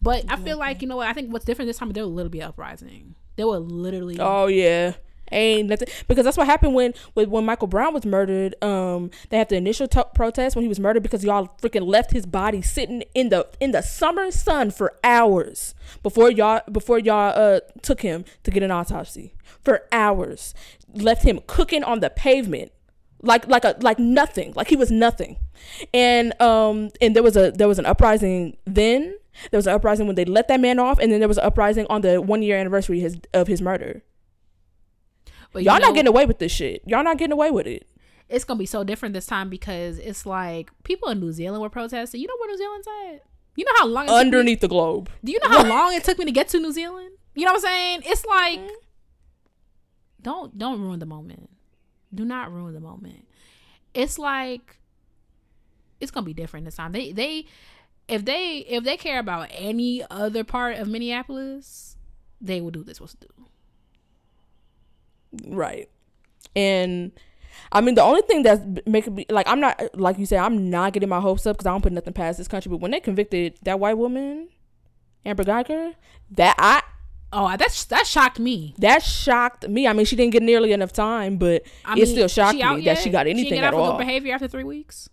[0.00, 2.12] But I feel like you know what I think what's different this time there will
[2.12, 3.14] literally be an uprising.
[3.36, 4.94] There will literally Oh yeah.
[5.32, 8.54] Ain't nothing because that's what happened when when, when Michael Brown was murdered.
[8.62, 12.12] Um, they had the initial t- protest when he was murdered because y'all freaking left
[12.12, 17.32] his body sitting in the in the summer sun for hours before y'all before y'all
[17.36, 19.34] uh took him to get an autopsy.
[19.64, 20.54] For hours.
[20.94, 22.70] Left him cooking on the pavement.
[23.20, 24.52] Like like a like nothing.
[24.54, 25.38] Like he was nothing.
[25.92, 29.16] And um and there was a there was an uprising then.
[29.50, 31.44] There was an uprising when they let that man off and then there was an
[31.44, 34.02] uprising on the one year anniversary his, of his murder
[35.56, 37.86] But y'all know, not getting away with this shit y'all not getting away with it
[38.28, 41.70] it's gonna be so different this time because it's like people in New Zealand were
[41.70, 42.20] protesting.
[42.20, 43.24] You know where New Zealand's at?
[43.54, 45.94] You know how long it took me- underneath the globe Do you know how long
[45.94, 47.10] it took me to get to New Zealand?
[47.34, 48.02] You know what I'm saying?
[48.06, 48.74] It's like mm-hmm.
[50.22, 51.50] don't don't ruin the moment.
[52.14, 53.26] Do not ruin the moment.
[53.94, 54.78] It's like
[56.00, 56.92] it's gonna be different this time.
[56.92, 57.46] They they
[58.08, 61.96] if they if they care about any other part of Minneapolis,
[62.40, 63.35] they will do this supposed to do.
[65.46, 65.88] Right
[66.54, 67.12] and
[67.72, 70.70] I mean, the only thing that's making me like I'm not like you said I'm
[70.70, 72.70] not getting my hopes up because I don't put nothing past this country.
[72.70, 74.48] But when they convicted that white woman,
[75.24, 75.94] Amber Guyger,
[76.32, 76.82] that I
[77.32, 78.74] Oh, that's that shocked me.
[78.78, 79.86] that shocked me.
[79.86, 82.58] I mean, she didn't get nearly enough time, but I it mean, still shocked she
[82.58, 83.98] me out that she got She anything get at all.
[83.98, 85.08] behavior after three weeks.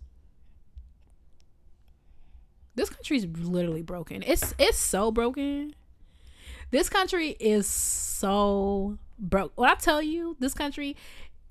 [2.76, 4.22] This country's literally broken.
[4.26, 5.74] It's it's so broken.
[6.70, 9.52] This country is so broke.
[9.56, 10.96] When I tell you, this country,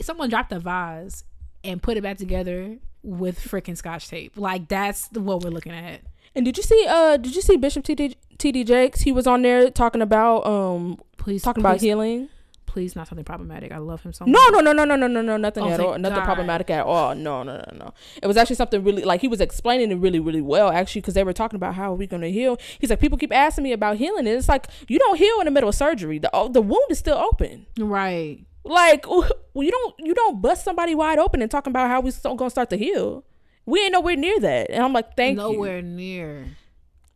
[0.01, 1.23] someone dropped a vase
[1.63, 4.37] and put it back together with freaking scotch tape.
[4.37, 6.01] Like that's what we're looking at.
[6.35, 6.85] And did you see?
[6.87, 8.17] Uh, did you see Bishop T.D.
[8.37, 8.63] T.D.
[8.63, 9.01] Jakes?
[9.01, 12.29] He was on there talking about um Please talking about healing.
[12.73, 13.71] Please, not something problematic.
[13.71, 14.51] I love him so No, much.
[14.51, 15.95] no, no, no, no, no, no, no, nothing Oh, at all.
[15.99, 17.13] Nothing problematic at all.
[17.13, 17.93] No, no, no, no.
[18.19, 21.13] It was actually something really like he was explaining it really, really well actually because
[21.13, 22.57] they were talking about how are we gonna heal.
[22.79, 25.45] He's like, people keep asking me about healing, and it's like you don't heal in
[25.45, 26.17] the middle of surgery.
[26.17, 27.67] The oh, the wound is still open.
[27.77, 28.43] Right.
[28.63, 32.09] Like well, you don't you don't bust somebody wide open and talking about how we
[32.09, 33.23] still gonna start to heal.
[33.67, 34.71] We ain't nowhere near that.
[34.71, 35.43] And I'm like, thank you.
[35.43, 36.47] Nowhere near.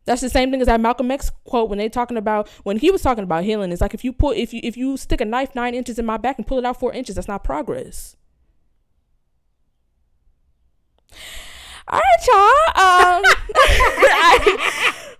[0.08, 2.90] That's the same thing as that Malcolm X quote when they talking about when he
[2.90, 3.70] was talking about healing.
[3.70, 6.06] It's like if you put if you if you stick a knife nine inches in
[6.06, 8.16] my back and pull it out four inches, that's not progress.
[11.88, 12.36] All right, y'all.
[12.38, 13.22] Um,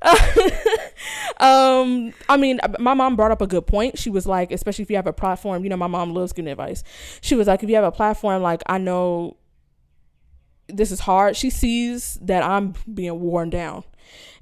[0.00, 0.90] I,
[1.80, 3.98] um, I mean, my mom brought up a good point.
[3.98, 6.50] She was like, especially if you have a platform, you know, my mom loves giving
[6.50, 6.82] advice.
[7.20, 9.36] She was like, if you have a platform, like I know
[10.66, 11.36] this is hard.
[11.36, 13.84] She sees that I'm being worn down.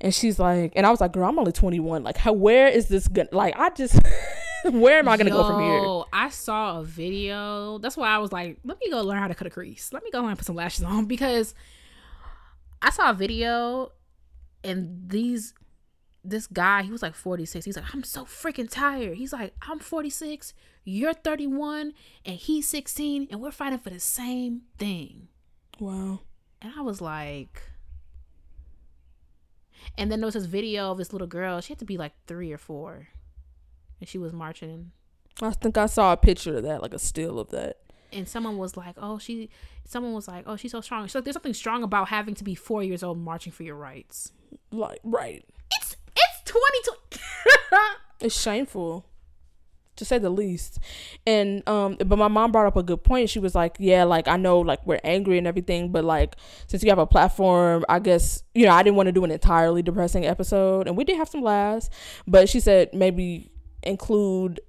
[0.00, 2.02] And she's like, and I was like, girl, I'm only 21.
[2.02, 3.98] Like, how, where is this going to, like, I just,
[4.64, 6.04] where am I going to go from here?
[6.12, 7.78] I saw a video.
[7.78, 9.92] That's why I was like, let me go learn how to cut a crease.
[9.92, 11.54] Let me go and put some lashes on because
[12.82, 13.92] I saw a video
[14.62, 15.54] and these
[16.28, 17.64] this guy, he was like 46.
[17.64, 19.16] He's like, I'm so freaking tired.
[19.16, 21.92] He's like, I'm 46, you're 31,
[22.24, 25.28] and he's 16, and we're fighting for the same thing.
[25.78, 26.20] Wow.
[26.60, 27.62] And I was like,
[29.96, 31.60] and then there was this video of this little girl.
[31.60, 33.08] She had to be like three or four,
[34.00, 34.92] and she was marching.
[35.42, 37.78] I think I saw a picture of that, like a still of that.
[38.12, 39.50] And someone was like, "Oh, she."
[39.84, 42.44] Someone was like, "Oh, she's so strong." She's like, "There's something strong about having to
[42.44, 44.32] be four years old marching for your rights."
[44.70, 45.44] Like, right.
[45.76, 47.20] It's it's 2020.
[48.18, 49.04] It's shameful,
[49.96, 50.78] to say the least.
[51.26, 53.30] And um, but my mom brought up a good point.
[53.30, 56.36] She was like, "Yeah, like I know, like we're angry and everything, but like
[56.66, 59.30] since you have a platform, I guess you know I didn't want to do an
[59.30, 61.90] entirely depressing episode, and we did have some laughs,
[62.26, 63.50] but she said maybe
[63.82, 64.60] include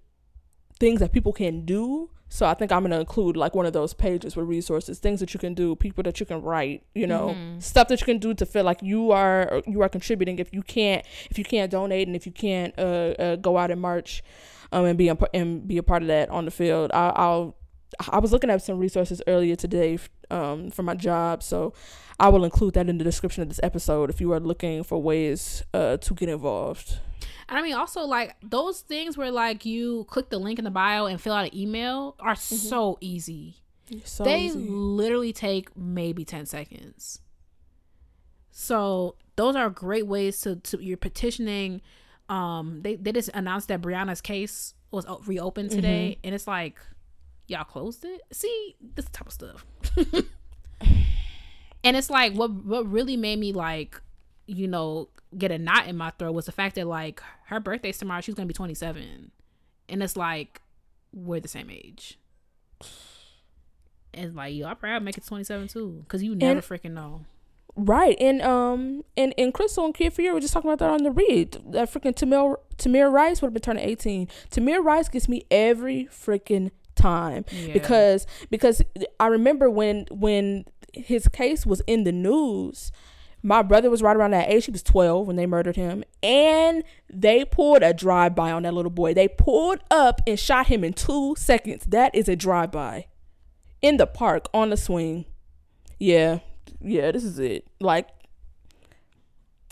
[0.80, 3.94] things that people can do." So I think I'm gonna include like one of those
[3.94, 7.30] pages with resources, things that you can do, people that you can write, you know,
[7.30, 7.64] Mhm.
[7.64, 10.38] stuff that you can do to feel like you are you are contributing.
[10.38, 13.72] If you can't if you can't donate and if you can't uh, uh go out
[13.72, 14.22] and march,
[14.72, 17.56] um and be a, and be a part of that on the field, I, I'll
[18.10, 20.00] I was looking at some resources earlier today
[20.32, 21.74] um for my job, so
[22.20, 25.02] I will include that in the description of this episode if you are looking for
[25.02, 27.00] ways uh to get involved.
[27.50, 30.72] And I mean, also like those things where like you click the link in the
[30.72, 33.58] bio and fill out an email are so easy.
[34.04, 34.60] So they easy.
[34.60, 37.22] literally take maybe 10 seconds.
[38.52, 41.82] So those are great ways to, to you're petitioning.
[42.30, 46.80] Um, they, they just announced that Breonna's case was reopened today, and it's like,
[47.48, 48.22] y'all closed it.
[48.32, 49.66] See, this type of stuff.
[51.84, 54.02] and it's like what what really made me like,
[54.46, 57.98] you know, get a knot in my throat was the fact that like her birthday's
[57.98, 58.22] tomorrow.
[58.22, 59.32] She's gonna be 27,
[59.90, 60.62] and it's like
[61.14, 62.20] we're the same age.
[64.14, 67.22] And like, yo, I probably make it 27 too, because you never And- freaking know.
[67.80, 71.04] Right, and um, and and Crissle and Kid Fury were just talking about that on
[71.04, 71.62] the read.
[71.70, 74.28] That freaking Tamir Tamir Rice would have been turning eighteen.
[74.50, 77.74] Tamir Rice gets me every freaking time Yeah.
[77.74, 78.82] because because
[79.20, 82.92] I remember when when his case was in the news.
[83.44, 84.66] My brother was right around that age.
[84.66, 86.04] He was 12 when they murdered him.
[86.24, 89.14] And they pulled a drive by on that little boy.
[89.14, 91.86] They pulled up and shot him in two seconds.
[91.86, 93.06] That is a drive by
[93.82, 95.26] in the park on the swing.
[96.00, 96.40] Yeah,
[96.82, 97.68] yeah, this is it.
[97.80, 98.08] Like,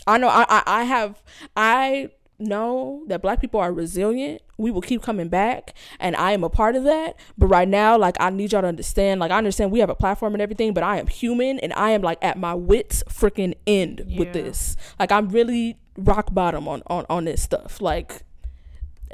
[0.07, 1.23] I know I, I, I have
[1.55, 4.41] I know that black people are resilient.
[4.57, 7.17] We will keep coming back, and I am a part of that.
[7.37, 9.19] But right now, like, I need y'all to understand.
[9.19, 11.91] Like, I understand we have a platform and everything, but I am human, and I
[11.91, 14.75] am like at my wits freaking end with this.
[14.99, 17.81] Like, I'm really rock bottom on on on this stuff.
[17.81, 18.23] Like,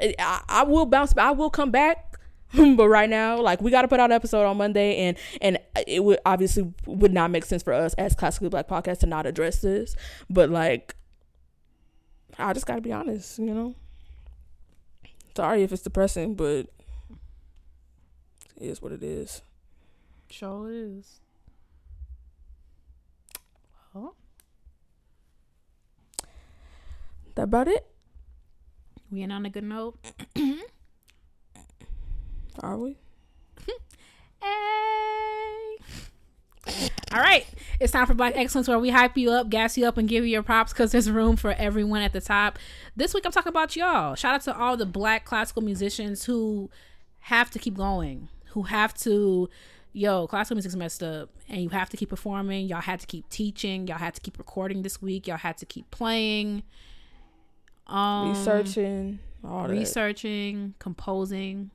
[0.00, 1.14] I, I will bounce.
[1.16, 2.18] I will come back.
[2.76, 5.58] but right now, like we got to put out an episode on Monday, and and
[5.86, 9.26] it would obviously would not make sense for us as classically black podcast to not
[9.26, 9.96] address this.
[10.28, 10.94] But like,
[12.38, 13.74] I just got to be honest, you know.
[15.36, 16.66] Sorry if it's depressing, but
[18.56, 19.40] it is what it is.
[20.28, 21.20] Sure is.
[23.94, 24.14] Well,
[27.34, 27.86] That about it?
[29.10, 29.98] we end on a good note.
[32.60, 32.96] Are we?
[34.40, 35.76] Hey.
[37.12, 37.46] All right,
[37.78, 40.24] it's time for Black Excellence, where we hype you up, gas you up, and give
[40.24, 42.58] you your props because there's room for everyone at the top.
[42.96, 44.14] This week, I'm talking about y'all.
[44.16, 46.70] Shout out to all the Black classical musicians who
[47.20, 49.48] have to keep going, who have to,
[49.92, 52.66] yo, classical music's messed up, and you have to keep performing.
[52.66, 53.86] Y'all had to keep teaching.
[53.86, 55.26] Y'all had to keep recording this week.
[55.28, 56.62] Y'all had to keep playing.
[57.86, 59.70] Um, Researching all that.
[59.72, 61.70] researching, composing.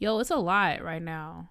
[0.00, 1.50] Yo, it's a lot right now.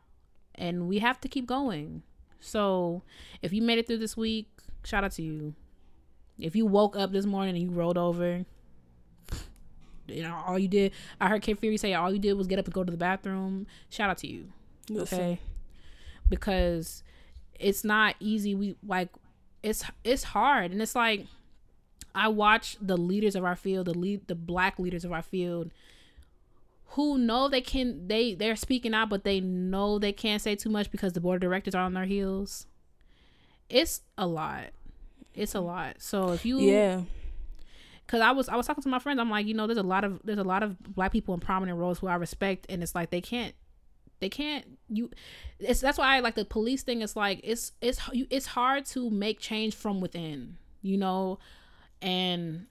[0.55, 2.03] And we have to keep going.
[2.41, 3.03] So
[3.41, 4.49] if you made it through this week,
[4.83, 5.53] shout out to you.
[6.37, 8.45] If you woke up this morning and you rolled over,
[10.07, 12.59] you know, all you did, I heard Kid Fury say all you did was get
[12.59, 13.67] up and go to the bathroom.
[13.89, 14.51] Shout out to you.
[14.89, 15.19] Listen.
[15.19, 15.39] Okay.
[16.27, 17.03] Because
[17.59, 18.55] it's not easy.
[18.55, 19.09] We like
[19.61, 21.25] it's it's hard and it's like
[22.15, 25.71] I watch the leaders of our field, the lead the black leaders of our field
[26.93, 30.69] who know they can they they're speaking out but they know they can't say too
[30.69, 32.65] much because the board of directors are on their heels.
[33.69, 34.65] It's a lot.
[35.35, 35.95] It's a lot.
[35.99, 37.01] So if you Yeah.
[38.05, 39.19] because I was I was talking to my friends.
[39.19, 41.39] I'm like, you know, there's a lot of there's a lot of black people in
[41.39, 43.53] prominent roles who I respect, and it's like they can't
[44.19, 45.11] they can't you.
[45.59, 47.01] It's that's why I like the police thing.
[47.03, 51.37] It's like it's it's you- it's hard to make change from within, you know,
[52.01, 52.65] and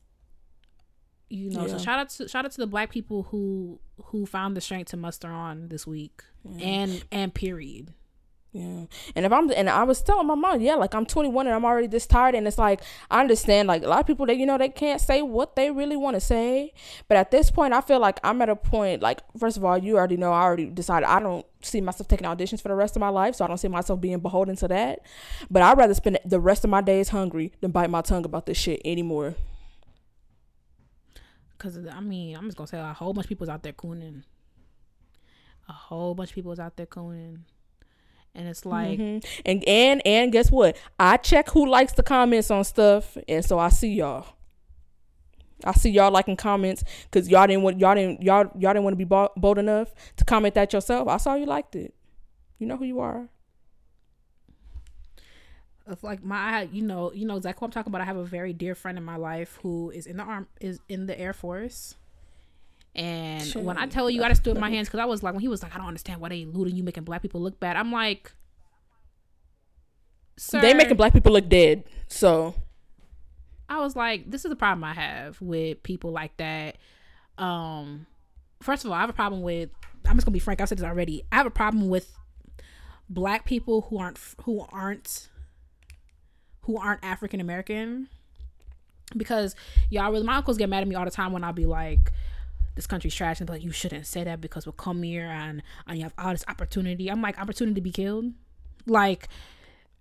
[1.28, 1.66] you know.
[1.66, 4.90] So shout out to shout out to the black people who who found the strength
[4.90, 6.22] to muster on this week,
[6.60, 7.92] and and period.
[8.52, 8.86] Yeah.
[9.14, 11.66] And if I'm and I was telling my mom, yeah, like I'm 21 and I'm
[11.66, 12.80] already this tired and it's like
[13.10, 15.70] I understand like a lot of people that you know they can't say what they
[15.70, 16.72] really want to say.
[17.08, 19.76] But at this point I feel like I'm at a point like first of all,
[19.76, 22.96] you already know I already decided I don't see myself taking auditions for the rest
[22.96, 25.00] of my life, so I don't see myself being beholden to that.
[25.50, 28.46] But I'd rather spend the rest of my days hungry than bite my tongue about
[28.46, 29.34] this shit anymore.
[31.58, 34.22] Cause I mean, I'm just gonna say a whole bunch of people's out there cooning.
[35.68, 37.40] A whole bunch of people's out there cooning,
[38.34, 39.24] and it's like, Mhm.
[39.44, 40.76] And and and guess what?
[40.98, 44.24] I check who likes the comments on stuff, and so I see y'all.
[45.64, 48.92] I see y'all liking comments because y'all didn't want y'all didn't y'all y'all didn't want
[48.92, 51.08] to be bo- bold enough to comment that yourself.
[51.08, 51.92] I saw you liked it.
[52.58, 53.28] You know who you are.
[56.02, 58.00] Like my, you know, you know exactly what I'm talking about.
[58.00, 60.80] I have a very dear friend in my life who is in the arm, is
[60.88, 61.94] in the Air Force.
[62.94, 65.32] And when I tell you, I just threw up my hands because I was like,
[65.32, 67.60] when he was like, I don't understand why they looting you, making black people look
[67.60, 67.76] bad.
[67.76, 68.32] I'm like,
[70.36, 71.84] sir, They making black people look dead.
[72.08, 72.54] So
[73.68, 76.76] I was like, this is the problem I have with people like that.
[77.36, 78.06] Um,
[78.60, 79.70] first of all, I have a problem with.
[80.06, 80.60] I'm just gonna be frank.
[80.60, 81.22] I said this already.
[81.30, 82.16] I have a problem with
[83.08, 85.28] black people who aren't who aren't
[86.68, 88.08] who aren't African American
[89.16, 89.56] because
[89.88, 92.12] y'all really my uncles get mad at me all the time when I'll be like.
[92.74, 95.98] This country's trash, and like, you shouldn't say that because we'll come here and and
[95.98, 97.10] you have all this opportunity.
[97.10, 98.26] I'm like, opportunity to be killed.
[98.86, 99.28] Like,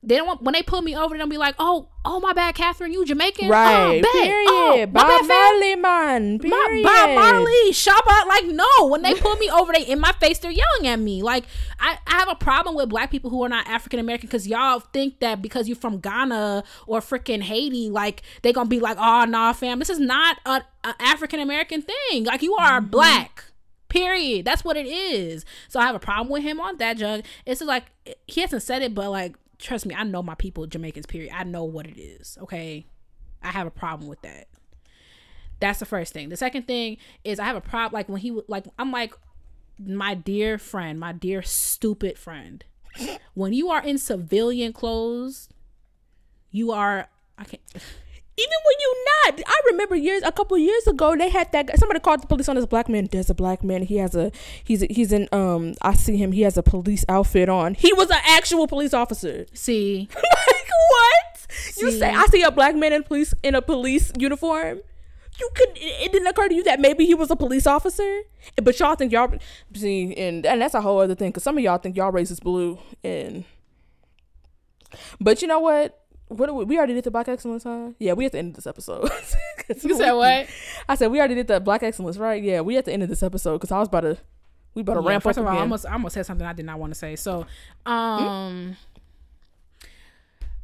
[0.03, 2.55] they don't want when they pull me over, they'll be like, oh, oh my bad,
[2.55, 4.47] Catherine, you Jamaican, oh, right, oh, period.
[4.47, 5.27] Oh, my Bob.
[5.27, 6.39] Marley, man.
[6.43, 6.83] My, Period.
[6.83, 8.87] Bob Marley, Shabba, like no.
[8.87, 11.23] When they pull me over, they in my face, they're yelling at me.
[11.23, 11.45] Like
[11.79, 14.79] I, I have a problem with black people who are not African American because y'all
[14.79, 19.25] think that because you're from Ghana or freaking Haiti, like they gonna be like, oh
[19.25, 22.23] nah, fam, this is not a, a African American thing.
[22.23, 22.89] Like you are mm-hmm.
[22.89, 23.45] black.
[23.89, 24.43] Period.
[24.43, 25.45] That's what it is.
[25.69, 27.23] So I have a problem with him on that jug.
[27.45, 27.85] It's just like
[28.27, 31.05] he hasn't said it, but like trust me, I know my people Jamaicans.
[31.05, 31.31] Period.
[31.33, 32.37] I know what it is.
[32.41, 32.85] Okay,
[33.41, 34.47] I have a problem with that.
[35.59, 36.29] That's the first thing.
[36.29, 39.13] The second thing is I have a problem like when he like I'm like
[39.79, 42.63] my dear friend, my dear stupid friend.
[43.33, 45.49] When you are in civilian clothes,
[46.51, 47.61] you are I can't
[48.39, 51.67] Even when you not, I remember years, a couple years ago, they had that.
[51.67, 53.07] guy- Somebody called the police on this black man.
[53.11, 53.81] There's a black man.
[53.81, 54.31] He has a,
[54.63, 55.27] he's he's in.
[55.31, 56.31] Um, I see him.
[56.31, 57.73] He has a police outfit on.
[57.73, 59.45] He was an actual police officer.
[59.53, 60.23] see like
[60.89, 61.47] what?
[61.77, 64.81] You say I see a black man in police in a police uniform.
[65.39, 65.69] You could.
[65.75, 68.21] It didn't occur to you that maybe he was a police officer,
[68.61, 69.31] but y'all think y'all
[69.73, 71.31] see, and and that's a whole other thing.
[71.31, 73.45] Cause some of y'all think y'all race is blue, and
[75.19, 75.99] but you know what?
[76.29, 77.91] What we, we already did the black excellence, huh?
[77.99, 79.09] Yeah, we at the end of this episode.
[79.83, 80.47] You said what?
[80.87, 82.41] I said we already did the black excellence, right?
[82.41, 84.17] Yeah, we at the end of this episode because I was about to,
[84.75, 86.47] we about to Yeah, ramp first up of all, I almost I almost said something
[86.47, 87.17] I did not want to say.
[87.17, 87.45] So,
[87.85, 88.77] um,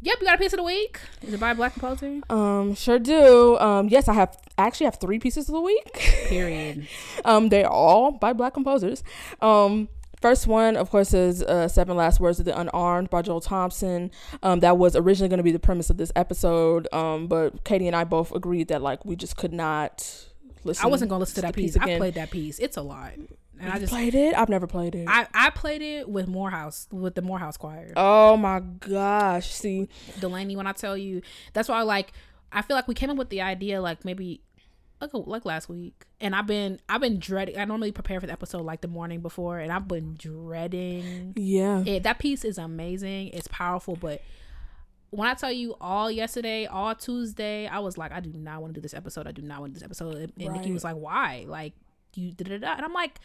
[0.02, 1.00] yep, you got a piece of the week.
[1.22, 2.22] Is it by black composer?
[2.30, 3.58] um, sure do.
[3.60, 5.94] Um, yes, I have I actually have three pieces of the week.
[6.28, 6.88] Period.
[7.26, 9.04] Um, they're all by black composers.
[9.42, 9.88] Um,
[10.24, 14.10] first one, of course, is uh, Seven Last Words of the Unarmed by Joel Thompson.
[14.42, 16.88] Um, that was originally going to be the premise of this episode.
[16.94, 20.26] Um, but Katie and I both agreed that like we just could not
[20.64, 20.86] listen.
[20.86, 21.76] I wasn't gonna listen to that piece.
[21.76, 22.58] I played that piece.
[22.60, 24.34] It's a lot, and I You just played it.
[24.34, 25.10] I've never played it.
[25.10, 27.92] I I played it with Morehouse with the Morehouse Choir.
[27.98, 29.52] oh my gosh!
[29.52, 29.90] See,
[30.22, 31.22] Delaney, when I tell you,
[31.52, 32.14] that's why I like.
[32.56, 34.40] I feel like we came up with the idea like maybe
[35.04, 37.58] like like last week, and I've been I've been dreading.
[37.58, 41.84] I normally prepare for the episode like the morning before, and I've been dreading yeah,
[41.86, 42.04] it.
[42.04, 43.30] That piece is amazing.
[43.30, 44.22] It's powerful, but
[45.10, 48.74] when I tell you all yesterday, all Tuesday, I was like, I do not want
[48.74, 49.28] to do this episode.
[49.28, 50.16] I do not want to do this episode.
[50.16, 51.46] And, and Nikki was like, Why?
[51.48, 51.74] Like
[52.16, 52.74] you da da da.
[52.74, 53.20] And I'm like,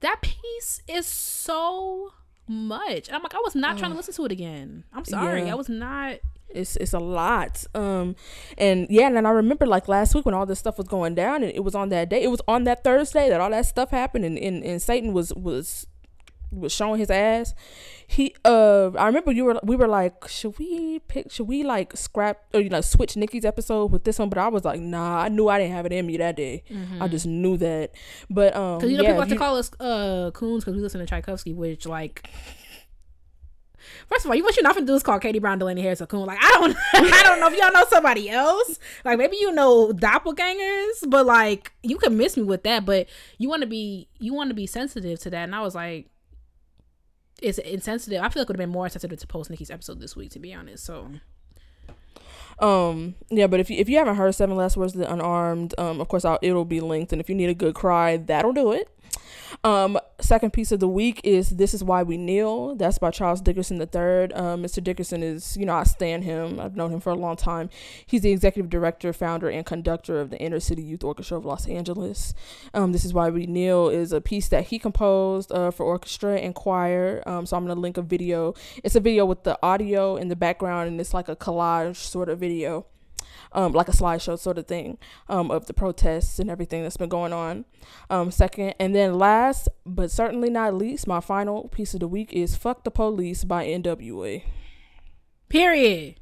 [0.00, 2.12] that piece is so
[2.48, 3.08] much.
[3.08, 4.84] And I'm like, I was not trying to listen to it again.
[4.92, 5.44] I'm sorry.
[5.44, 5.52] Yeah.
[5.52, 6.18] I was not.
[6.50, 7.64] It's it's a lot.
[7.74, 8.16] Um
[8.56, 11.14] and yeah and then i remember like last week when all this stuff was going
[11.14, 13.66] down and it was on that day it was on that thursday that all that
[13.66, 15.86] stuff happened and and, and satan was was
[16.50, 17.54] was showing his ass.
[18.06, 21.94] He uh i remember you were we were like should we pick should we like
[21.94, 24.30] scrap or you know switch nikki's episode with this one?
[24.30, 26.62] But i was like nah i knew i didn't have it in me that day.
[27.00, 27.90] I just knew that.
[28.30, 30.74] But um Because you know yeah, people like you- to call us uh coons because
[30.76, 32.26] we listen to Tchaikovsky, which like.
[34.08, 36.00] First of all, you what you're not gonna do is call Katie Brown Delaney Harris
[36.00, 36.26] a coon.
[36.26, 38.78] Like I don't, I don't know if y'all know somebody else.
[39.04, 42.84] Like maybe you know doppelgangers, but like you can miss me with that.
[42.84, 43.08] But
[43.38, 45.44] you want to be, you want to be sensitive to that.
[45.44, 46.08] And I was like,
[47.40, 48.22] it's insensitive.
[48.22, 50.30] I feel like it would have been more sensitive to post Nikki's episode this week,
[50.32, 50.84] to be honest.
[50.84, 51.10] So
[52.58, 55.74] Um, yeah, but if you if you haven't heard Seven Last Words of the Unarmed,
[55.78, 58.52] um, of course I'll, it'll be linked, and if you need a good cry, that'll
[58.52, 58.88] do it.
[59.64, 63.40] Um, second piece of the week is "This Is Why We Kneel." That's by Charles
[63.40, 64.32] Dickerson III.
[64.34, 64.82] Um, Mr.
[64.82, 66.60] Dickerson is, you know, I stand him.
[66.60, 67.70] I've known him for a long time.
[68.06, 71.66] He's the executive director, founder, and conductor of the Inner City Youth Orchestra of Los
[71.66, 72.34] Angeles.
[72.74, 76.36] Um, "This Is Why We Kneel" is a piece that he composed uh, for orchestra
[76.36, 77.22] and choir.
[77.26, 78.54] Um, so I'm gonna link a video.
[78.84, 82.28] It's a video with the audio in the background, and it's like a collage sort
[82.28, 82.86] of video
[83.52, 84.98] um, like a slideshow sort of thing
[85.28, 87.64] um, of the protests and everything that's been going on.
[88.10, 92.32] Um, second, and then last but certainly not least, my final piece of the week
[92.32, 94.44] is "Fuck the Police" by N.W.A.
[95.48, 96.16] period,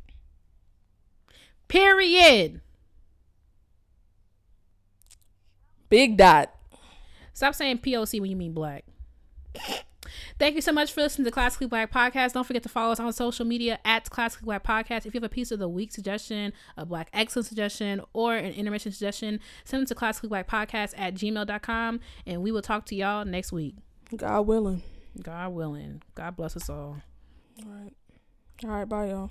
[1.68, 2.60] period.
[5.88, 6.52] Big dot.
[7.32, 8.84] Stop saying POC when you mean black.
[10.38, 12.34] Thank you so much for listening to Classically Black Podcast.
[12.34, 15.06] Don't forget to follow us on social media at Classically Black Podcast.
[15.06, 18.52] If you have a piece of the week suggestion, a black excellence suggestion, or an
[18.52, 22.94] intermission suggestion, send them to Classically Black Podcast at gmail.com and we will talk to
[22.94, 23.76] y'all next week.
[24.14, 24.82] God willing.
[25.22, 26.02] God willing.
[26.14, 26.98] God bless us all.
[27.64, 27.92] All right.
[28.64, 28.88] All right.
[28.88, 29.30] Bye, y'all.